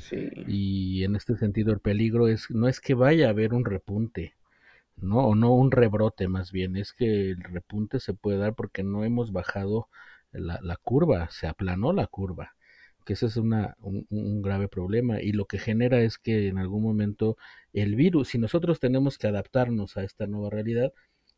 Y 0.47 1.05
en 1.05 1.17
este 1.17 1.37
sentido 1.37 1.73
el 1.73 1.81
peligro 1.81 2.29
es 2.29 2.51
no 2.51 2.69
es 2.69 2.81
que 2.81 2.95
vaya 2.95 3.27
a 3.27 3.31
haber 3.31 3.55
un 3.55 3.65
repunte, 3.65 4.35
no 4.97 5.19
o 5.27 5.35
no 5.35 5.53
un 5.53 5.71
rebrote 5.71 6.29
más 6.29 6.53
bien, 6.53 6.77
es 6.77 6.93
que 6.93 7.31
el 7.33 7.43
repunte 7.43 8.01
se 8.01 8.15
puede 8.15 8.39
dar 8.39 8.55
porque 8.55 8.83
no 8.83 9.05
hemos 9.05 9.33
bajado 9.33 9.89
la, 10.33 10.77
curva, 10.77 11.29
se 11.31 11.47
aplanó 11.47 11.93
la 11.93 12.07
curva, 12.07 12.55
que 13.05 13.15
ese 13.15 13.27
es 13.27 13.37
una, 13.37 13.77
un, 13.81 14.43
grave 14.43 14.69
problema 14.69 15.21
y 15.23 15.33
lo 15.33 15.47
que 15.47 15.59
genera 15.59 16.01
es 16.03 16.19
que 16.19 16.49
en 16.49 16.59
algún 16.59 16.83
momento 16.83 17.37
el 17.73 17.97
virus, 17.97 18.29
si 18.29 18.39
nosotros 18.39 18.81
tenemos 18.81 19.19
que 19.19 19.29
adaptarnos 19.29 19.97
a 19.97 20.05
esta 20.05 20.27
nueva 20.27 20.51
realidad, 20.51 20.93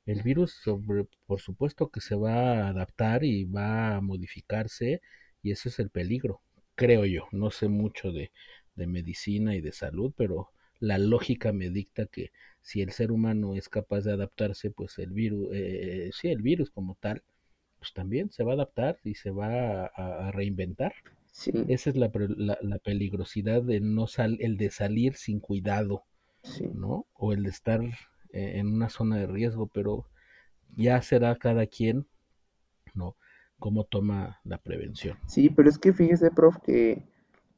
el 0.06 0.22
virus 0.22 0.52
sobre, 0.52 1.06
por 1.26 1.40
supuesto 1.40 1.90
que 1.90 2.00
se 2.00 2.16
va 2.16 2.64
a 2.64 2.68
adaptar 2.68 3.24
y 3.24 3.44
va 3.44 3.96
a 3.96 4.00
modificarse 4.00 5.00
y 5.42 5.52
ese 5.52 5.68
es 5.68 5.78
el 5.78 5.90
peligro, 5.90 6.42
creo 6.74 7.04
yo, 7.06 7.28
no 7.32 7.50
sé 7.50 7.68
mucho 7.68 8.12
de, 8.12 8.32
de 8.74 8.86
medicina 8.86 9.54
y 9.54 9.60
de 9.60 9.72
salud, 9.72 10.12
pero 10.16 10.50
la 10.80 10.98
lógica 10.98 11.52
me 11.52 11.70
dicta 11.70 12.06
que 12.06 12.32
si 12.62 12.82
el 12.82 12.90
ser 12.92 13.12
humano 13.12 13.54
es 13.54 13.68
capaz 13.68 14.02
de 14.02 14.12
adaptarse, 14.12 14.70
pues 14.70 14.98
el 14.98 15.10
virus, 15.12 15.50
eh, 15.52 16.10
sí, 16.12 16.28
el 16.28 16.42
virus 16.42 16.70
como 16.70 16.96
tal, 17.00 17.22
pues 17.80 17.92
también 17.94 18.30
se 18.30 18.44
va 18.44 18.52
a 18.52 18.54
adaptar 18.54 18.98
y 19.02 19.14
se 19.14 19.30
va 19.30 19.86
a, 19.86 20.30
reinventar. 20.30 20.92
Esa 21.68 21.90
es 21.90 21.96
la, 21.96 22.10
la, 22.60 22.78
peligrosidad 22.78 23.62
de 23.62 23.80
no 23.80 24.06
sal, 24.06 24.36
el 24.40 24.58
de 24.58 24.70
salir 24.70 25.14
sin 25.14 25.40
cuidado, 25.40 26.04
¿no? 26.74 27.06
O 27.14 27.32
el 27.32 27.44
de 27.44 27.50
estar 27.50 27.80
eh, 27.82 28.58
en 28.58 28.66
una 28.66 28.90
zona 28.90 29.16
de 29.16 29.26
riesgo, 29.26 29.66
pero 29.66 30.04
ya 30.76 31.00
será 31.00 31.34
cada 31.36 31.66
quien, 31.66 32.06
¿no? 32.94 33.16
Cómo 33.58 33.84
toma 33.84 34.40
la 34.44 34.58
prevención. 34.58 35.16
Sí, 35.26 35.48
pero 35.48 35.70
es 35.70 35.78
que 35.78 35.94
fíjese, 35.94 36.30
prof, 36.30 36.58
que 36.62 37.08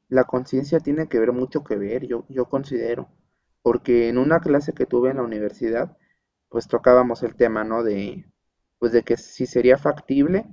la 0.09 0.25
conciencia 0.25 0.79
tiene 0.79 1.09
que 1.09 1.19
ver 1.19 1.33
mucho 1.33 1.65
que 1.65 1.77
ver, 1.77 2.07
yo, 2.07 2.25
yo 2.29 2.45
considero, 2.45 3.09
porque 3.63 4.09
en 4.09 4.19
una 4.19 4.41
clase 4.41 4.75
que 4.75 4.87
tuve 4.87 5.11
en 5.11 5.17
la 5.17 5.25
universidad, 5.25 5.97
pues 6.49 6.69
tocábamos 6.69 7.25
el 7.25 7.35
tema, 7.35 7.65
¿no? 7.65 7.83
De, 7.83 8.27
pues 8.83 8.91
de 8.91 9.05
que 9.05 9.17
si 9.17 9.47
sería 9.47 9.79
factible 9.79 10.45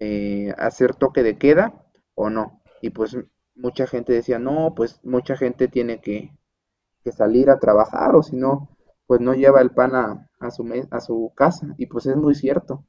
eh, 0.00 0.52
hacer 0.58 0.96
toque 0.96 1.22
de 1.22 1.38
queda 1.38 1.86
o 2.16 2.28
no. 2.28 2.60
Y 2.82 2.90
pues 2.90 3.16
mucha 3.54 3.86
gente 3.86 4.12
decía, 4.12 4.40
no, 4.40 4.74
pues 4.74 4.98
mucha 5.04 5.36
gente 5.36 5.68
tiene 5.68 6.00
que, 6.00 6.32
salir 7.12 7.48
a 7.48 7.60
trabajar 7.60 8.16
o 8.16 8.24
si 8.24 8.34
no, 8.34 8.76
pues 9.06 9.20
no 9.20 9.34
lleva 9.34 9.60
el 9.60 9.70
pan 9.70 9.94
a, 9.94 10.28
a, 10.40 10.50
su, 10.50 10.68
a 10.90 11.00
su 11.00 11.32
casa. 11.36 11.72
Y 11.78 11.86
pues 11.86 12.06
es 12.06 12.16
muy 12.16 12.34
cierto. 12.34 12.84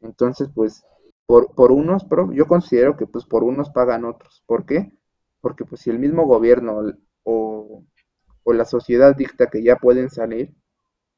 Entonces, 0.00 0.48
pues 0.54 0.84
por, 1.26 1.52
por 1.56 1.72
unos, 1.72 2.06
yo 2.34 2.46
considero 2.46 2.96
que 2.96 3.08
pues 3.08 3.24
por 3.24 3.42
unos 3.42 3.70
pagan 3.70 4.04
otros. 4.04 4.44
¿Por 4.46 4.64
qué? 4.64 4.92
Porque 5.40 5.64
pues 5.64 5.80
si 5.80 5.90
el 5.90 5.98
mismo 5.98 6.24
gobierno 6.24 6.82
o, 7.24 7.84
o 8.44 8.52
la 8.52 8.64
sociedad 8.64 9.16
dicta 9.16 9.48
que 9.48 9.64
ya 9.64 9.74
pueden 9.74 10.08
salir, 10.08 10.54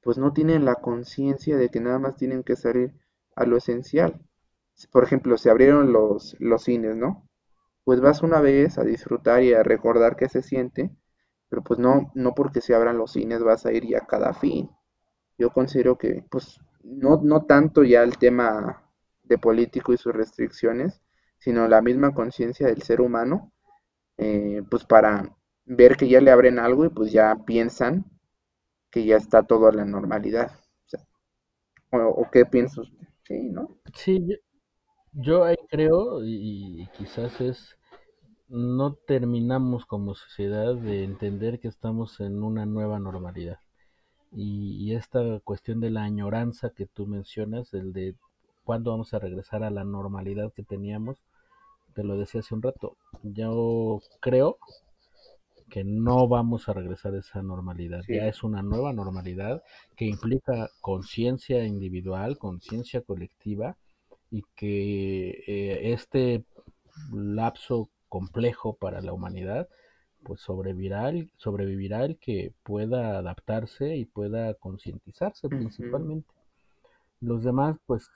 pues 0.06 0.18
no 0.18 0.32
tienen 0.32 0.64
la 0.64 0.76
conciencia 0.76 1.58
de 1.58 1.70
que 1.70 1.80
nada 1.82 2.00
más 2.00 2.16
tienen 2.16 2.44
que 2.44 2.56
salir 2.56 2.94
a 3.36 3.44
lo 3.46 3.58
esencial. 3.58 4.22
Por 4.92 5.04
ejemplo, 5.04 5.36
se 5.38 5.50
abrieron 5.50 5.92
los, 5.92 6.36
los 6.38 6.62
cines, 6.64 6.94
¿no? 6.96 7.28
Pues 7.84 8.00
vas 8.00 8.22
una 8.22 8.40
vez 8.40 8.78
a 8.78 8.84
disfrutar 8.84 9.42
y 9.42 9.54
a 9.54 9.64
recordar 9.64 10.16
qué 10.16 10.28
se 10.28 10.42
siente, 10.42 10.90
pero 11.48 11.62
pues 11.64 11.80
no, 11.80 12.12
no 12.14 12.34
porque 12.34 12.60
se 12.62 12.74
abran 12.74 12.98
los 12.98 13.12
cines 13.14 13.42
vas 13.42 13.66
a 13.66 13.72
ir 13.72 13.86
ya 13.88 14.00
cada 14.06 14.34
fin. 14.34 14.70
Yo 15.38 15.50
considero 15.52 15.98
que, 15.98 16.24
pues, 16.30 16.60
no, 16.84 17.20
no 17.22 17.46
tanto 17.46 17.84
ya 17.84 18.02
el 18.04 18.18
tema 18.18 18.84
de 19.24 19.38
político 19.38 19.92
y 19.92 19.98
sus 19.98 20.14
restricciones, 20.14 21.02
sino 21.38 21.68
la 21.68 21.82
misma 21.82 22.14
conciencia 22.14 22.68
del 22.68 22.82
ser 22.82 23.00
humano, 23.02 23.52
eh, 24.18 24.62
pues 24.70 24.84
para 24.86 25.36
ver 25.66 25.96
que 25.96 26.08
ya 26.08 26.20
le 26.20 26.30
abren 26.30 26.58
algo 26.60 26.84
y 26.86 26.90
pues 26.90 27.12
ya 27.12 27.36
piensan 27.46 28.04
que 28.96 29.04
ya 29.04 29.18
está 29.18 29.42
todo 29.42 29.68
a 29.68 29.72
la 29.72 29.84
normalidad. 29.84 30.52
O, 31.92 32.26
qué 32.32 32.46
piensa 32.46 32.80
usted? 32.80 33.06
Sí, 33.24 33.50
¿no? 33.50 33.76
Sí, 33.92 34.26
yo, 35.12 35.44
ahí 35.44 35.56
creo, 35.68 36.24
y, 36.24 36.88
quizás 36.96 37.38
es, 37.42 37.76
no 38.48 38.94
terminamos 38.94 39.84
como 39.84 40.14
sociedad 40.14 40.74
de 40.76 41.04
entender 41.04 41.60
que 41.60 41.68
estamos 41.68 42.20
en 42.20 42.42
una 42.42 42.64
nueva 42.64 42.98
normalidad. 42.98 43.58
Y, 44.32 44.94
esta 44.94 45.40
cuestión 45.40 45.78
de 45.80 45.90
la 45.90 46.04
añoranza 46.04 46.70
que 46.70 46.86
tú 46.86 47.06
mencionas, 47.06 47.74
el 47.74 47.92
de 47.92 48.14
cuándo 48.64 48.92
vamos 48.92 49.12
a 49.12 49.18
regresar 49.18 49.62
a 49.62 49.68
la 49.68 49.84
normalidad 49.84 50.54
que 50.54 50.62
teníamos, 50.62 51.22
te 51.92 52.02
lo 52.02 52.16
decía 52.16 52.40
hace 52.40 52.54
un 52.54 52.62
rato. 52.62 52.96
Yo 53.22 54.00
creo 54.20 54.56
que 55.68 55.84
no 55.84 56.28
vamos 56.28 56.68
a 56.68 56.72
regresar 56.72 57.14
a 57.14 57.18
esa 57.18 57.42
normalidad. 57.42 58.02
Ya 58.08 58.26
es 58.28 58.42
una 58.42 58.62
nueva 58.62 58.92
normalidad 58.92 59.62
que 59.96 60.06
implica 60.06 60.70
conciencia 60.80 61.64
individual, 61.64 62.38
conciencia 62.38 63.00
colectiva 63.00 63.76
y 64.30 64.44
que 64.54 65.42
eh, 65.46 65.92
este 65.92 66.44
lapso 67.12 67.90
complejo 68.08 68.74
para 68.76 69.00
la 69.00 69.12
humanidad 69.12 69.68
pues 70.22 70.40
sobrevivirá 70.40 71.08
el, 71.08 71.30
sobrevivirá 71.36 72.04
el 72.04 72.16
que 72.18 72.52
pueda 72.64 73.18
adaptarse 73.18 73.96
y 73.96 74.06
pueda 74.06 74.54
concientizarse 74.54 75.48
principalmente. 75.48 76.28
Los 77.20 77.44
demás 77.44 77.76
pues 77.86 78.10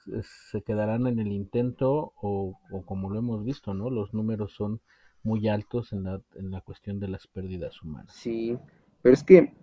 se 0.50 0.62
quedarán 0.62 1.06
en 1.06 1.20
el 1.20 1.30
intento 1.32 2.12
o, 2.20 2.58
o 2.70 2.82
como 2.82 3.10
lo 3.10 3.18
hemos 3.20 3.44
visto, 3.44 3.74
¿no? 3.74 3.90
Los 3.90 4.12
números 4.12 4.52
son 4.54 4.80
muy 5.22 5.48
altos 5.48 5.92
en 5.92 6.04
la, 6.04 6.22
en 6.34 6.50
la 6.50 6.60
cuestión 6.60 7.00
de 7.00 7.08
las 7.08 7.26
pérdidas 7.26 7.82
humanas. 7.82 8.12
Sí, 8.14 8.58
pero 9.02 9.14
es 9.14 9.24
que 9.24 9.54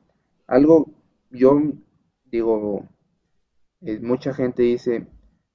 algo, 0.47 0.91
yo 1.31 1.59
digo, 2.25 2.87
eh, 3.81 3.99
mucha 3.99 4.33
gente 4.33 4.63
dice, 4.63 5.07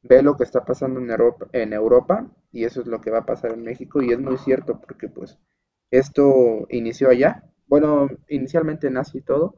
ve 0.02 0.22
lo 0.22 0.36
que 0.36 0.44
está 0.44 0.64
pasando 0.64 1.00
en 1.00 1.10
Europa, 1.10 1.46
en 1.52 1.72
Europa 1.72 2.30
y 2.52 2.64
eso 2.64 2.80
es 2.80 2.86
lo 2.86 3.00
que 3.00 3.10
va 3.10 3.18
a 3.18 3.26
pasar 3.26 3.52
en 3.52 3.62
México 3.62 4.02
y 4.02 4.12
es 4.12 4.18
muy 4.20 4.36
cierto 4.38 4.80
porque 4.80 5.08
pues 5.08 5.38
esto 5.90 6.66
inició 6.70 7.10
allá, 7.10 7.44
bueno, 7.66 8.08
inicialmente 8.28 8.86
en 8.88 8.96
Asia 8.96 9.18
y 9.18 9.22
todo, 9.22 9.56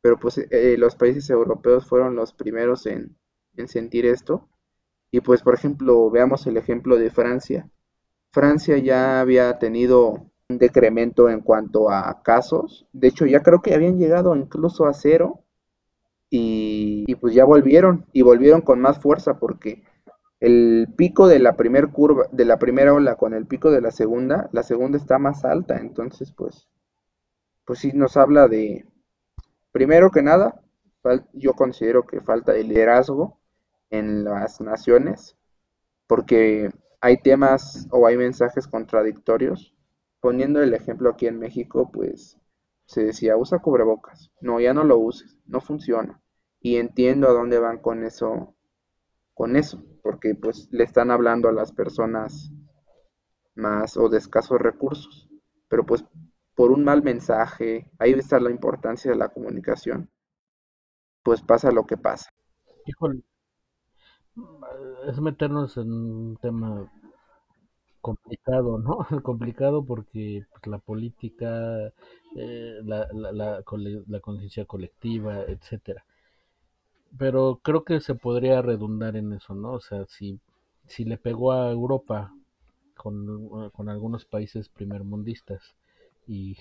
pero 0.00 0.18
pues 0.18 0.38
eh, 0.38 0.76
los 0.78 0.96
países 0.96 1.28
europeos 1.30 1.86
fueron 1.86 2.16
los 2.16 2.32
primeros 2.32 2.86
en, 2.86 3.16
en 3.56 3.68
sentir 3.68 4.06
esto 4.06 4.48
y 5.10 5.20
pues 5.20 5.42
por 5.42 5.54
ejemplo 5.54 6.10
veamos 6.10 6.46
el 6.46 6.56
ejemplo 6.56 6.96
de 6.96 7.10
Francia 7.10 7.70
Francia 8.36 8.76
ya 8.76 9.20
había 9.20 9.58
tenido 9.58 10.30
un 10.50 10.58
decremento 10.58 11.30
en 11.30 11.40
cuanto 11.40 11.90
a 11.90 12.22
casos. 12.22 12.86
De 12.92 13.08
hecho, 13.08 13.24
ya 13.24 13.40
creo 13.40 13.62
que 13.62 13.74
habían 13.74 13.98
llegado 13.98 14.36
incluso 14.36 14.84
a 14.84 14.92
cero. 14.92 15.40
y, 16.28 17.14
pues 17.14 17.32
ya 17.34 17.46
volvieron 17.46 18.04
y 18.12 18.20
volvieron 18.20 18.60
con 18.60 18.78
más 18.78 18.98
fuerza 18.98 19.38
porque 19.38 19.84
el 20.40 20.88
pico 20.96 21.28
de 21.28 21.38
la 21.38 21.56
primera 21.56 21.86
curva, 21.86 22.26
de 22.30 22.44
la 22.44 22.58
primera 22.58 22.92
ola 22.92 23.14
con 23.16 23.32
el 23.32 23.46
pico 23.46 23.70
de 23.70 23.80
la 23.80 23.90
segunda, 23.90 24.50
la 24.52 24.62
segunda 24.62 24.98
está 24.98 25.18
más 25.18 25.46
alta, 25.46 25.78
entonces 25.78 26.32
pues, 26.32 26.68
pues 27.64 27.78
sí 27.78 27.92
nos 27.94 28.18
habla 28.18 28.48
de, 28.48 28.84
primero 29.72 30.10
que 30.10 30.22
nada, 30.22 30.60
yo 31.32 31.54
considero 31.54 32.06
que 32.06 32.20
falta 32.20 32.52
de 32.52 32.64
liderazgo 32.64 33.38
en 33.88 34.24
las 34.24 34.60
naciones, 34.60 35.36
porque 36.06 36.70
hay 37.06 37.18
temas 37.18 37.86
o 37.92 38.04
hay 38.08 38.16
mensajes 38.16 38.66
contradictorios. 38.66 39.76
Poniendo 40.18 40.60
el 40.60 40.74
ejemplo 40.74 41.10
aquí 41.10 41.28
en 41.28 41.38
México, 41.38 41.88
pues 41.92 42.36
se 42.86 43.04
decía, 43.04 43.36
usa 43.36 43.60
cubrebocas. 43.60 44.32
No, 44.40 44.58
ya 44.58 44.74
no 44.74 44.82
lo 44.82 44.98
uses, 44.98 45.38
no 45.46 45.60
funciona. 45.60 46.20
Y 46.58 46.78
entiendo 46.78 47.28
a 47.28 47.32
dónde 47.32 47.60
van 47.60 47.78
con 47.78 48.02
eso, 48.02 48.56
con 49.34 49.54
eso, 49.54 49.84
porque 50.02 50.34
pues 50.34 50.68
le 50.72 50.82
están 50.82 51.12
hablando 51.12 51.48
a 51.48 51.52
las 51.52 51.70
personas 51.70 52.50
más 53.54 53.96
o 53.96 54.08
de 54.08 54.18
escasos 54.18 54.58
recursos. 54.60 55.28
Pero 55.68 55.86
pues 55.86 56.04
por 56.56 56.72
un 56.72 56.82
mal 56.82 57.04
mensaje, 57.04 57.88
ahí 58.00 58.14
está 58.14 58.40
la 58.40 58.50
importancia 58.50 59.12
de 59.12 59.16
la 59.16 59.28
comunicación, 59.28 60.10
pues 61.22 61.40
pasa 61.40 61.70
lo 61.70 61.86
que 61.86 61.98
pasa. 61.98 62.30
Híjole, 62.84 63.22
es 65.08 65.20
meternos 65.20 65.76
en 65.76 65.92
un 65.92 66.36
tema 66.36 66.92
complicado, 68.06 68.78
¿no? 68.78 68.98
complicado 69.24 69.84
porque 69.84 70.46
pues, 70.48 70.66
la 70.68 70.78
política, 70.78 71.92
eh, 72.36 72.80
la, 72.84 73.08
la, 73.12 73.32
la, 73.32 74.20
conciencia 74.20 74.64
colectiva, 74.64 75.42
etcétera. 75.42 76.04
Pero 77.18 77.58
creo 77.64 77.82
que 77.82 77.98
se 77.98 78.14
podría 78.14 78.62
redundar 78.62 79.16
en 79.16 79.32
eso, 79.32 79.56
¿no? 79.56 79.72
O 79.72 79.80
sea, 79.80 80.06
si, 80.06 80.38
si 80.86 81.04
le 81.04 81.18
pegó 81.18 81.50
a 81.50 81.72
Europa 81.72 82.32
con, 82.96 83.70
con 83.70 83.88
algunos 83.88 84.24
países 84.24 84.68
primermundistas 84.68 85.74
y 86.28 86.56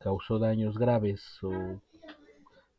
causó 0.00 0.38
daños 0.38 0.76
graves 0.76 1.42
o 1.42 1.80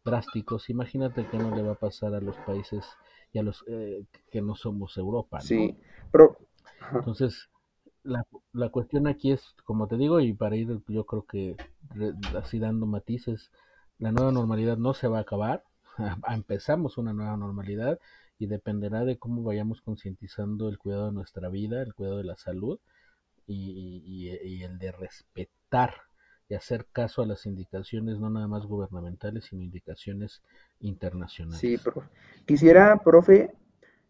drásticos, 0.06 0.70
imagínate 0.70 1.28
que 1.28 1.40
no 1.40 1.56
le 1.56 1.64
va 1.64 1.72
a 1.72 1.86
pasar 1.88 2.14
a 2.14 2.22
los 2.22 2.36
países 2.38 2.86
y 3.34 3.40
a 3.40 3.44
los 3.44 3.64
eh, 3.66 4.04
que 4.30 4.44
no 4.44 4.54
somos 4.54 4.96
Europa. 4.98 5.38
¿no? 5.38 5.44
Sí, 5.44 5.76
pero... 6.12 6.38
Entonces, 6.94 7.51
la, 8.04 8.26
la, 8.54 8.70
cuestión 8.70 9.08
aquí 9.08 9.32
es, 9.32 9.56
como 9.64 9.88
te 9.88 9.98
digo, 9.98 10.20
y 10.20 10.34
para 10.34 10.56
ir, 10.56 10.82
yo 10.88 11.06
creo 11.06 11.26
que 11.26 11.56
así 12.38 12.60
dando 12.60 12.86
matices, 12.86 13.52
la 14.00 14.12
nueva 14.12 14.32
normalidad 14.32 14.78
no 14.78 14.94
se 14.94 15.08
va 15.08 15.20
a 15.20 15.22
acabar, 15.22 15.64
empezamos 16.30 16.98
una 16.98 17.14
nueva 17.14 17.38
normalidad 17.38 18.00
y 18.40 18.48
dependerá 18.48 19.06
de 19.06 19.18
cómo 19.20 19.44
vayamos 19.44 19.82
concientizando 19.82 20.68
el 20.68 20.80
cuidado 20.80 21.08
de 21.08 21.12
nuestra 21.14 21.50
vida, 21.50 21.84
el 21.84 21.94
cuidado 21.94 22.18
de 22.18 22.24
la 22.24 22.38
salud 22.38 22.80
y, 23.46 24.02
y, 24.44 24.64
el 24.64 24.80
de 24.80 24.92
respetar 24.92 25.94
y 26.50 26.56
hacer 26.56 26.88
caso 26.92 27.22
a 27.22 27.26
las 27.28 27.46
indicaciones 27.46 28.20
no 28.20 28.30
nada 28.30 28.48
más 28.48 28.66
gubernamentales, 28.66 29.46
sino 29.46 29.62
indicaciones 29.62 30.42
internacionales. 30.80 31.60
Sí, 31.60 31.78
profe. 31.78 32.10
Quisiera, 32.46 32.98
profe, 33.04 33.54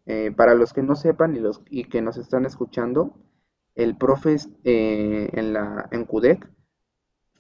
eh, 0.05 0.31
para 0.31 0.55
los 0.55 0.73
que 0.73 0.81
no 0.81 0.95
sepan 0.95 1.35
y 1.35 1.39
los 1.39 1.61
y 1.69 1.85
que 1.85 2.01
nos 2.01 2.17
están 2.17 2.45
escuchando, 2.45 3.15
el 3.76 3.97
profe 3.97 4.38
eh, 4.63 5.30
en 5.34 5.53
la 5.53 5.88
en 5.91 6.05
CUDEC 6.05 6.49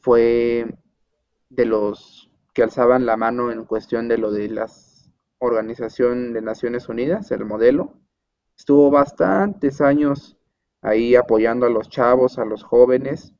fue 0.01 0.65
de 1.49 1.65
los 1.65 2.31
que 2.53 2.63
alzaban 2.63 3.05
la 3.05 3.17
mano 3.17 3.51
en 3.51 3.65
cuestión 3.65 4.07
de 4.07 4.17
lo 4.17 4.31
de 4.31 4.49
la 4.49 4.67
Organización 5.39 6.33
de 6.33 6.41
Naciones 6.41 6.89
Unidas, 6.89 7.31
el 7.31 7.45
modelo. 7.45 7.99
Estuvo 8.57 8.91
bastantes 8.91 9.81
años 9.81 10.37
ahí 10.81 11.15
apoyando 11.15 11.65
a 11.65 11.69
los 11.69 11.89
chavos, 11.89 12.37
a 12.37 12.45
los 12.45 12.63
jóvenes. 12.63 13.33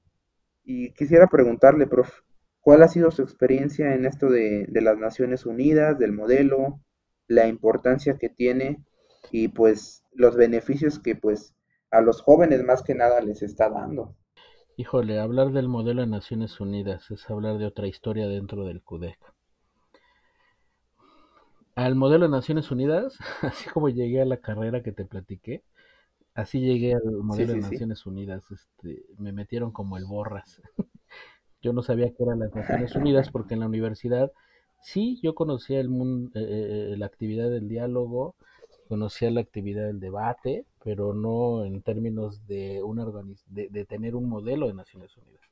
Y 0.64 0.94
quisiera 0.94 1.28
preguntarle, 1.28 1.88
profe, 1.88 2.14
¿cuál 2.60 2.84
ha 2.84 2.88
sido 2.88 3.12
su 3.12 3.22
experiencia 3.22 3.94
en 3.94 4.06
esto 4.06 4.30
de, 4.30 4.66
de 4.68 4.82
las 4.82 4.98
Naciones 4.98 5.46
Unidas, 5.46 6.00
del 6.00 6.12
modelo, 6.12 6.80
la 7.28 7.48
importancia 7.48 8.18
que 8.18 8.30
tiene 8.30 8.84
y 9.32 9.50
pues 9.50 10.04
los 10.14 10.36
beneficios 10.36 11.00
que 11.00 11.16
pues 11.16 11.56
a 11.92 12.02
los 12.02 12.22
jóvenes 12.22 12.64
más 12.64 12.82
que 12.82 12.96
nada 12.96 13.22
les 13.22 13.42
está 13.42 13.70
dando. 13.70 14.16
Híjole, 14.78 15.20
hablar 15.20 15.52
del 15.52 15.68
modelo 15.68 16.02
de 16.02 16.08
Naciones 16.08 16.60
Unidas 16.60 17.12
es 17.12 17.30
hablar 17.30 17.58
de 17.58 17.66
otra 17.66 17.88
historia 17.88 18.28
dentro 18.28 18.66
del 18.66 18.82
CUDEC. 18.82 19.20
Al 21.76 21.96
modelo 21.96 22.26
de 22.26 22.32
Naciones 22.32 22.72
Unidas, 22.72 23.18
así 23.42 23.70
como 23.70 23.89
llegué 23.89 24.22
a 24.22 24.26
la 24.26 24.38
carrera 24.38 24.82
que 24.82 24.92
te 24.92 25.06
platiqué, 25.06 25.64
así 26.34 26.62
llegué 26.62 26.94
al 26.96 27.12
modelo 27.22 27.54
de 27.54 27.60
Naciones 27.60 28.06
Unidas. 28.06 28.44
Este, 28.52 29.06
me 29.18 29.34
metieron 29.34 29.72
como 29.72 29.98
el 29.98 30.06
borras. 30.06 30.62
yo 31.62 31.74
no 31.74 31.84
sabía 31.84 32.12
qué 32.12 32.24
eran 32.24 32.39
las 32.39 32.56
Naciones 32.56 32.96
Unidas 32.96 33.30
porque 33.30 33.54
en 33.54 33.60
la 33.60 33.68
universidad 33.68 34.32
sí 34.82 35.20
yo 35.22 35.36
conocía 35.36 35.80
el 35.80 35.89
mundo, 35.89 36.32
eh, 36.39 36.44
eh, 36.44 36.94
eh, 36.94 36.98
la 36.98 37.06
actividad 37.06 37.50
del 37.50 37.68
diálogo, 37.68 38.36
conocía 38.92 39.32
la 39.32 39.39
actividad 39.39 39.86
del 39.88 40.02
debate, 40.02 40.66
pero 40.84 41.14
no 41.14 41.64
en 41.64 41.82
términos 41.82 42.46
de, 42.46 42.84
una 42.84 43.06
de, 43.46 43.70
de, 43.70 43.86
tener 43.86 44.18
un 44.18 44.28
modelo 44.28 44.68
de 44.68 44.74
Naciones 44.74 45.16
Unidas. 45.16 45.46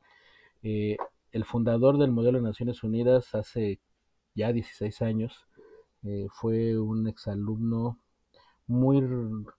Eh, 0.62 0.98
el 1.32 1.46
fundador 1.46 1.98
del 1.98 2.12
modelo 2.12 2.40
de 2.40 2.44
Naciones 2.44 2.84
Unidas 2.84 3.34
hace 3.34 3.80
ya 4.36 4.52
16 4.52 5.02
años 5.04 5.48
eh, 6.04 6.28
fue 6.30 6.78
un 6.78 7.08
exalumno 7.08 7.98
muy 8.68 9.02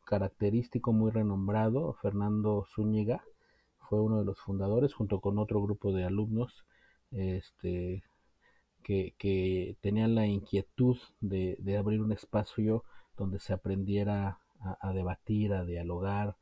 característico, 0.05 0.93
muy 0.93 1.11
renombrado, 1.11 1.95
Fernando 2.03 2.67
Zúñiga, 2.75 3.25
fue 3.89 3.99
uno 3.99 4.19
de 4.19 4.27
los 4.27 4.39
fundadores 4.41 4.93
junto 4.93 5.23
con 5.23 5.39
otro 5.39 5.63
grupo 5.63 5.91
de 5.95 6.05
alumnos 6.05 6.67
este, 7.13 8.03
que, 8.83 9.15
que 9.17 9.79
tenían 9.81 10.15
la 10.15 10.27
inquietud 10.27 10.99
de, 11.23 11.57
de 11.61 11.79
abrir 11.79 12.03
un 12.03 12.13
espacio 12.13 12.85
donde 13.21 13.39
se 13.39 13.53
aprendiera 13.53 14.41
a, 14.81 14.93
debatir, 14.93 15.53
a 15.53 15.65
dialogar. 15.65 16.37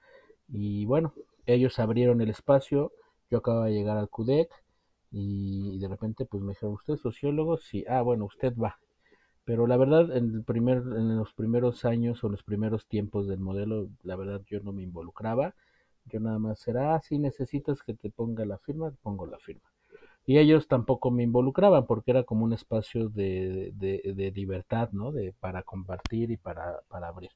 Y 0.48 0.86
bueno, 0.86 1.12
ellos 1.46 1.78
abrieron 1.78 2.20
el 2.20 2.30
espacio, 2.30 2.92
yo 3.30 3.38
acababa 3.38 3.66
de 3.66 3.74
llegar 3.74 3.98
al 3.98 4.08
CUDEC 4.08 4.48
y 5.10 5.78
de 5.78 5.88
repente 5.88 6.24
pues 6.24 6.42
me 6.42 6.50
dijeron, 6.50 6.74
¿usted 6.74 6.94
es 6.94 7.00
sociólogo? 7.00 7.58
Sí, 7.58 7.84
ah, 7.88 8.02
bueno, 8.02 8.24
usted 8.26 8.54
va. 8.56 8.78
Pero 9.44 9.66
la 9.66 9.76
verdad, 9.76 10.16
en, 10.16 10.34
el 10.34 10.44
primer, 10.44 10.78
en 10.78 11.16
los 11.16 11.32
primeros 11.34 11.84
años 11.84 12.22
o 12.24 12.28
los 12.28 12.42
primeros 12.42 12.86
tiempos 12.86 13.26
del 13.26 13.40
modelo, 13.40 13.88
la 14.02 14.16
verdad 14.16 14.42
yo 14.46 14.60
no 14.60 14.72
me 14.72 14.82
involucraba. 14.82 15.54
Yo 16.06 16.20
nada 16.20 16.38
más 16.38 16.66
era, 16.68 16.94
ah, 16.94 17.00
si 17.00 17.18
necesitas 17.18 17.82
que 17.82 17.94
te 17.94 18.10
ponga 18.10 18.44
la 18.46 18.58
firma, 18.58 18.92
pongo 19.02 19.26
la 19.26 19.38
firma 19.38 19.68
y 20.28 20.36
ellos 20.36 20.68
tampoco 20.68 21.10
me 21.10 21.22
involucraban 21.22 21.86
porque 21.86 22.10
era 22.10 22.22
como 22.22 22.44
un 22.44 22.52
espacio 22.52 23.08
de, 23.08 23.72
de, 23.74 24.30
libertad, 24.32 24.90
¿no? 24.92 25.10
De, 25.10 25.32
para 25.40 25.62
compartir 25.62 26.30
y 26.30 26.36
para, 26.36 26.82
para, 26.88 27.08
abrir. 27.08 27.30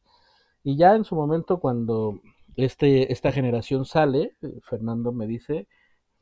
Y 0.63 0.77
ya 0.77 0.95
en 0.95 1.05
su 1.05 1.15
momento 1.15 1.59
cuando 1.59 2.21
este, 2.55 3.11
esta 3.11 3.33
generación 3.33 3.87
sale, 3.87 4.37
Fernando 4.65 5.11
me 5.11 5.27
dice, 5.27 5.67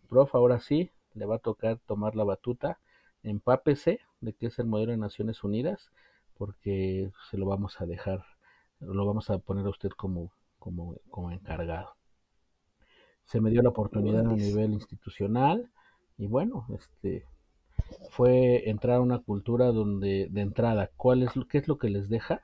prof, 0.08 0.32
ahora 0.36 0.60
sí, 0.60 0.92
le 1.14 1.26
va 1.26 1.34
a 1.34 1.38
tocar 1.40 1.80
tomar 1.88 2.14
la 2.14 2.22
batuta, 2.22 2.78
empápese 3.24 3.98
de 4.20 4.32
qué 4.34 4.46
es 4.46 4.60
el 4.60 4.66
modelo 4.66 4.92
de 4.92 4.98
Naciones 4.98 5.42
Unidas, 5.42 5.90
porque 6.38 7.10
se 7.32 7.36
lo 7.36 7.46
vamos 7.46 7.80
a 7.80 7.86
dejar, 7.86 8.24
lo 8.78 9.04
vamos 9.04 9.28
a 9.28 9.38
poner 9.38 9.66
a 9.66 9.70
usted 9.70 9.90
como, 9.90 10.30
como, 10.60 10.94
como 11.10 11.32
encargado. 11.32 11.96
Se 13.24 13.40
me 13.40 13.50
dio 13.50 13.60
la 13.60 13.70
oportunidad 13.70 14.24
a 14.24 14.34
nivel 14.34 14.70
institucional, 14.70 15.68
y 16.20 16.26
bueno, 16.26 16.66
este 16.74 17.24
fue 18.10 18.68
entrar 18.68 18.96
a 18.96 19.00
una 19.00 19.20
cultura 19.20 19.66
donde 19.72 20.28
de 20.30 20.40
entrada, 20.42 20.90
¿cuál 20.96 21.22
es 21.22 21.30
qué 21.48 21.58
es 21.58 21.66
lo 21.66 21.78
que 21.78 21.88
les 21.88 22.10
deja? 22.10 22.42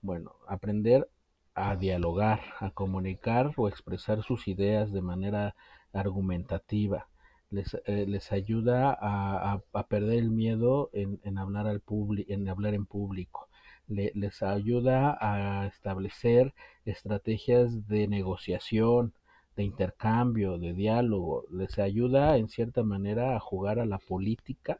Bueno, 0.00 0.36
aprender 0.46 1.08
a 1.54 1.74
dialogar, 1.74 2.40
a 2.60 2.70
comunicar 2.70 3.52
o 3.56 3.66
expresar 3.68 4.22
sus 4.22 4.46
ideas 4.46 4.92
de 4.92 5.02
manera 5.02 5.56
argumentativa. 5.92 7.08
Les, 7.50 7.74
eh, 7.86 8.06
les 8.06 8.30
ayuda 8.30 8.96
a, 9.00 9.60
a, 9.72 9.86
perder 9.88 10.18
el 10.18 10.30
miedo 10.30 10.90
en, 10.92 11.20
en 11.24 11.38
hablar 11.38 11.66
al 11.66 11.82
en 12.28 12.48
hablar 12.48 12.74
en 12.74 12.86
público. 12.86 13.48
les 13.88 14.42
ayuda 14.42 15.16
a 15.20 15.66
establecer 15.66 16.54
estrategias 16.84 17.88
de 17.88 18.06
negociación, 18.06 19.14
de 19.56 19.64
intercambio, 19.64 20.58
de 20.58 20.74
diálogo, 20.74 21.44
les 21.50 21.78
ayuda 21.78 22.36
en 22.36 22.48
cierta 22.48 22.82
manera 22.82 23.36
a 23.36 23.40
jugar 23.40 23.78
a 23.78 23.86
la 23.86 23.98
política, 23.98 24.78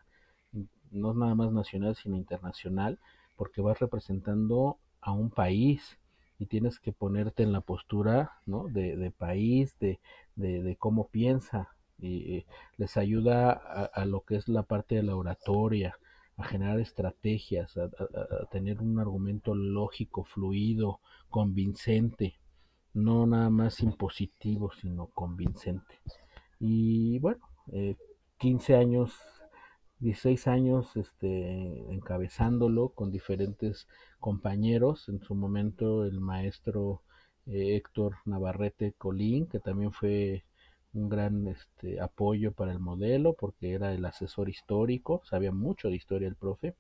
no 0.90 1.14
nada 1.14 1.34
más 1.34 1.52
nacional, 1.52 1.96
sino 1.96 2.16
internacional, 2.16 2.98
porque 3.36 3.62
vas 3.62 3.78
representando 3.78 4.78
a 5.00 5.12
un 5.12 5.30
país 5.30 5.98
y 6.38 6.46
tienes 6.46 6.78
que 6.78 6.92
ponerte 6.92 7.42
en 7.42 7.52
la 7.52 7.62
postura 7.62 8.32
¿no? 8.44 8.64
de, 8.68 9.12
país, 9.16 9.78
de, 9.78 9.98
de, 10.36 10.76
cómo 10.76 11.08
piensa, 11.08 11.70
y 11.98 12.44
les 12.76 12.98
ayuda 12.98 13.52
a, 13.52 14.04
lo 14.04 14.20
que 14.20 14.36
es 14.36 14.48
la 14.48 14.62
parte 14.62 14.96
de 14.96 15.02
la 15.02 15.16
oratoria, 15.16 15.96
a 16.36 16.44
generar 16.44 16.78
estrategias, 16.80 17.78
a, 17.78 17.88
tener 18.50 18.82
un 18.82 18.98
argumento 18.98 19.54
lógico, 19.54 20.24
fluido, 20.24 21.00
convincente, 21.30 22.38
no 22.96 23.26
nada 23.26 23.50
más 23.50 23.80
impositivo, 23.80 24.72
sino 24.72 25.08
convincente. 25.08 26.00
Y 26.58 27.18
bueno, 27.18 27.46
15 28.38 28.72
eh, 28.72 28.76
años 28.76 29.12
16 30.00 30.46
años 30.48 30.94
este, 30.96 31.92
encabezándolo 31.92 32.90
con 32.90 33.10
diferentes 33.10 33.88
compañeros. 34.20 35.08
En 35.08 35.20
su 35.22 35.34
momento 35.34 36.04
el 36.04 36.20
maestro 36.20 37.02
eh, 37.46 37.76
Héctor 37.76 38.16
Navarrete 38.26 38.92
Colín, 38.98 39.46
que 39.46 39.60
también 39.60 39.92
fue 39.92 40.44
un 40.92 41.08
gran 41.08 41.46
este, 41.48 42.00
apoyo 42.00 42.52
para 42.52 42.72
el 42.72 42.78
modelo 42.78 43.34
porque 43.34 43.72
era 43.72 43.92
el 43.92 44.04
asesor 44.04 44.48
histórico, 44.48 45.22
sabía 45.24 45.52
mucho 45.52 45.88
de 45.88 45.96
historia 45.96 46.28
el 46.28 46.36
profe. 46.36 46.74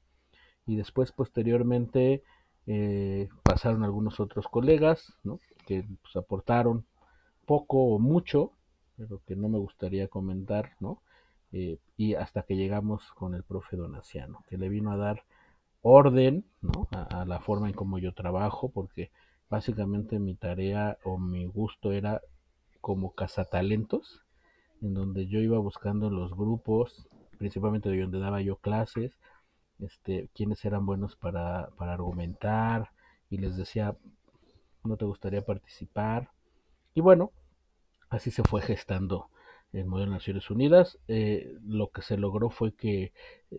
Y 0.66 0.76
después, 0.76 1.12
posteriormente, 1.12 2.22
eh, 2.66 3.28
pasaron 3.42 3.84
algunos 3.84 4.20
otros 4.20 4.46
colegas 4.48 5.14
¿no? 5.22 5.40
Que 5.66 5.84
pues, 6.00 6.16
aportaron 6.16 6.86
poco 7.44 7.94
o 7.94 7.98
mucho, 7.98 8.52
pero 8.96 9.20
que 9.26 9.36
no 9.36 9.48
me 9.50 9.58
gustaría 9.58 10.08
comentar, 10.08 10.72
¿no? 10.80 11.02
Eh, 11.52 11.78
y 11.96 12.14
hasta 12.14 12.42
que 12.42 12.56
llegamos 12.56 13.12
con 13.12 13.34
el 13.34 13.42
profe 13.42 13.76
Donaciano, 13.76 14.44
que 14.48 14.56
le 14.56 14.68
vino 14.68 14.90
a 14.90 14.96
dar 14.96 15.24
orden 15.82 16.44
¿no? 16.60 16.88
a, 16.90 17.24
la 17.24 17.40
forma 17.40 17.68
en 17.68 17.74
cómo 17.74 17.98
yo 17.98 18.12
trabajo, 18.12 18.70
porque 18.70 19.10
básicamente 19.48 20.18
mi 20.18 20.34
tarea 20.34 20.98
o 21.04 21.18
mi 21.18 21.46
gusto 21.46 21.92
era 21.92 22.20
como 22.80 23.14
cazatalentos, 23.14 24.22
en 24.82 24.94
donde 24.94 25.26
yo 25.28 25.38
iba 25.40 25.58
buscando 25.58 26.10
los 26.10 26.36
grupos, 26.36 27.08
principalmente 27.38 27.88
de 27.88 28.00
donde 28.00 28.18
daba 28.18 28.40
yo 28.40 28.56
clases, 28.56 29.18
este, 29.78 30.28
quiénes 30.34 30.64
eran 30.64 30.86
buenos 30.86 31.16
para, 31.16 31.68
para 31.76 31.94
argumentar, 31.94 32.90
y 33.30 33.38
les 33.38 33.56
decía, 33.56 33.96
¿no 34.86 34.96
te 34.96 35.04
gustaría 35.04 35.44
participar? 35.44 36.30
Y 36.94 37.00
bueno, 37.00 37.32
así 38.08 38.30
se 38.30 38.42
fue 38.42 38.62
gestando 38.62 39.28
el 39.72 39.86
modelo 39.86 40.10
de 40.10 40.16
Naciones 40.16 40.50
Unidas. 40.50 40.98
Eh, 41.08 41.56
lo 41.64 41.90
que 41.90 42.02
se 42.02 42.16
logró 42.16 42.50
fue 42.50 42.74
que 42.74 43.12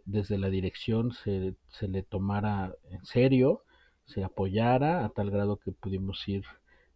desde 0.05 0.37
la 0.37 0.49
dirección 0.49 1.11
se, 1.11 1.55
se, 1.69 1.87
le 1.87 2.03
tomara 2.03 2.73
en 2.89 3.05
serio, 3.05 3.63
se 4.05 4.23
apoyara 4.23 5.05
a 5.05 5.09
tal 5.09 5.31
grado 5.31 5.57
que 5.57 5.71
pudimos 5.71 6.27
ir 6.27 6.45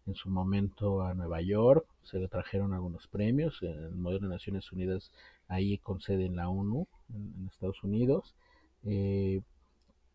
en 0.07 0.15
su 0.15 0.29
momento 0.29 1.03
a 1.03 1.13
Nueva 1.13 1.41
York, 1.41 1.85
se 2.03 2.19
le 2.19 2.27
trajeron 2.27 2.73
algunos 2.73 3.07
premios, 3.07 3.61
el 3.61 3.95
modelo 3.95 4.27
de 4.27 4.33
Naciones 4.33 4.71
Unidas 4.71 5.11
ahí 5.47 5.77
con 5.77 6.01
sede 6.01 6.25
en 6.25 6.35
la 6.35 6.49
ONU, 6.49 6.87
en, 7.13 7.47
Estados 7.47 7.83
Unidos. 7.83 8.35
Eh, 8.83 9.41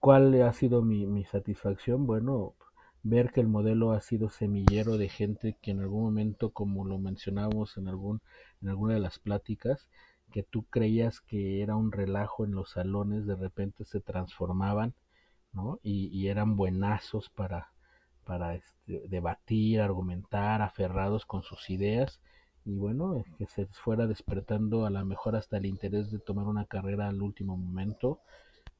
¿Cuál 0.00 0.40
ha 0.42 0.52
sido 0.52 0.82
mi, 0.82 1.06
mi 1.06 1.24
satisfacción? 1.24 2.06
Bueno, 2.06 2.54
ver 3.09 3.30
que 3.32 3.40
el 3.40 3.46
modelo 3.46 3.92
ha 3.92 4.00
sido 4.00 4.30
semillero 4.30 4.98
de 4.98 5.09
gente 5.09 5.57
que 5.62 5.70
en 5.70 5.80
algún 5.80 6.02
momento, 6.02 6.50
como 6.50 6.84
lo 6.84 6.98
mencionábamos 6.98 7.76
en, 7.76 7.88
algún, 7.88 8.20
en 8.61 8.68
alguna 8.68 8.94
de 8.94 9.00
las 9.00 9.18
pláticas, 9.20 9.88
que 10.32 10.42
tú 10.42 10.64
creías 10.64 11.20
que 11.20 11.62
era 11.62 11.76
un 11.76 11.92
relajo 11.92 12.44
en 12.44 12.52
los 12.52 12.70
salones, 12.70 13.26
de 13.26 13.36
repente 13.36 13.84
se 13.84 14.00
transformaban, 14.00 14.94
¿no? 15.52 15.78
Y, 15.82 16.26
eran 16.26 16.57
buenazos 16.57 17.30
para, 17.30 17.70
para 18.24 18.57
este, 18.57 19.07
debatir, 19.09 19.80
argumentar, 19.80 20.61
aferrados 20.61 21.24
con 21.26 21.42
sus 21.44 21.70
ideas, 21.70 22.20
y 22.64 22.74
bueno, 22.74 23.24
que 23.38 23.46
se 23.46 23.66
fuera 23.66 24.09
despertando 24.09 24.84
a 24.84 24.90
lo 24.90 25.04
mejor 25.07 25.36
hasta 25.36 25.59
el 25.59 25.66
interés 25.66 26.11
de 26.11 26.18
tomar 26.18 26.46
una 26.46 26.64
carrera 26.66 27.09
al 27.09 27.22
último 27.22 27.57
momento, 27.57 28.20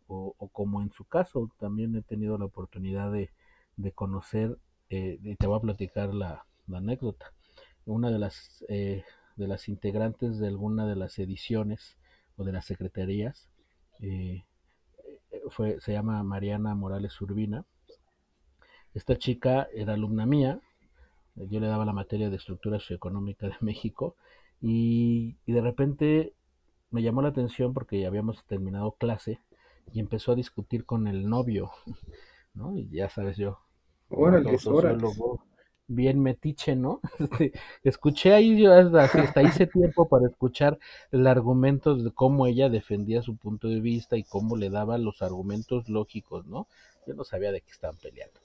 o 0.09 0.35
como 0.53 0.83
en 0.83 0.91
su 0.93 1.05
caso, 1.05 1.51
también 1.59 1.95
he 1.97 2.03
tenido 2.03 2.39
la 2.39 2.45
oportunidad 2.45 3.13
de, 3.13 3.31
de 3.77 3.93
conocer, 3.93 4.59
eh, 4.91 5.19
y 5.23 5.37
te 5.37 5.47
voy 5.47 5.59
a 5.59 5.63
platicar 5.63 6.15
la, 6.15 6.47
anécdota. 6.73 7.33
Una 7.85 8.11
de 8.11 8.19
las, 8.19 8.65
eh, 8.69 9.05
de 9.37 9.47
las 9.47 9.69
integrantes 9.69 10.39
de 10.39 10.49
alguna 10.49 10.87
de 10.87 10.97
las 10.97 11.19
ediciones 11.19 11.97
o 12.37 12.45
de 12.45 12.53
las 12.53 12.65
secretarías 12.67 13.49
eh, 14.01 14.45
fue, 15.51 15.81
se 15.81 15.93
llama 15.93 16.23
Mariana 16.23 16.75
Morales 16.75 17.21
Urbina. 17.21 17.65
Esta 18.95 19.17
chica 19.17 19.69
era 19.75 19.95
alumna 19.95 20.27
mía, 20.27 20.61
yo 21.37 21.61
le 21.61 21.67
daba 21.67 21.85
la 21.85 21.93
materia 21.93 22.31
de 22.31 22.37
estructura 22.37 22.79
socioeconómica 22.79 23.47
de 23.47 23.57
México 23.61 24.17
y, 24.61 25.37
de 25.47 25.61
repente 25.61 26.35
me 26.91 27.03
llamó 27.03 27.21
la 27.21 27.29
atención 27.29 27.75
porque 27.75 28.07
habíamos 28.07 28.43
terminado 28.47 28.93
clase 28.93 29.41
y 29.93 30.01
empezó 30.01 30.33
a 30.33 30.37
discutir 30.37 30.87
con 30.87 31.07
el 31.07 31.29
novio, 31.29 31.71
¿no? 32.55 32.77
Y 32.77 32.89
ya 32.89 33.11
sabes 33.11 33.37
yo, 33.37 33.59
Órale, 34.09 34.57
bien 35.89 36.21
metiche, 36.21 36.77
¿no? 36.77 37.01
Este, 37.19 37.53
escuché 37.85 38.33
ahí, 38.33 38.61
yo 38.61 38.73
hasta, 38.73 39.43
hice 39.43 39.67
tiempo 39.67 40.09
para 40.09 40.27
escuchar 40.27 40.79
el 41.13 41.27
argumento 41.27 41.95
de 41.97 42.11
cómo 42.13 42.47
ella 42.47 42.69
defendía 42.69 43.23
su 43.23 43.37
punto 43.37 43.69
de 43.69 43.81
vista 43.81 44.17
y 44.17 44.25
cómo 44.25 44.57
le 44.57 44.71
daba 44.71 44.99
los 44.99 45.23
argumentos 45.23 45.89
lógicos, 45.89 46.47
¿no? 46.47 46.67
Yo 47.07 47.15
no 47.15 47.25
sabía 47.25 47.53
de 47.53 47.61
qué 47.61 47.71
estaban 47.71 47.97
peleando. 47.97 48.41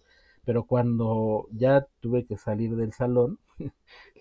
Pero 0.46 0.66
cuando 0.66 1.48
ya 1.52 1.88
tuve 2.00 2.26
que 2.26 2.38
salir 2.38 2.76
del 2.76 2.94
salón, 2.94 3.40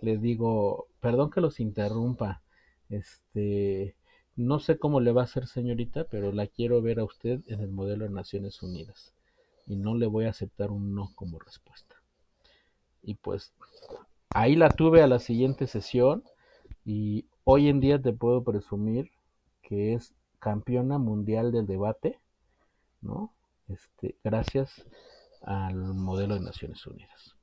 le 0.03 0.19
digo, 0.19 0.87
perdón 1.01 1.31
que 1.31 1.41
los 1.41 1.61
interrumpa, 1.61 2.43
este, 2.91 3.97
no 4.37 4.59
sé 4.59 4.79
cómo 4.79 5.01
le 5.01 5.13
va 5.13 5.23
a 5.23 5.25
hacer 5.25 5.47
señorita, 5.47 6.05
pero 6.05 6.33
la 6.33 6.47
quiero 6.47 6.83
ver 6.83 7.01
a 7.01 7.05
usted 7.05 7.41
en 7.47 7.61
el 7.61 7.71
modelo 7.71 8.05
de 8.05 8.11
Naciones 8.11 8.63
Unidas 8.63 9.15
y 9.71 9.77
no 9.77 9.95
le 9.95 10.07
voy 10.07 10.25
a 10.25 10.31
aceptar 10.31 10.73
un 10.73 10.97
no 10.97 11.13
como 11.15 11.39
respuesta. 11.39 11.95
Y 13.05 13.15
pues 13.15 13.55
ahí 14.31 14.57
la 14.57 14.69
tuve 14.69 15.01
a 15.01 15.07
la 15.07 15.21
siguiente 15.21 15.69
sesión 15.69 16.25
y 16.85 17.27
hoy 17.45 17.69
en 17.69 17.79
día 17.79 18.03
te 18.03 18.13
puedo 18.13 18.43
presumir 18.43 19.13
que 19.63 19.95
es 19.95 20.13
campeona 20.41 20.99
mundial 20.99 21.53
del 21.53 21.69
debate, 21.69 22.19
¿no? 23.01 23.33
Este, 23.69 24.17
gracias 24.25 24.85
al 25.43 25.77
modelo 25.95 26.35
de 26.35 26.41
Naciones 26.41 26.85
Unidas. 26.89 27.37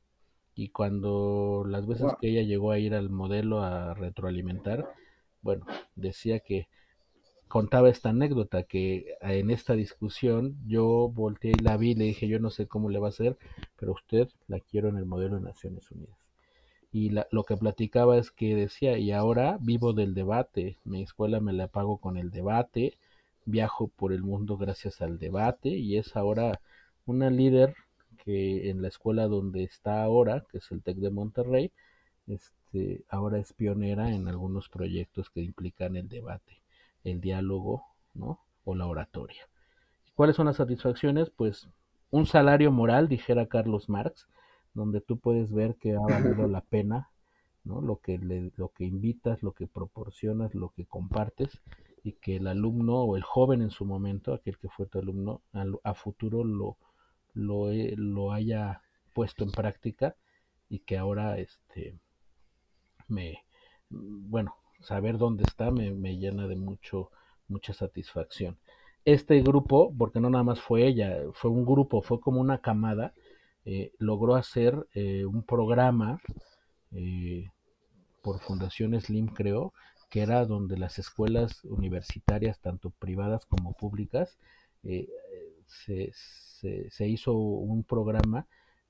Y 0.53 0.69
cuando 0.69 1.63
las 1.65 1.87
veces 1.87 2.11
que 2.19 2.27
ella 2.27 2.41
llegó 2.41 2.71
a 2.71 2.79
ir 2.79 2.93
al 2.93 3.09
modelo 3.09 3.61
a 3.61 3.93
retroalimentar, 3.93 4.93
bueno, 5.41 5.65
decía 5.95 6.41
que 6.41 6.67
contaba 7.47 7.89
esta 7.89 8.09
anécdota 8.09 8.63
que 8.63 9.15
en 9.21 9.51
esta 9.51 9.73
discusión 9.73 10.57
yo 10.67 11.09
volteé 11.09 11.51
y 11.51 11.63
la 11.63 11.77
vi 11.77 11.91
y 11.91 11.95
le 11.95 12.05
dije 12.05 12.27
yo 12.27 12.39
no 12.39 12.49
sé 12.49 12.67
cómo 12.67 12.89
le 12.89 12.99
va 12.99 13.07
a 13.07 13.09
hacer, 13.09 13.37
pero 13.79 13.93
usted 13.93 14.29
la 14.47 14.59
quiero 14.59 14.89
en 14.89 14.97
el 14.97 15.05
modelo 15.05 15.37
de 15.37 15.43
Naciones 15.43 15.89
Unidas. 15.91 16.17
Y 16.91 17.11
lo 17.31 17.43
que 17.43 17.57
platicaba 17.57 18.17
es 18.17 18.31
que 18.31 18.55
decía, 18.55 18.97
y 18.97 19.11
ahora 19.11 19.57
vivo 19.61 19.93
del 19.93 20.13
debate, 20.13 20.77
mi 20.85 21.03
escuela 21.03 21.39
me 21.39 21.53
la 21.53 21.67
pago 21.67 21.97
con 21.97 22.17
el 22.17 22.31
debate, 22.31 22.97
viajo 23.45 23.87
por 23.87 24.13
el 24.13 24.23
mundo 24.23 24.57
gracias 24.57 25.01
al 25.01 25.19
debate 25.19 25.69
y 25.69 25.97
es 25.97 26.15
ahora 26.15 26.59
una 27.05 27.29
líder 27.29 27.75
que 28.23 28.69
en 28.69 28.81
la 28.81 28.89
escuela 28.89 29.27
donde 29.27 29.63
está 29.63 30.03
ahora, 30.03 30.45
que 30.51 30.57
es 30.59 30.71
el 30.71 30.81
TEC 30.81 30.97
de 30.97 31.11
Monterrey, 31.11 31.71
este, 32.27 33.03
ahora 33.09 33.39
es 33.39 33.53
pionera 33.53 34.13
en 34.13 34.27
algunos 34.27 34.69
proyectos 34.69 35.29
que 35.29 35.41
implican 35.41 35.95
el 35.95 36.09
debate 36.09 36.57
el 37.11 37.21
diálogo, 37.21 37.83
¿no? 38.13 38.39
O 38.65 38.75
la 38.75 38.85
oratoria. 38.85 39.47
¿Cuáles 40.15 40.35
son 40.35 40.47
las 40.47 40.57
satisfacciones? 40.57 41.29
Pues 41.29 41.69
un 42.09 42.25
salario 42.25 42.71
moral, 42.71 43.07
dijera 43.07 43.47
Carlos 43.47 43.89
Marx, 43.89 44.27
donde 44.73 45.01
tú 45.01 45.17
puedes 45.19 45.51
ver 45.51 45.75
que 45.75 45.95
ha 45.95 45.99
valido 45.99 46.47
la 46.47 46.61
pena, 46.69 47.09
¿no? 47.63 47.81
Lo 47.81 47.97
que, 47.97 48.17
lo 48.55 48.69
que 48.69 48.85
invitas, 48.85 49.43
lo 49.43 49.53
que 49.53 49.67
proporcionas, 49.67 50.53
lo 50.53 50.69
que 50.69 50.85
compartes, 50.85 51.61
y 52.03 52.13
que 52.13 52.37
el 52.37 52.47
alumno 52.47 53.01
o 53.01 53.17
el 53.17 53.23
joven 53.23 53.61
en 53.61 53.71
su 53.71 53.85
momento, 53.85 54.33
aquel 54.33 54.57
que 54.57 54.69
fue 54.69 54.85
tu 54.85 54.99
alumno, 54.99 55.41
a, 55.83 55.93
futuro 55.93 56.43
lo, 56.43 56.77
lo, 57.33 57.67
lo 57.71 58.31
haya 58.31 58.81
puesto 59.13 59.43
en 59.43 59.51
práctica 59.51 60.15
y 60.69 60.79
que 60.79 60.97
ahora 60.97 61.37
este 61.37 61.97
me 63.07 63.43
bueno 63.89 64.55
saber 64.79 65.17
dónde 65.17 65.43
está 65.43 65.71
me, 65.71 66.17
llena 66.17 66.47
de 66.47 66.55
mucho, 66.55 67.11
mucha 67.47 67.73
satisfacción. 67.73 68.57
Este 69.05 69.41
grupo, 69.41 69.93
porque 69.97 70.19
no 70.19 70.29
nada 70.29 70.43
más 70.43 70.59
fue 70.59 70.85
ella, 70.85 71.17
fue 71.33 71.51
un 71.51 71.65
grupo, 71.65 72.01
fue 72.01 72.19
como 72.19 72.41
una 72.41 72.59
camada, 72.59 73.13
eh, 73.65 73.91
logró 73.97 74.35
hacer 74.35 74.87
eh, 74.93 75.25
un 75.25 75.43
programa 75.43 76.19
eh, 76.91 77.49
por 78.21 78.39
Fundación 78.39 78.99
Slim, 78.99 79.27
creo, 79.27 79.73
que 80.09 80.21
era 80.21 80.45
donde 80.45 80.77
las 80.77 80.99
escuelas 80.99 81.63
universitarias, 81.65 82.59
tanto 82.59 82.91
privadas 82.91 83.45
como 83.45 83.73
públicas, 83.73 84.37
se, 85.65 86.13
se, 86.13 87.07
hizo 87.07 87.33
un 87.33 87.83
programa 87.83 88.47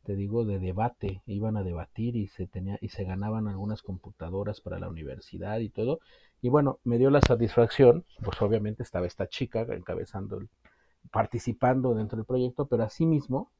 te 0.07 0.15
digo, 0.15 0.45
de 0.45 0.57
debate, 0.57 1.21
iban 1.25 1.57
a 1.57 1.63
debatir 1.63 2.15
y 2.15 2.27
se 2.27 2.47
tenía 2.47 2.77
y 2.79 2.87
se 2.87 3.03
ganaban 3.03 3.49
algunas 3.49 3.81
computadoras 3.81 4.61
para 4.61 4.79
la 4.79 4.87
universidad 4.87 5.59
y 5.59 5.67
todo. 5.67 5.99
Y 6.41 6.47
bueno, 6.47 6.79
me 6.85 6.97
dio 6.97 7.09
la 7.09 7.19
satisfacción, 7.19 8.05
pues 8.23 8.41
obviamente 8.41 8.83
estaba 8.83 9.05
esta 9.05 9.27
chica 9.27 9.67
encabezando 9.69 10.39
participando 11.11 11.93
dentro 11.93 12.15
del 12.15 12.25
proyecto, 12.25 12.67
pero 12.67 12.83
asimismo 12.83 13.51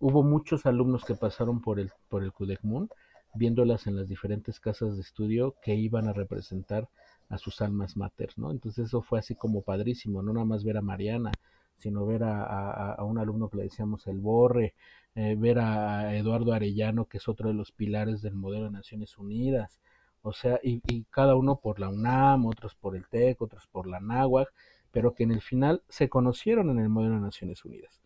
hubo 0.00 0.24
muchos 0.24 0.66
alumnos 0.66 1.04
que 1.04 1.14
pasaron 1.14 1.60
por 1.60 1.78
el, 1.78 1.92
por 2.08 2.24
el 2.24 2.32
CUDECMUN, 2.32 2.90
viéndolas 3.34 3.86
en 3.86 3.94
las 3.94 4.08
diferentes 4.08 4.58
casas 4.58 4.96
de 4.96 5.02
estudio 5.02 5.54
que 5.62 5.76
iban 5.76 6.08
a 6.08 6.12
representar 6.12 6.88
a 7.28 7.38
sus 7.38 7.60
almas 7.60 7.96
mater, 7.96 8.30
¿no? 8.36 8.50
Entonces 8.50 8.86
eso 8.86 9.02
fue 9.02 9.20
así 9.20 9.36
como 9.36 9.62
padrísimo, 9.62 10.20
no 10.20 10.32
nada 10.32 10.46
más 10.46 10.64
ver 10.64 10.78
a 10.78 10.82
Mariana, 10.82 11.30
sino 11.76 12.06
ver 12.06 12.22
a, 12.24 12.96
un 13.04 13.18
alumno 13.18 13.48
que 13.48 13.58
le 13.58 13.62
decíamos 13.64 14.06
el 14.06 14.18
Borre, 14.18 14.74
eh, 15.14 15.34
ver 15.38 15.58
a 15.58 16.16
Eduardo 16.16 16.52
Arellano, 16.52 17.06
que 17.06 17.18
es 17.18 17.28
otro 17.28 17.48
de 17.48 17.54
los 17.54 17.72
pilares 17.72 18.22
del 18.22 18.34
modelo 18.34 18.64
de 18.66 18.70
Naciones 18.72 19.16
Unidas, 19.18 19.78
o 20.22 20.32
sea, 20.32 20.58
y, 20.62 20.82
y 20.86 21.04
cada 21.04 21.36
uno 21.36 21.60
por 21.60 21.78
la 21.78 21.88
UNAM, 21.88 22.46
otros 22.46 22.74
por 22.74 22.96
el 22.96 23.06
TEC, 23.08 23.40
otros 23.42 23.66
por 23.68 23.86
la 23.86 24.00
NAWAC, 24.00 24.52
pero 24.90 25.14
que 25.14 25.24
en 25.24 25.30
el 25.30 25.40
final 25.40 25.82
se 25.88 26.08
conocieron 26.08 26.70
en 26.70 26.80
el 26.80 26.88
modelo 26.88 27.14
de 27.14 27.20
Naciones 27.20 27.64
Unidas. 27.64 28.00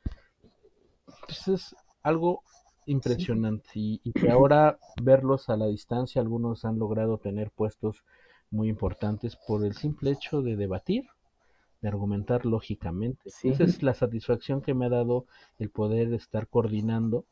Entonces, 1.22 1.74
algo 2.02 2.42
impresionante 2.86 3.70
y, 3.74 4.00
y, 4.02 4.12
que 4.12 4.30
ahora 4.30 4.78
verlos 5.02 5.48
a 5.48 5.56
la 5.56 5.66
distancia, 5.66 6.20
algunos 6.20 6.64
han 6.64 6.78
logrado 6.78 7.18
tener 7.18 7.50
puestos 7.50 8.04
muy 8.50 8.68
importantes 8.68 9.36
por 9.36 9.64
el 9.64 9.74
simple 9.74 10.10
hecho 10.10 10.42
de 10.42 10.56
debatir, 10.56 11.06
de 11.81 11.89
argumentar 11.89 12.45
lógicamente. 12.45 13.31
Esa 13.43 13.64
es 13.64 13.83
la 13.83 13.95
satisfacción 13.95 14.61
que 14.61 14.74
me 14.74 14.87
ha 14.87 14.91
dado 14.91 15.26
el 15.59 15.70
poder 15.70 16.12
estar 16.12 16.49
coordinando, 16.49 17.24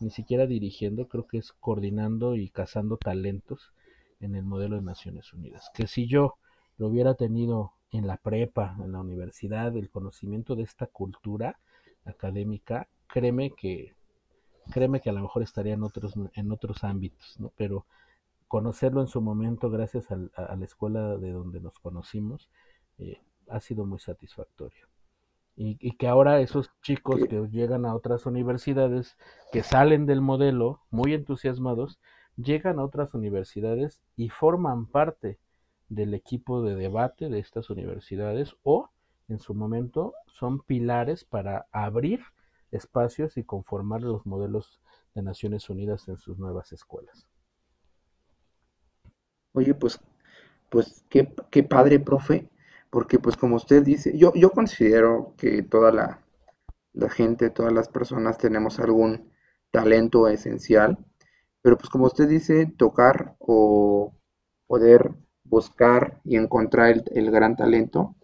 ni 0.00 0.10
siquiera 0.10 0.46
dirigiendo, 0.46 1.08
creo 1.08 1.26
que 1.26 1.38
es 1.38 1.52
coordinando 1.52 2.36
y 2.36 2.50
cazando 2.50 2.96
talentos 2.96 3.72
en 4.20 4.34
el 4.34 4.44
modelo 4.44 4.76
de 4.76 4.82
Naciones 4.82 5.32
Unidas. 5.32 5.70
Que 5.74 5.86
si 5.86 6.06
yo 6.06 6.36
lo 6.78 6.88
hubiera 6.88 7.14
tenido 7.14 7.72
en 7.92 8.06
la 8.06 8.16
prepa, 8.16 8.76
en 8.82 8.92
la 8.92 9.00
universidad, 9.00 9.76
el 9.76 9.90
conocimiento 9.90 10.56
de 10.56 10.64
esta 10.64 10.86
cultura 10.86 11.58
académica, 12.04 12.88
créeme 13.06 13.50
que 13.50 13.94
créeme 14.72 15.00
que 15.00 15.10
a 15.10 15.12
lo 15.12 15.22
mejor 15.22 15.44
estaría 15.44 15.74
en 15.74 15.84
otros 15.84 16.14
en 16.34 16.50
otros 16.50 16.82
ámbitos, 16.82 17.38
¿no? 17.38 17.52
Pero 17.56 17.86
conocerlo 18.48 19.00
en 19.00 19.06
su 19.06 19.20
momento 19.20 19.70
gracias 19.70 20.06
a, 20.10 20.16
la 20.56 20.64
escuela 20.64 21.16
de 21.16 21.32
donde 21.32 21.60
nos 21.60 21.78
conocimos 21.78 22.48
eh, 22.98 23.20
ha 23.48 23.60
sido 23.60 23.84
muy 23.84 23.98
satisfactorio. 23.98 24.86
Y, 25.58 25.96
que 25.96 26.06
ahora 26.06 26.40
esos 26.40 26.70
chicos 26.82 27.20
que 27.30 27.48
llegan 27.48 27.86
a 27.86 27.94
otras 27.94 28.26
universidades, 28.26 29.16
que 29.52 29.62
salen 29.62 30.04
del 30.04 30.20
modelo 30.20 30.82
muy 30.90 31.14
entusiasmados, 31.14 31.98
llegan 32.36 32.78
a 32.78 32.84
otras 32.84 33.14
universidades 33.14 34.02
y 34.16 34.28
forman 34.28 34.84
parte 34.84 35.38
del 35.88 36.12
equipo 36.12 36.60
de 36.62 36.74
debate 36.74 37.30
de 37.30 37.38
estas 37.38 37.70
universidades 37.70 38.54
o 38.64 38.90
en 39.28 39.38
su 39.38 39.54
momento 39.54 40.12
son 40.26 40.60
pilares 40.60 41.24
para 41.24 41.66
abrir 41.72 42.20
espacios 42.70 43.38
y 43.38 43.44
conformar 43.44 44.02
los 44.02 44.26
modelos 44.26 44.80
de 45.14 45.22
Naciones 45.22 45.70
Unidas 45.70 46.06
en 46.08 46.18
sus 46.18 46.38
nuevas 46.38 46.72
escuelas. 46.72 47.26
Oye, 49.52 49.74
pues, 49.74 49.98
pues 50.68 51.04
qué, 51.08 51.34
qué 51.50 51.62
padre, 51.62 51.98
profe, 51.98 52.50
porque 52.96 53.18
pues 53.18 53.36
como 53.36 53.56
usted 53.56 53.82
dice, 53.82 54.16
yo, 54.16 54.32
yo 54.34 54.52
considero 54.52 55.34
que 55.36 55.62
toda 55.62 55.92
la, 55.92 56.24
la 56.94 57.10
gente, 57.10 57.50
todas 57.50 57.70
las 57.70 57.90
personas 57.90 58.38
tenemos 58.38 58.78
algún 58.78 59.30
talento 59.70 60.28
esencial, 60.28 60.96
pero 61.60 61.76
pues 61.76 61.90
como 61.90 62.06
usted 62.06 62.26
dice, 62.26 62.64
tocar 62.64 63.36
o 63.38 64.16
poder 64.66 65.10
buscar 65.44 66.22
y 66.24 66.38
encontrar 66.38 67.04
el, 67.10 67.30
gran 67.30 67.54
talento, 67.54 68.16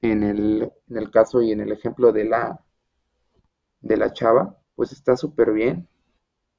en 0.00 0.22
el, 0.22 0.72
en 0.88 0.96
el, 0.96 1.10
caso 1.10 1.42
y 1.42 1.50
en 1.50 1.58
el 1.58 1.72
ejemplo 1.72 2.12
de 2.12 2.22
la, 2.22 2.64
de 3.80 3.96
la 3.96 4.12
chava, 4.12 4.60
pues 4.76 4.92
está 4.92 5.16
súper 5.16 5.52
bien. 5.52 5.88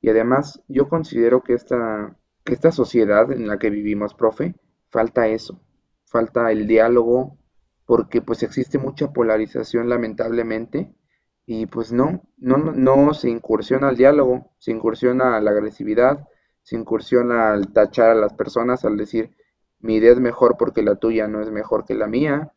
Y 0.02 0.10
además 0.10 0.62
yo 0.68 0.90
considero 0.90 1.42
que 1.42 1.54
esta, 1.54 2.18
esta 2.44 2.74
sociedad 2.74 3.32
en 3.32 3.48
la 3.48 3.58
que 3.58 3.70
vivimos, 3.70 4.14
profe, 4.14 4.56
falta 4.90 5.30
eso, 5.30 5.62
falta 6.10 6.51
el 6.51 6.68
diálogo, 6.68 7.38
porque 7.86 8.22
pues 8.22 8.43
existe 8.43 8.78
mucha 8.78 9.14
polarización 9.14 9.89
lamentablemente 9.89 10.93
y 11.45 11.66
pues 11.68 11.91
no, 11.91 12.24
no, 12.38 12.57
no 12.57 13.14
se 13.14 13.30
incursiona 13.30 13.89
al 13.89 13.97
diálogo, 13.97 14.51
se 14.57 14.72
incursiona 14.72 15.38
a 15.38 15.41
la 15.41 15.51
agresividad, 15.51 16.28
se 16.62 16.76
incursiona 16.76 17.51
al 17.53 17.74
tachar 17.74 18.10
a 18.12 18.16
las 18.16 18.34
personas, 18.34 18.86
al 18.86 18.97
decir 18.97 19.36
mi 19.80 19.95
idea 19.95 20.12
es 20.12 20.20
mejor 20.20 20.57
porque 20.57 20.84
la 20.84 20.95
tuya 20.95 21.28
no 21.28 21.41
es 21.41 21.51
mejor 21.51 21.86
que 21.86 21.95
la 21.95 22.07
mía. 22.07 22.51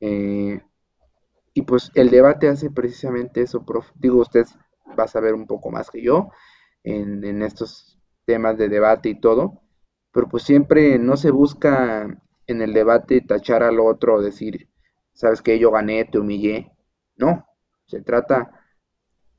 Eh, 0.00 0.60
y 1.54 1.62
pues 1.62 1.90
el 1.94 2.10
debate 2.10 2.48
hace 2.48 2.70
precisamente 2.70 3.42
eso, 3.42 3.64
profe. 3.64 3.92
Digo, 3.96 4.20
usted 4.20 4.46
va 4.98 5.04
a 5.04 5.08
saber 5.08 5.34
un 5.34 5.46
poco 5.46 5.70
más 5.70 5.90
que 5.90 6.02
yo 6.02 6.30
en 6.84 7.42
estos 7.42 7.98
temas 8.24 8.56
de 8.56 8.68
debate 8.68 9.08
y 9.08 9.20
todo, 9.20 9.62
pero 10.12 10.28
pues 10.28 10.42
siempre 10.44 10.98
no 10.98 11.16
se 11.16 11.30
busca 11.30 12.06
en 12.48 12.62
el 12.62 12.72
debate 12.72 13.20
tachar 13.20 13.62
al 13.62 13.78
otro, 13.78 14.20
decir, 14.20 14.68
sabes 15.12 15.42
que 15.42 15.58
yo 15.58 15.70
gané, 15.70 16.04
te 16.04 16.18
humillé. 16.18 16.72
No, 17.16 17.46
se 17.86 18.02
trata 18.02 18.50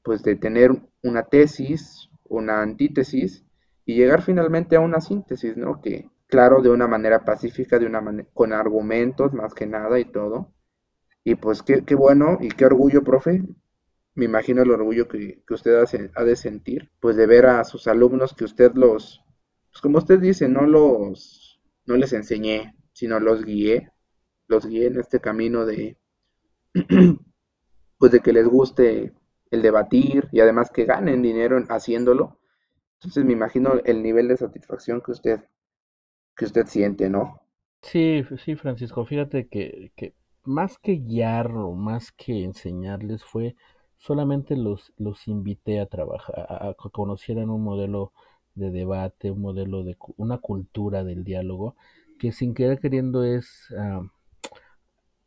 pues 0.03 0.23
de 0.23 0.37
tener 0.37 0.71
una 1.03 1.23
tesis, 1.23 2.09
una 2.23 2.61
antítesis 2.61 3.45
y 3.85 3.95
llegar 3.95 4.21
finalmente 4.21 4.75
a 4.75 4.79
una 4.79 5.01
síntesis, 5.01 5.57
¿no? 5.57 5.81
Que 5.81 6.09
claro, 6.27 6.61
de 6.61 6.69
una 6.69 6.87
manera 6.87 7.25
pacífica, 7.25 7.77
de 7.79 7.85
una 7.85 8.01
con 8.33 8.53
argumentos 8.53 9.33
más 9.33 9.53
que 9.53 9.65
nada 9.65 9.99
y 9.99 10.05
todo. 10.05 10.53
Y 11.23 11.35
pues 11.35 11.61
qué, 11.63 11.83
qué 11.83 11.95
bueno 11.95 12.37
y 12.39 12.49
qué 12.49 12.65
orgullo, 12.65 13.03
profe, 13.03 13.43
me 14.15 14.25
imagino 14.25 14.61
el 14.61 14.71
orgullo 14.71 15.07
que, 15.07 15.43
usted 15.49 15.83
ha 16.15 16.23
de 16.23 16.35
sentir, 16.35 16.91
pues 16.99 17.15
de 17.15 17.25
ver 17.25 17.45
a 17.47 17.63
sus 17.63 17.87
alumnos 17.87 18.33
que 18.33 18.45
usted 18.45 18.73
los, 18.73 19.23
pues 19.71 19.81
como 19.81 19.97
usted 19.97 20.19
dice, 20.19 20.47
no 20.47 20.65
los, 20.67 21.61
no 21.85 21.95
les 21.95 22.13
enseñé, 22.13 22.75
sino 22.99 23.17
los 23.21 23.45
guié, 23.45 23.93
los 24.47 24.65
guié 24.65 24.87
en 24.87 24.99
este 24.99 25.21
camino 25.21 25.65
de, 25.65 25.95
pues 27.97 28.11
de 28.11 28.19
que 28.19 28.33
les 28.33 28.45
guste 28.45 29.13
el 29.51 29.61
debatir 29.61 30.27
y 30.33 30.41
además 30.41 30.69
que 30.69 30.83
ganen 30.83 31.21
dinero 31.21 31.57
haciéndolo. 31.69 32.39
Entonces 32.95 33.23
me 33.23 33.31
imagino 33.31 33.75
el 33.85 34.03
nivel 34.03 34.27
de 34.27 34.35
satisfacción 34.35 34.99
que 35.01 35.11
usted, 35.11 35.39
que 36.35 36.43
usted 36.43 36.65
siente, 36.65 37.09
¿no? 37.09 37.39
Sí, 37.81 38.25
sí, 38.43 38.57
Francisco, 38.57 39.05
fíjate 39.05 39.47
que, 39.47 39.93
que 39.95 40.13
más 40.43 40.77
que 40.77 40.95
guiar 40.95 41.51
o 41.51 41.71
más 41.71 42.11
que 42.11 42.43
enseñarles 42.43 43.23
fue 43.23 43.55
solamente 43.95 44.57
los, 44.57 44.91
los 44.97 45.25
invité 45.29 45.79
a 45.79 45.85
trabajar, 45.85 46.35
a, 46.49 46.75
que 46.81 46.89
conocieran 46.89 47.49
un 47.49 47.63
modelo 47.63 48.11
de 48.55 48.71
debate, 48.71 49.31
un 49.31 49.39
modelo 49.39 49.85
de 49.85 49.95
una 50.17 50.39
cultura 50.39 51.05
del 51.05 51.23
diálogo, 51.23 51.77
que 52.19 52.31
sin 52.31 52.53
querer 52.53 52.79
queriendo 52.79 53.23
es 53.23 53.73
ah, 53.77 54.03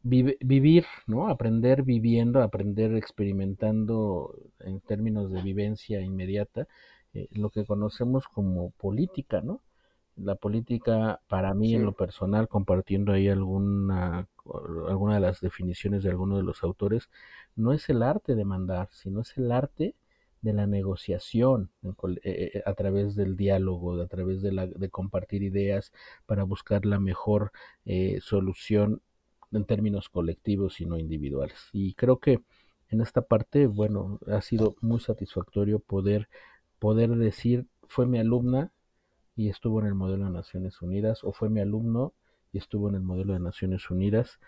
vivir, 0.03 0.85
¿no? 1.07 1.29
Aprender 1.29 1.83
viviendo, 1.83 2.43
aprender 2.43 2.95
experimentando 2.95 4.35
en 4.61 4.81
términos 4.81 5.31
de 5.31 5.43
vivencia 5.43 6.01
inmediata, 6.01 6.69
eh, 7.15 7.29
lo 7.33 7.51
que 7.51 7.65
conocemos 7.65 8.27
como 8.29 8.71
política, 8.73 9.41
¿no? 9.43 9.61
La 10.17 10.35
política, 10.35 11.21
para 11.29 11.55
mí 11.55 11.75
en 11.75 11.85
lo 11.85 11.93
personal, 11.93 12.49
compartiendo 12.49 13.13
ahí 13.13 13.29
alguna, 13.29 14.29
alguna 14.89 15.15
de 15.15 15.21
las 15.21 15.41
definiciones 15.41 16.03
de 16.03 16.11
algunos 16.11 16.39
de 16.39 16.45
los 16.45 16.63
autores, 16.63 17.09
no 17.57 17.73
es 17.73 17.89
el 17.89 18.03
arte 18.03 18.35
de 18.35 18.45
mandar, 18.45 18.89
sino 18.93 19.23
es 19.23 19.37
el 19.39 19.51
arte 19.53 19.95
de 20.43 20.53
la 20.53 20.67
negociación 20.67 21.71
eh, 21.85 22.21
eh, 22.25 22.63
a 22.67 22.75
través 22.75 23.15
del 23.15 23.37
diálogo, 23.37 24.01
a 24.01 24.09
través 24.09 24.43
de, 24.43 24.53
la, 24.53 24.67
de 24.67 24.91
compartir 24.91 25.43
ideas 25.43 25.93
para 26.27 26.43
buscar 26.43 26.85
la 26.85 26.99
mejor 26.99 27.53
eh, 27.87 28.19
solución 28.21 29.01
en 29.53 29.65
términos 29.65 30.09
colectivos 30.09 30.81
y 30.81 30.87
no 30.87 30.99
individuales. 30.99 31.69
Y 31.73 31.95
creo 31.95 32.19
que 32.19 32.41
en 32.89 33.01
esta 33.01 33.23
parte, 33.23 33.67
bueno, 33.67 34.19
ha 34.27 34.43
sido 34.43 34.77
muy 34.81 35.01
satisfactorio 35.01 35.79
poder, 35.79 36.29
poder 36.79 37.11
decir, 37.11 37.67
fue 37.87 38.07
mi 38.07 38.19
alumna 38.19 38.73
y 39.37 39.49
estuvo 39.49 39.81
en 39.81 39.87
el 39.87 39.95
modelo 39.95 40.25
de 40.27 40.31
Naciones 40.31 40.83
Unidas, 40.83 41.25
o 41.25 41.33
fue 41.33 41.49
mi 41.49 41.61
alumno 41.61 42.13
y 42.53 42.59
estuvo 42.59 42.89
en 42.89 42.97
el 42.97 43.03
modelo 43.03 43.33
de 43.33 43.41
Naciones 43.41 43.89
Unidas, 43.91 44.39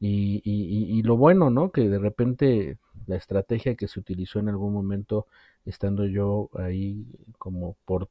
y, 0.00 0.42
y, 0.44 0.98
y, 0.98 1.02
lo 1.02 1.16
bueno, 1.16 1.50
¿no? 1.50 1.70
Que 1.70 1.88
de 1.88 2.00
repente 2.00 2.78
la 3.06 3.16
estrategia 3.16 3.74
que 3.76 3.88
se 3.88 4.00
utilizó 4.00 4.38
en 4.38 4.48
algún 4.48 4.72
momento, 4.72 5.26
estando 5.64 6.06
yo 6.06 6.50
ahí 6.54 7.06
como, 7.38 7.76
por, 7.84 8.08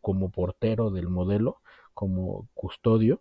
como 0.00 0.30
portero 0.30 0.90
del 0.90 1.08
modelo, 1.08 1.58
como 1.94 2.48
custodio, 2.54 3.20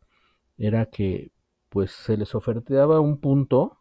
era 0.57 0.87
que 0.87 1.31
pues 1.69 1.91
se 1.91 2.17
les 2.17 2.35
ofertaba 2.35 2.99
un 2.99 3.19
punto, 3.19 3.79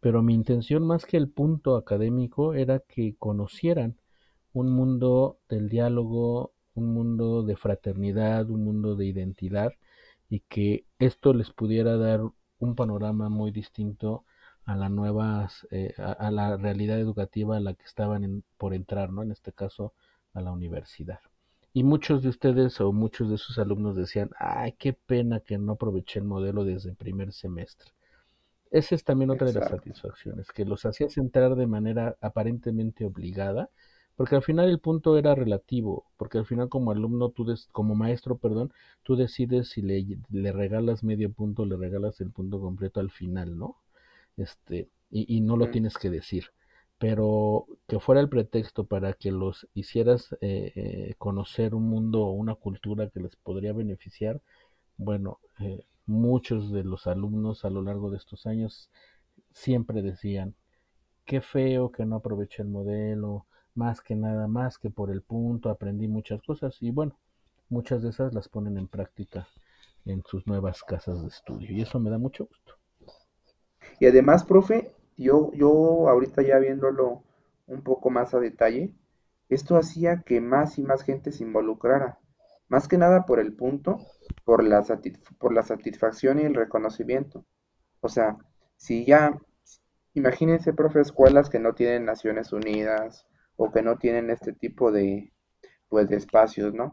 pero 0.00 0.22
mi 0.22 0.34
intención 0.34 0.86
más 0.86 1.06
que 1.06 1.16
el 1.16 1.28
punto 1.28 1.76
académico 1.76 2.54
era 2.54 2.80
que 2.80 3.16
conocieran 3.18 3.96
un 4.52 4.70
mundo 4.72 5.38
del 5.48 5.68
diálogo, 5.68 6.52
un 6.74 6.92
mundo 6.94 7.42
de 7.42 7.56
fraternidad, 7.56 8.50
un 8.50 8.64
mundo 8.64 8.96
de 8.96 9.06
identidad, 9.06 9.72
y 10.28 10.40
que 10.40 10.84
esto 10.98 11.32
les 11.34 11.50
pudiera 11.50 11.96
dar 11.96 12.20
un 12.58 12.74
panorama 12.74 13.28
muy 13.28 13.50
distinto 13.50 14.24
a 14.64 14.76
la 14.76 14.88
nuevas, 14.88 15.66
eh, 15.70 15.94
a, 15.98 16.30
la 16.30 16.56
realidad 16.56 16.98
educativa 16.98 17.56
a 17.56 17.60
la 17.60 17.74
que 17.74 17.84
estaban 17.84 18.44
por 18.56 18.74
entrar, 18.74 19.12
¿no? 19.12 19.22
En 19.22 19.32
este 19.32 19.52
caso, 19.52 19.92
a 20.34 20.40
la 20.40 20.52
universidad. 20.52 21.20
Y 21.72 21.84
muchos 21.84 22.22
de 22.22 22.28
ustedes 22.28 22.80
o 22.80 22.92
muchos 22.92 23.30
de 23.30 23.38
sus 23.38 23.58
alumnos 23.58 23.96
decían, 23.96 24.30
ay, 24.38 24.72
qué 24.78 24.92
pena 24.92 25.40
que 25.40 25.58
no 25.58 25.72
aproveché 25.72 26.18
el 26.18 26.24
modelo 26.24 26.64
desde 26.64 26.90
el 26.90 26.96
primer 26.96 27.32
semestre. 27.32 27.92
Esa 28.70 28.94
es 28.94 29.04
también 29.04 29.30
otra 29.30 29.48
de 29.48 29.54
las 29.54 29.68
satisfacciones, 29.68 30.52
que 30.52 30.64
los 30.64 30.84
hacías 30.84 31.16
entrar 31.16 31.56
de 31.56 31.66
manera 31.66 32.16
aparentemente 32.20 33.04
obligada, 33.04 33.68
porque 34.14 34.36
al 34.36 34.42
final 34.42 34.68
el 34.68 34.78
punto 34.78 35.16
era 35.18 35.34
relativo, 35.34 36.04
porque 36.16 36.38
al 36.38 36.46
final 36.46 36.68
como 36.68 36.90
alumno, 36.92 37.30
tú 37.30 37.46
como 37.72 37.94
maestro, 37.94 38.36
perdón, 38.36 38.72
tú 39.02 39.16
decides 39.16 39.70
si 39.70 39.82
le, 39.82 40.18
le 40.30 40.52
regalas 40.52 41.02
medio 41.02 41.32
punto, 41.32 41.64
le 41.64 41.76
regalas 41.76 42.20
el 42.20 42.30
punto 42.30 42.60
completo 42.60 43.00
al 43.00 43.10
final, 43.10 43.58
¿no? 43.58 43.76
Este, 44.36 44.88
y, 45.10 45.36
y 45.36 45.40
no 45.40 45.56
lo 45.56 45.70
tienes 45.70 45.96
que 45.98 46.10
decir 46.10 46.46
pero 47.00 47.66
que 47.88 47.98
fuera 47.98 48.20
el 48.20 48.28
pretexto 48.28 48.84
para 48.84 49.14
que 49.14 49.32
los 49.32 49.66
hicieras 49.72 50.34
eh, 50.42 50.72
eh, 50.76 51.14
conocer 51.16 51.74
un 51.74 51.84
mundo 51.88 52.20
o 52.26 52.32
una 52.32 52.54
cultura 52.54 53.08
que 53.08 53.20
les 53.20 53.36
podría 53.36 53.72
beneficiar, 53.72 54.42
bueno, 54.98 55.38
eh, 55.60 55.86
muchos 56.04 56.70
de 56.72 56.84
los 56.84 57.06
alumnos 57.06 57.64
a 57.64 57.70
lo 57.70 57.80
largo 57.82 58.10
de 58.10 58.18
estos 58.18 58.46
años 58.46 58.90
siempre 59.54 60.02
decían, 60.02 60.54
qué 61.24 61.40
feo 61.40 61.90
que 61.90 62.04
no 62.04 62.16
aproveché 62.16 62.62
el 62.62 62.68
modelo, 62.68 63.46
más 63.74 64.02
que 64.02 64.14
nada, 64.14 64.46
más 64.48 64.78
que 64.78 64.90
por 64.90 65.10
el 65.10 65.22
punto, 65.22 65.70
aprendí 65.70 66.08
muchas 66.08 66.42
cosas 66.42 66.76
y 66.82 66.90
bueno, 66.90 67.18
muchas 67.70 68.02
de 68.02 68.10
esas 68.10 68.34
las 68.34 68.50
ponen 68.50 68.76
en 68.76 68.88
práctica 68.88 69.48
en 70.04 70.22
sus 70.26 70.46
nuevas 70.46 70.82
casas 70.82 71.22
de 71.22 71.28
estudio 71.28 71.72
y 71.72 71.80
eso 71.80 71.98
me 71.98 72.10
da 72.10 72.18
mucho 72.18 72.44
gusto. 72.44 72.79
Y 74.00 74.06
además, 74.06 74.44
profe, 74.44 74.90
yo, 75.16 75.52
yo 75.52 76.08
ahorita 76.08 76.42
ya 76.42 76.58
viéndolo 76.58 77.22
un 77.68 77.82
poco 77.82 78.10
más 78.10 78.34
a 78.34 78.40
detalle, 78.40 78.92
esto 79.48 79.76
hacía 79.76 80.22
que 80.22 80.40
más 80.40 80.78
y 80.78 80.82
más 80.82 81.02
gente 81.02 81.30
se 81.32 81.44
involucrara, 81.44 82.18
más 82.68 82.88
que 82.88 82.98
nada 82.98 83.26
por 83.26 83.38
el 83.40 83.52
punto, 83.54 83.98
por 84.44 84.64
la, 84.64 84.82
por 85.38 85.52
la 85.52 85.62
satisfacción 85.62 86.40
y 86.40 86.44
el 86.44 86.54
reconocimiento. 86.54 87.44
O 88.00 88.08
sea, 88.08 88.38
si 88.76 89.04
ya, 89.04 89.38
imagínense, 90.14 90.72
profe, 90.72 91.00
escuelas 91.00 91.50
que 91.50 91.58
no 91.58 91.74
tienen 91.74 92.06
Naciones 92.06 92.52
Unidas 92.52 93.26
o 93.56 93.70
que 93.70 93.82
no 93.82 93.98
tienen 93.98 94.30
este 94.30 94.54
tipo 94.54 94.92
de, 94.92 95.32
pues, 95.90 96.08
de 96.08 96.16
espacios, 96.16 96.72
¿no? 96.74 96.84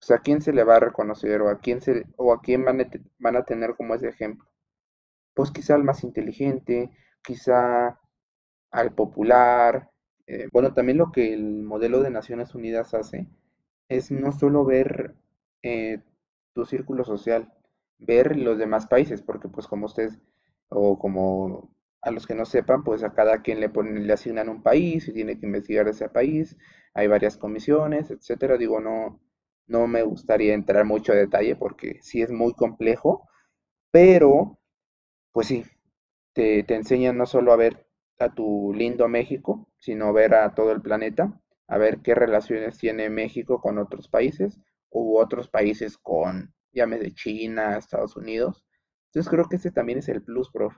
O 0.00 0.04
sea, 0.04 0.18
¿a 0.18 0.22
quién 0.22 0.42
se 0.42 0.52
le 0.52 0.64
va 0.64 0.76
a 0.76 0.80
reconocer 0.80 1.42
o 1.42 1.48
a 1.48 1.58
quién, 1.58 1.80
se, 1.80 2.06
o 2.16 2.32
a 2.32 2.40
quién 2.40 2.64
van 2.64 2.80
a, 2.80 2.84
van 3.18 3.36
a 3.36 3.44
tener 3.44 3.74
como 3.76 3.94
ese 3.96 4.08
ejemplo? 4.08 4.51
Pues 5.34 5.50
quizá 5.50 5.76
el 5.76 5.84
más 5.84 6.04
inteligente, 6.04 6.90
quizá 7.22 7.98
al 8.70 8.94
popular. 8.94 9.90
Eh, 10.26 10.48
bueno, 10.52 10.74
también 10.74 10.98
lo 10.98 11.12
que 11.12 11.32
el 11.34 11.62
modelo 11.64 12.02
de 12.02 12.10
Naciones 12.10 12.54
Unidas 12.54 12.94
hace 12.94 13.28
es 13.88 14.10
no 14.10 14.32
solo 14.32 14.64
ver 14.64 15.14
eh, 15.62 16.00
tu 16.54 16.64
círculo 16.66 17.04
social, 17.04 17.52
ver 17.98 18.36
los 18.36 18.58
demás 18.58 18.86
países, 18.86 19.22
porque 19.22 19.48
pues 19.48 19.66
como 19.66 19.86
ustedes, 19.86 20.18
o 20.68 20.98
como 20.98 21.70
a 22.02 22.10
los 22.10 22.26
que 22.26 22.34
no 22.34 22.44
sepan, 22.46 22.84
pues 22.84 23.02
a 23.04 23.12
cada 23.14 23.42
quien 23.42 23.60
le 23.60 23.68
ponen, 23.68 24.06
le 24.06 24.12
asignan 24.12 24.48
un 24.48 24.62
país 24.62 25.08
y 25.08 25.12
tiene 25.12 25.38
que 25.38 25.46
investigar 25.46 25.88
ese 25.88 26.08
país, 26.08 26.56
hay 26.94 27.06
varias 27.08 27.36
comisiones, 27.38 28.10
etcétera. 28.10 28.56
Digo, 28.58 28.80
no, 28.80 29.20
no 29.66 29.86
me 29.86 30.02
gustaría 30.02 30.54
entrar 30.54 30.84
mucho 30.84 31.12
a 31.12 31.16
detalle 31.16 31.56
porque 31.56 31.98
sí 32.02 32.22
es 32.22 32.30
muy 32.32 32.54
complejo, 32.54 33.28
pero 33.90 34.58
pues 35.32 35.48
sí, 35.48 35.64
te, 36.34 36.62
te 36.64 36.74
enseñan 36.74 37.18
no 37.18 37.26
solo 37.26 37.52
a 37.52 37.56
ver 37.56 37.86
a 38.18 38.34
tu 38.34 38.72
lindo 38.74 39.08
México, 39.08 39.68
sino 39.78 40.12
ver 40.12 40.34
a 40.34 40.54
todo 40.54 40.72
el 40.72 40.82
planeta, 40.82 41.40
a 41.68 41.78
ver 41.78 42.00
qué 42.00 42.14
relaciones 42.14 42.78
tiene 42.78 43.10
México 43.10 43.60
con 43.60 43.78
otros 43.78 44.08
países 44.08 44.60
u 44.90 45.18
otros 45.18 45.48
países 45.48 45.98
con, 45.98 46.54
de 46.72 47.12
China, 47.14 47.76
Estados 47.76 48.16
Unidos. 48.16 48.64
Entonces 49.06 49.30
creo 49.30 49.48
que 49.48 49.56
ese 49.56 49.70
también 49.70 49.98
es 49.98 50.08
el 50.08 50.22
plus, 50.22 50.50
prof. 50.50 50.76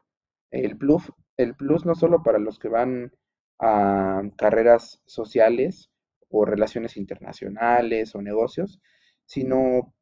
El 0.50 0.76
plus, 0.76 1.12
el 1.36 1.54
plus 1.54 1.84
no 1.84 1.94
solo 1.94 2.22
para 2.22 2.38
los 2.38 2.58
que 2.58 2.68
van 2.68 3.12
a 3.58 4.22
carreras 4.36 5.00
sociales 5.06 5.90
o 6.28 6.44
relaciones 6.44 6.96
internacionales 6.96 8.14
o 8.14 8.22
negocios, 8.22 8.80
sino 9.26 9.94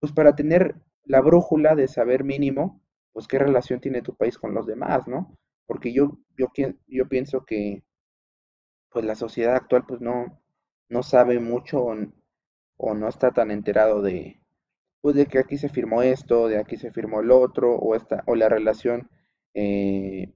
pues 0.00 0.12
para 0.12 0.34
tener 0.34 0.76
la 1.04 1.20
brújula 1.20 1.74
de 1.74 1.88
saber 1.88 2.24
mínimo 2.24 2.82
pues 3.12 3.26
qué 3.28 3.38
relación 3.38 3.80
tiene 3.80 4.02
tu 4.02 4.14
país 4.16 4.38
con 4.38 4.54
los 4.54 4.66
demás, 4.66 5.06
¿no? 5.08 5.36
Porque 5.66 5.92
yo, 5.92 6.18
yo, 6.36 6.48
yo 6.86 7.08
pienso 7.08 7.44
que 7.44 7.82
pues 8.90 9.04
la 9.04 9.14
sociedad 9.14 9.54
actual 9.56 9.84
pues 9.86 10.00
no, 10.00 10.40
no 10.88 11.02
sabe 11.02 11.40
mucho 11.40 11.84
o, 12.78 12.94
no 12.94 13.08
está 13.08 13.30
tan 13.30 13.50
enterado 13.50 14.02
de, 14.02 14.40
pues 15.00 15.14
de 15.16 15.26
que 15.26 15.38
aquí 15.38 15.58
se 15.58 15.68
firmó 15.68 16.02
esto, 16.02 16.48
de 16.48 16.58
aquí 16.58 16.76
se 16.76 16.92
firmó 16.92 17.20
el 17.20 17.30
otro, 17.30 17.74
o, 17.76 17.94
esta, 17.94 18.22
o 18.26 18.34
la 18.34 18.48
relación 18.48 19.08
eh, 19.54 20.32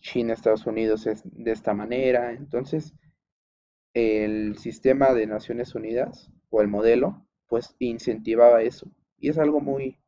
China-Estados 0.00 0.66
Unidos 0.66 1.06
es 1.06 1.22
de 1.24 1.52
esta 1.52 1.74
manera. 1.74 2.32
Entonces, 2.32 2.94
el 3.94 4.56
sistema 4.58 5.14
de 5.14 5.26
Naciones 5.26 5.74
Unidas 5.74 6.30
o 6.50 6.60
el 6.60 6.68
modelo, 6.68 7.26
pues 7.48 7.76
incentivaba 7.78 8.62
eso. 8.62 8.90
Y 9.18 9.28
es 9.28 9.38
algo 9.38 9.60
muy, 9.60 9.98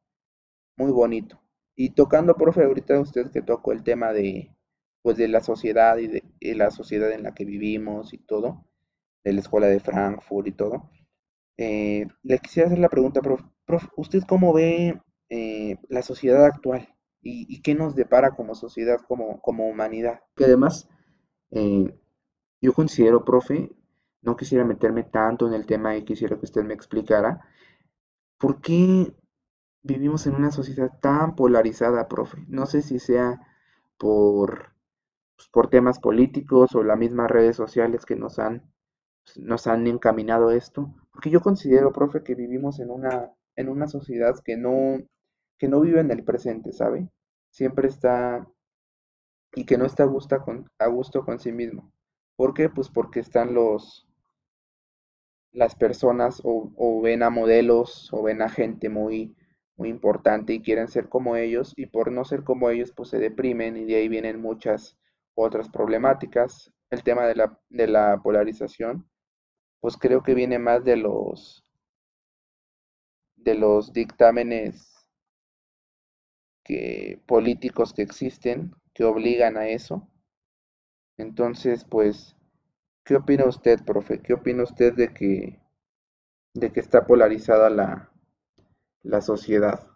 muy 0.76 0.92
bonito. 0.92 1.41
Y 1.74 1.90
tocando, 1.90 2.34
profe, 2.34 2.64
ahorita 2.64 3.00
usted 3.00 3.30
que 3.30 3.42
tocó 3.42 3.72
el 3.72 3.82
tema 3.82 4.12
de, 4.12 4.54
pues, 5.02 5.16
de 5.16 5.28
la 5.28 5.40
sociedad 5.40 5.96
y 5.98 6.08
de, 6.08 6.22
la 6.54 6.70
sociedad 6.70 7.10
en 7.12 7.22
la 7.22 7.34
que 7.34 7.44
vivimos 7.44 8.12
y 8.12 8.18
todo, 8.18 8.64
de 9.24 9.32
la 9.32 9.40
escuela 9.40 9.66
de 9.66 9.80
Frankfurt 9.80 10.46
y 10.48 10.52
todo, 10.52 10.90
eh, 11.56 12.06
le 12.22 12.38
quisiera 12.38 12.68
hacer 12.68 12.78
la 12.78 12.88
pregunta, 12.88 13.20
profe, 13.20 13.88
¿usted 13.96 14.22
cómo 14.28 14.52
ve 14.52 15.00
eh, 15.28 15.76
la 15.88 16.02
sociedad 16.02 16.44
actual 16.44 16.88
y, 17.24 17.62
qué 17.62 17.74
nos 17.74 17.94
depara 17.94 18.32
como 18.32 18.54
sociedad, 18.54 18.98
como, 19.06 19.40
como 19.40 19.68
humanidad? 19.68 20.20
Que 20.36 20.44
además, 20.44 20.88
eh, 21.52 21.94
yo 22.60 22.72
considero, 22.72 23.24
profe, 23.24 23.70
no 24.22 24.36
quisiera 24.36 24.64
meterme 24.64 25.04
tanto 25.04 25.46
en 25.46 25.54
el 25.54 25.66
tema 25.66 25.96
y 25.96 26.04
quisiera 26.04 26.36
que 26.36 26.46
usted 26.46 26.64
me 26.64 26.74
explicara, 26.74 27.40
¿por 28.38 28.60
qué 28.60 29.12
vivimos 29.82 30.26
en 30.26 30.34
una 30.34 30.50
sociedad 30.50 30.90
tan 31.00 31.34
polarizada, 31.34 32.08
profe. 32.08 32.38
No 32.48 32.66
sé 32.66 32.82
si 32.82 32.98
sea 32.98 33.40
por, 33.98 34.74
pues, 35.36 35.48
por 35.50 35.70
temas 35.70 35.98
políticos 36.00 36.74
o 36.74 36.82
las 36.82 36.98
mismas 36.98 37.30
redes 37.30 37.56
sociales 37.56 38.06
que 38.06 38.16
nos 38.16 38.38
han, 38.38 38.72
pues, 39.24 39.38
nos 39.38 39.66
han 39.66 39.86
encaminado 39.86 40.50
esto. 40.50 40.94
Porque 41.12 41.30
yo 41.30 41.40
considero, 41.40 41.92
profe, 41.92 42.22
que 42.22 42.34
vivimos 42.34 42.80
en 42.80 42.90
una, 42.90 43.32
en 43.56 43.68
una 43.68 43.86
sociedad 43.88 44.34
que 44.44 44.56
no, 44.56 44.98
que 45.58 45.68
no 45.68 45.80
vive 45.80 46.00
en 46.00 46.10
el 46.10 46.24
presente, 46.24 46.72
¿sabe? 46.72 47.08
Siempre 47.50 47.88
está 47.88 48.46
y 49.54 49.64
que 49.64 49.78
no 49.78 49.86
está 49.86 50.02
a 50.02 50.06
gusto 50.06 50.40
con, 50.42 50.68
a 50.78 50.86
gusto 50.88 51.24
con 51.24 51.38
sí 51.38 51.52
mismo. 51.52 51.92
¿Por 52.36 52.54
qué? 52.54 52.68
Pues 52.68 52.88
porque 52.88 53.20
están 53.20 53.54
los, 53.54 54.06
las 55.52 55.74
personas 55.74 56.40
o, 56.44 57.00
ven 57.02 57.22
a 57.22 57.30
modelos 57.30 58.08
o 58.12 58.22
ven 58.22 58.42
a 58.42 58.48
gente 58.48 58.88
muy, 58.88 59.34
muy 59.82 59.88
importante 59.88 60.52
y 60.54 60.62
quieren 60.62 60.86
ser 60.86 61.08
como 61.08 61.34
ellos 61.34 61.72
y 61.76 61.86
por 61.86 62.12
no 62.12 62.24
ser 62.24 62.44
como 62.44 62.70
ellos 62.70 62.92
pues 62.92 63.08
se 63.08 63.18
deprimen 63.18 63.76
y 63.76 63.84
de 63.84 63.96
ahí 63.96 64.08
vienen 64.08 64.40
muchas 64.40 64.96
otras 65.34 65.68
problemáticas. 65.68 66.72
El 66.90 67.02
tema 67.02 67.26
de 67.26 67.34
la, 67.34 67.58
de 67.68 67.88
la 67.88 68.20
polarización 68.22 69.08
pues 69.80 69.96
creo 69.96 70.22
que 70.22 70.34
viene 70.34 70.60
más 70.60 70.84
de 70.84 70.96
los 70.96 71.64
de 73.34 73.56
los 73.56 73.92
dictámenes 73.92 74.94
que, 76.62 77.20
políticos 77.26 77.92
que 77.92 78.02
existen 78.02 78.72
que 78.94 79.02
obligan 79.02 79.56
a 79.56 79.66
eso. 79.66 80.08
Entonces, 81.16 81.84
pues, 81.84 82.36
¿qué 83.04 83.16
opina 83.16 83.46
usted, 83.46 83.80
profe? 83.84 84.20
¿Qué 84.22 84.34
opina 84.34 84.62
usted 84.62 84.94
de 84.94 85.12
que 85.12 85.58
de 86.54 86.70
que 86.70 86.80
está 86.80 87.06
polarizada 87.06 87.70
la, 87.70 88.11
la 89.04 89.20
sociedad. 89.20 89.86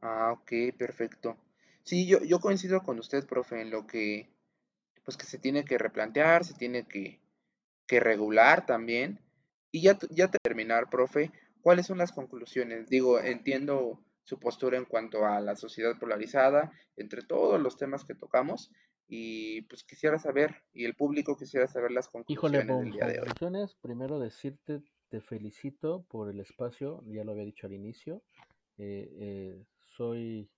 Ah, 0.00 0.30
ok, 0.32 0.76
perfecto. 0.78 1.36
Sí, 1.82 2.06
yo, 2.06 2.20
yo 2.22 2.38
coincido 2.40 2.82
con 2.82 2.98
usted, 2.98 3.26
profe, 3.26 3.60
en 3.60 3.70
lo 3.70 3.86
que, 3.86 4.28
pues 5.04 5.16
que 5.16 5.26
se 5.26 5.38
tiene 5.38 5.64
que 5.64 5.78
replantear, 5.78 6.44
se 6.44 6.54
tiene 6.54 6.86
que, 6.86 7.20
que 7.86 8.00
regular 8.00 8.66
también. 8.66 9.20
Y 9.74 9.82
ya, 9.82 9.98
ya 10.10 10.30
terminar, 10.30 10.88
profe, 10.88 11.32
¿cuáles 11.60 11.86
son 11.86 11.98
las 11.98 12.12
conclusiones? 12.12 12.88
Digo, 12.88 13.18
entiendo 13.18 13.98
su 14.22 14.38
postura 14.38 14.78
en 14.78 14.84
cuanto 14.84 15.26
a 15.26 15.40
la 15.40 15.56
sociedad 15.56 15.98
polarizada, 15.98 16.70
entre 16.96 17.22
todos 17.22 17.60
los 17.60 17.76
temas 17.76 18.04
que 18.04 18.14
tocamos. 18.14 18.70
Y 19.08 19.62
pues 19.62 19.82
quisiera 19.82 20.20
saber, 20.20 20.62
y 20.72 20.84
el 20.84 20.94
público 20.94 21.36
quisiera 21.36 21.66
saber 21.66 21.90
las 21.90 22.06
conclusiones 22.06 22.66
Híjole, 22.66 22.84
del 22.84 22.92
día 22.92 23.06
de 23.06 23.12
hoy. 23.14 23.18
conclusiones, 23.18 23.74
primero 23.82 24.20
decirte, 24.20 24.80
te 25.08 25.20
felicito 25.20 26.06
por 26.08 26.30
el 26.30 26.38
espacio, 26.38 27.02
ya 27.08 27.24
lo 27.24 27.32
había 27.32 27.44
dicho 27.44 27.66
al 27.66 27.72
inicio. 27.72 28.22
Eh, 28.78 29.10
eh, 29.18 29.64
soy 29.96 30.48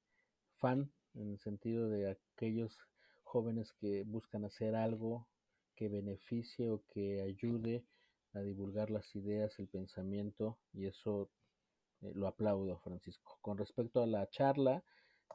fan 0.59 0.93
en 1.14 1.31
el 1.31 1.39
sentido 1.39 1.89
de 1.89 2.11
aquellos 2.11 2.77
jóvenes 3.23 3.73
que 3.81 4.03
buscan 4.05 4.45
hacer 4.45 4.75
algo 4.75 5.27
que 5.75 5.89
beneficie 5.89 6.69
o 6.69 6.85
que 6.93 7.23
ayude 7.23 7.87
a 8.37 8.43
divulgar 8.43 8.91
las 8.91 9.16
ideas, 9.16 9.59
el 9.59 9.66
pensamiento, 9.66 10.59
y 10.72 10.87
eso 10.87 11.30
eh, 12.03 12.12
lo 12.14 12.28
aplaudo, 12.28 12.78
Francisco. 12.80 13.39
Con 13.41 13.57
respecto 13.57 14.03
a 14.03 14.07
la 14.07 14.28
charla, 14.28 14.84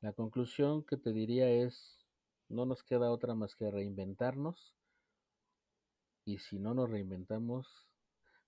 la 0.01 0.13
conclusión 0.13 0.83
que 0.83 0.97
te 0.97 1.11
diría 1.11 1.49
es, 1.49 2.05
no 2.47 2.65
nos 2.65 2.83
queda 2.83 3.11
otra 3.11 3.33
más 3.33 3.55
que 3.55 3.71
reinventarnos, 3.71 4.75
y 6.25 6.37
si 6.37 6.59
no 6.59 6.75
nos 6.75 6.89
reinventamos, 6.89 7.89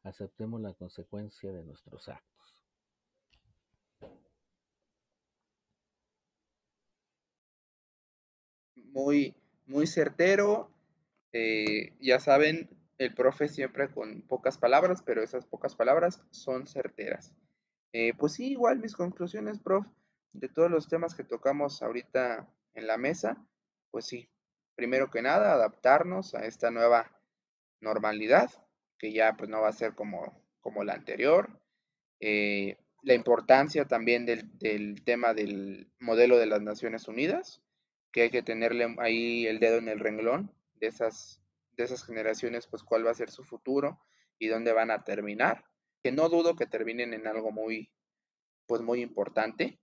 aceptemos 0.03 0.61
la 0.61 0.73
consecuencia 0.73 1.51
de 1.51 1.63
nuestros 1.63 2.07
actos. 2.07 2.63
Muy, 8.75 9.35
muy 9.65 9.87
certero. 9.87 10.69
Eh, 11.31 11.95
ya 11.99 12.19
saben, 12.19 12.69
el 12.97 13.13
profe 13.13 13.47
siempre 13.47 13.89
con 13.91 14.21
pocas 14.21 14.57
palabras, 14.57 15.01
pero 15.01 15.23
esas 15.23 15.45
pocas 15.45 15.75
palabras 15.75 16.21
son 16.31 16.67
certeras. 16.67 17.33
Eh, 17.91 18.13
pues 18.17 18.33
sí, 18.33 18.51
igual 18.51 18.79
mis 18.79 18.95
conclusiones, 18.95 19.59
prof, 19.59 19.85
de 20.33 20.49
todos 20.49 20.71
los 20.71 20.87
temas 20.87 21.15
que 21.15 21.23
tocamos 21.23 21.81
ahorita 21.81 22.47
en 22.73 22.87
la 22.87 22.97
mesa, 22.97 23.37
pues 23.91 24.05
sí, 24.05 24.29
primero 24.75 25.11
que 25.11 25.21
nada, 25.21 25.53
adaptarnos 25.53 26.33
a 26.33 26.45
esta 26.45 26.71
nueva 26.71 27.11
normalidad, 27.79 28.49
que 28.97 29.13
ya 29.13 29.35
pues 29.37 29.49
no 29.49 29.61
va 29.61 29.69
a 29.69 29.73
ser 29.73 29.93
como, 29.93 30.41
como 30.61 30.83
la 30.83 30.93
anterior. 30.93 31.59
Eh, 32.19 32.77
la 33.03 33.13
importancia 33.13 33.85
también 33.85 34.25
del, 34.25 34.57
del, 34.57 35.03
tema 35.03 35.33
del 35.33 35.91
modelo 35.99 36.37
de 36.37 36.45
las 36.47 36.61
Naciones 36.61 37.07
Unidas, 37.07 37.61
que 38.11 38.23
hay 38.23 38.29
que 38.29 38.41
tenerle 38.41 38.95
ahí 38.99 39.45
el 39.45 39.59
dedo 39.59 39.77
en 39.77 39.89
el 39.89 39.99
renglón 39.99 40.51
de 40.75 40.87
esas, 40.87 41.42
de 41.75 41.83
esas 41.83 42.05
generaciones, 42.05 42.67
pues 42.67 42.83
cuál 42.83 43.05
va 43.05 43.11
a 43.11 43.15
ser 43.15 43.31
su 43.31 43.43
futuro 43.43 43.99
y 44.39 44.47
dónde 44.47 44.73
van 44.73 44.91
a 44.91 45.03
terminar 45.03 45.65
que 46.03 46.11
no 46.11 46.27
dudo 46.27 46.55
que 46.55 46.67
terminen 46.67 47.13
en 47.13 47.27
algo 47.27 47.51
muy, 47.51 47.89
pues 48.67 48.81
muy 48.81 49.01
importante. 49.01 49.79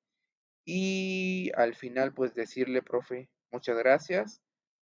Y 0.67 1.51
al 1.57 1.75
final, 1.75 2.13
pues 2.13 2.35
decirle, 2.35 2.83
profe, 2.83 3.31
muchas 3.51 3.79
gracias 3.79 4.43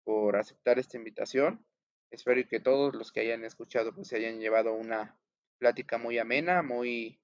por 0.04 0.36
aceptar 0.36 0.78
esta 0.78 0.97
invitación. 0.97 1.66
Espero 2.12 2.45
que 2.47 2.60
todos 2.60 2.93
los 2.93 3.14
que 3.14 3.22
hayan 3.22 3.45
escuchado, 3.45 3.95
pues 3.95 4.10
se 4.10 4.18
hayan 4.18 4.39
llevado 4.39 4.74
una 4.74 5.18
plática 5.58 5.97
muy 5.97 6.20
amena, 6.20 6.62
muy, 6.62 7.22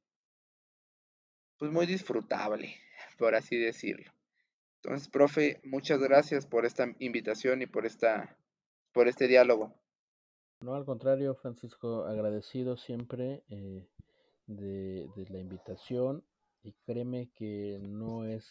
pues 1.58 1.70
muy 1.72 1.86
disfrutable, 1.86 2.78
por 3.18 3.36
así 3.36 3.58
decirlo. 3.58 4.14
Entonces, 4.82 5.10
profe, 5.10 5.60
muchas 5.66 6.00
gracias 6.00 6.48
por 6.48 6.66
esta 6.66 6.88
invitación 7.00 7.62
y 7.62 7.66
por 7.66 7.86
esta, 7.86 8.38
por 8.98 9.08
este 9.08 9.28
diálogo. 9.28 9.72
No, 10.62 10.74
al 10.74 10.84
contrario, 10.84 11.36
Francisco, 11.36 12.06
agradecido 12.06 12.78
siempre 12.78 13.43
eh, 13.48 13.88
de, 14.48 15.08
de, 15.16 15.28
la 15.30 15.38
invitación 15.38 16.24
y 16.64 16.74
créeme 16.84 17.30
que 17.30 17.78
no 17.80 18.26
es 18.26 18.43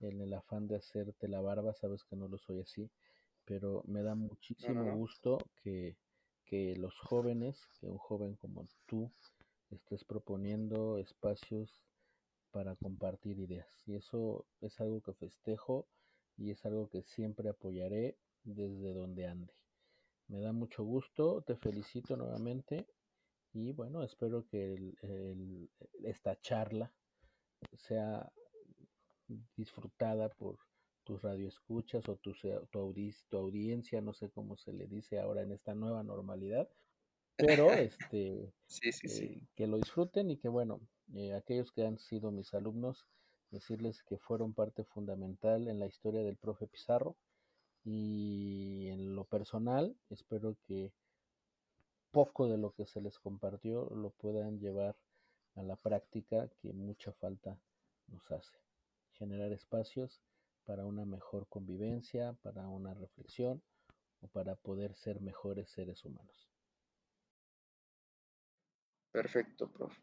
en 0.00 0.20
el 0.20 0.34
afán 0.34 0.66
de 0.66 0.74
hacerte 0.74 1.28
la 1.28 1.40
barba, 1.40 1.72
sabes 1.72 2.02
que 2.02 2.16
no 2.16 2.26
lo 2.26 2.36
soy 2.36 2.58
así, 2.58 2.90
pero 3.44 3.84
me 3.86 4.02
da 4.02 4.16
muchísimo 4.16 4.92
gusto 4.96 5.38
que, 5.62 5.96
que 6.44 6.74
los 6.74 6.98
jóvenes, 6.98 7.56
que 7.78 7.86
un 7.86 7.98
joven 7.98 8.34
como 8.34 8.66
tú, 8.86 9.12
estés 9.70 10.02
proponiendo 10.02 10.98
espacios 10.98 11.80
para 12.50 12.74
compartir 12.74 13.38
ideas. 13.38 13.68
Y 13.86 13.94
eso 13.94 14.46
es 14.60 14.80
algo 14.80 15.00
que 15.00 15.14
festejo 15.14 15.86
y 16.36 16.50
es 16.50 16.66
algo 16.66 16.88
que 16.88 17.04
siempre 17.04 17.48
apoyaré 17.50 18.16
desde 18.42 18.92
donde 18.92 19.28
ande. 19.28 19.54
Me 20.28 20.40
da 20.40 20.52
mucho 20.52 20.82
gusto, 20.84 21.42
te 21.42 21.56
felicito 21.56 22.16
nuevamente 22.16 22.86
y 23.52 23.72
bueno, 23.72 24.02
espero 24.02 24.46
que 24.46 24.74
el, 24.74 24.98
el, 25.02 25.70
esta 26.04 26.38
charla 26.40 26.92
sea 27.76 28.30
disfrutada 29.56 30.28
por 30.28 30.58
tus 31.04 31.22
radioescuchas 31.22 32.08
o 32.08 32.16
tu, 32.16 32.32
tu, 32.70 32.78
audi 32.78 33.14
tu, 33.28 33.38
audiencia, 33.38 34.00
no 34.00 34.12
sé 34.12 34.30
cómo 34.30 34.56
se 34.56 34.72
le 34.72 34.86
dice 34.88 35.20
ahora 35.20 35.42
en 35.42 35.52
esta 35.52 35.74
nueva 35.74 36.02
normalidad, 36.02 36.68
pero 37.36 37.68
este 37.94 38.52
sí, 38.66 38.92
sí, 38.92 39.08
sí. 39.08 39.24
Eh, 39.24 39.42
que 39.54 39.66
lo 39.68 39.78
disfruten 39.78 40.30
y 40.30 40.38
que 40.38 40.48
bueno, 40.48 40.80
eh, 41.14 41.34
aquellos 41.34 41.70
que 41.70 41.86
han 41.86 41.98
sido 41.98 42.32
mis 42.32 42.52
alumnos, 42.54 43.06
decirles 43.50 44.02
que 44.02 44.18
fueron 44.18 44.52
parte 44.52 44.84
fundamental 44.84 45.68
en 45.68 45.78
la 45.78 45.86
historia 45.86 46.22
del 46.24 46.36
profe 46.36 46.66
Pizarro 46.66 47.16
y 47.86 48.88
en 48.88 49.14
lo 49.14 49.24
personal 49.24 49.96
espero 50.10 50.56
que 50.66 50.92
poco 52.10 52.48
de 52.48 52.58
lo 52.58 52.72
que 52.72 52.84
se 52.84 53.00
les 53.00 53.18
compartió 53.18 53.88
lo 53.94 54.10
puedan 54.10 54.58
llevar 54.58 54.96
a 55.54 55.62
la 55.62 55.76
práctica 55.76 56.50
que 56.60 56.72
mucha 56.72 57.12
falta 57.12 57.58
nos 58.08 58.30
hace. 58.32 58.58
Generar 59.12 59.52
espacios 59.52 60.20
para 60.64 60.84
una 60.84 61.04
mejor 61.04 61.46
convivencia, 61.48 62.32
para 62.42 62.66
una 62.66 62.92
reflexión 62.92 63.62
o 64.20 64.28
para 64.28 64.56
poder 64.56 64.94
ser 64.96 65.20
mejores 65.20 65.70
seres 65.70 66.04
humanos. 66.04 66.50
Perfecto, 69.12 69.70
prof. 69.70 69.96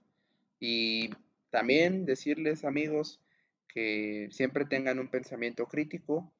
Y 0.59 1.09
también 1.49 2.05
decirles, 2.05 2.63
amigos, 2.63 3.19
que 3.67 4.29
siempre 4.31 4.65
tengan 4.65 4.99
un 4.99 5.09
pensamiento 5.09 5.67
crítico, 5.67 6.32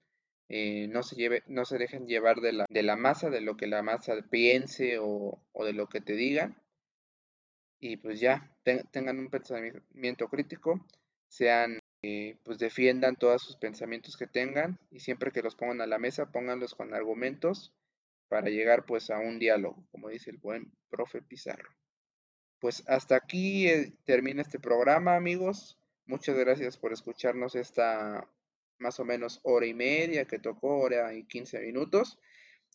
eh, 0.55 0.87
no, 0.87 1.01
se 1.01 1.15
lleve, 1.15 1.41
no 1.47 1.65
se 1.65 1.79
dejen 1.79 2.05
llevar 2.05 2.39
de 2.39 2.53
la, 2.53 2.67
de 2.69 2.83
la 2.83 2.95
masa, 2.95 3.31
de 3.31 3.41
lo 3.41 3.57
que 3.57 3.65
la 3.65 3.81
masa 3.81 4.21
piense 4.29 4.99
o, 4.99 5.41
o 5.51 5.65
de 5.65 5.73
lo 5.73 5.89
que 5.89 5.99
te 5.99 6.13
digan. 6.13 6.61
Y 7.79 7.97
pues 7.97 8.19
ya, 8.19 8.55
ten, 8.61 8.83
tengan 8.91 9.17
un 9.17 9.31
pensamiento 9.31 10.27
crítico, 10.27 10.85
sean, 11.27 11.79
eh, 12.03 12.37
pues 12.43 12.59
defiendan 12.59 13.15
todos 13.15 13.41
sus 13.41 13.55
pensamientos 13.55 14.15
que 14.15 14.27
tengan 14.27 14.77
y 14.91 14.99
siempre 14.99 15.31
que 15.31 15.41
los 15.41 15.55
pongan 15.55 15.81
a 15.81 15.87
la 15.87 15.97
mesa, 15.97 16.31
pónganlos 16.31 16.75
con 16.75 16.93
argumentos 16.93 17.73
para 18.27 18.49
llegar 18.49 18.85
pues 18.85 19.09
a 19.09 19.17
un 19.17 19.39
diálogo, 19.39 19.83
como 19.89 20.09
dice 20.09 20.29
el 20.29 20.37
buen 20.37 20.71
profe 20.91 21.23
Pizarro. 21.23 21.71
Pues 22.59 22.83
hasta 22.87 23.15
aquí 23.15 23.67
eh, 23.67 23.93
termina 24.05 24.43
este 24.43 24.59
programa, 24.59 25.15
amigos. 25.15 25.79
Muchas 26.05 26.37
gracias 26.37 26.77
por 26.77 26.93
escucharnos 26.93 27.55
esta 27.55 28.29
más 28.83 28.99
o 28.99 29.05
menos 29.05 29.39
hora 29.43 29.65
y 29.65 29.73
media 29.73 30.25
que 30.25 30.37
tocó, 30.37 30.79
hora 30.79 31.15
y 31.15 31.23
15 31.23 31.59
minutos. 31.61 32.19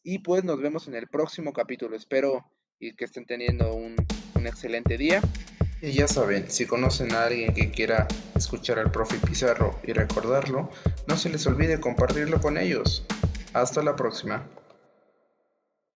Y 0.03 0.21
pues 0.21 0.43
nos 0.43 0.61
vemos 0.61 0.89
en 0.89 0.95
el 0.95 1.07
próximo 1.07 1.53
capítulo. 1.53 1.95
Espero 1.95 2.51
y 2.81 2.97
que 2.97 3.05
estén 3.05 3.27
teniendo 3.27 3.75
un, 3.75 3.95
un 4.35 4.47
excelente 4.47 4.97
día. 4.97 5.21
Y 5.81 5.93
ya 5.93 6.09
saben, 6.09 6.51
si 6.51 6.67
conocen 6.67 7.15
a 7.15 7.27
alguien 7.27 7.55
que 7.55 7.71
quiera 7.71 8.09
escuchar 8.35 8.79
al 8.79 8.91
profe 8.91 9.19
Pizarro 9.25 9.79
y 9.85 9.93
recordarlo, 9.93 10.71
no 11.07 11.17
se 11.17 11.29
les 11.29 11.47
olvide 11.47 11.79
compartirlo 11.79 12.41
con 12.41 12.57
ellos. 12.59 13.05
Hasta 13.53 13.83
la 13.83 13.95
próxima. 13.95 14.49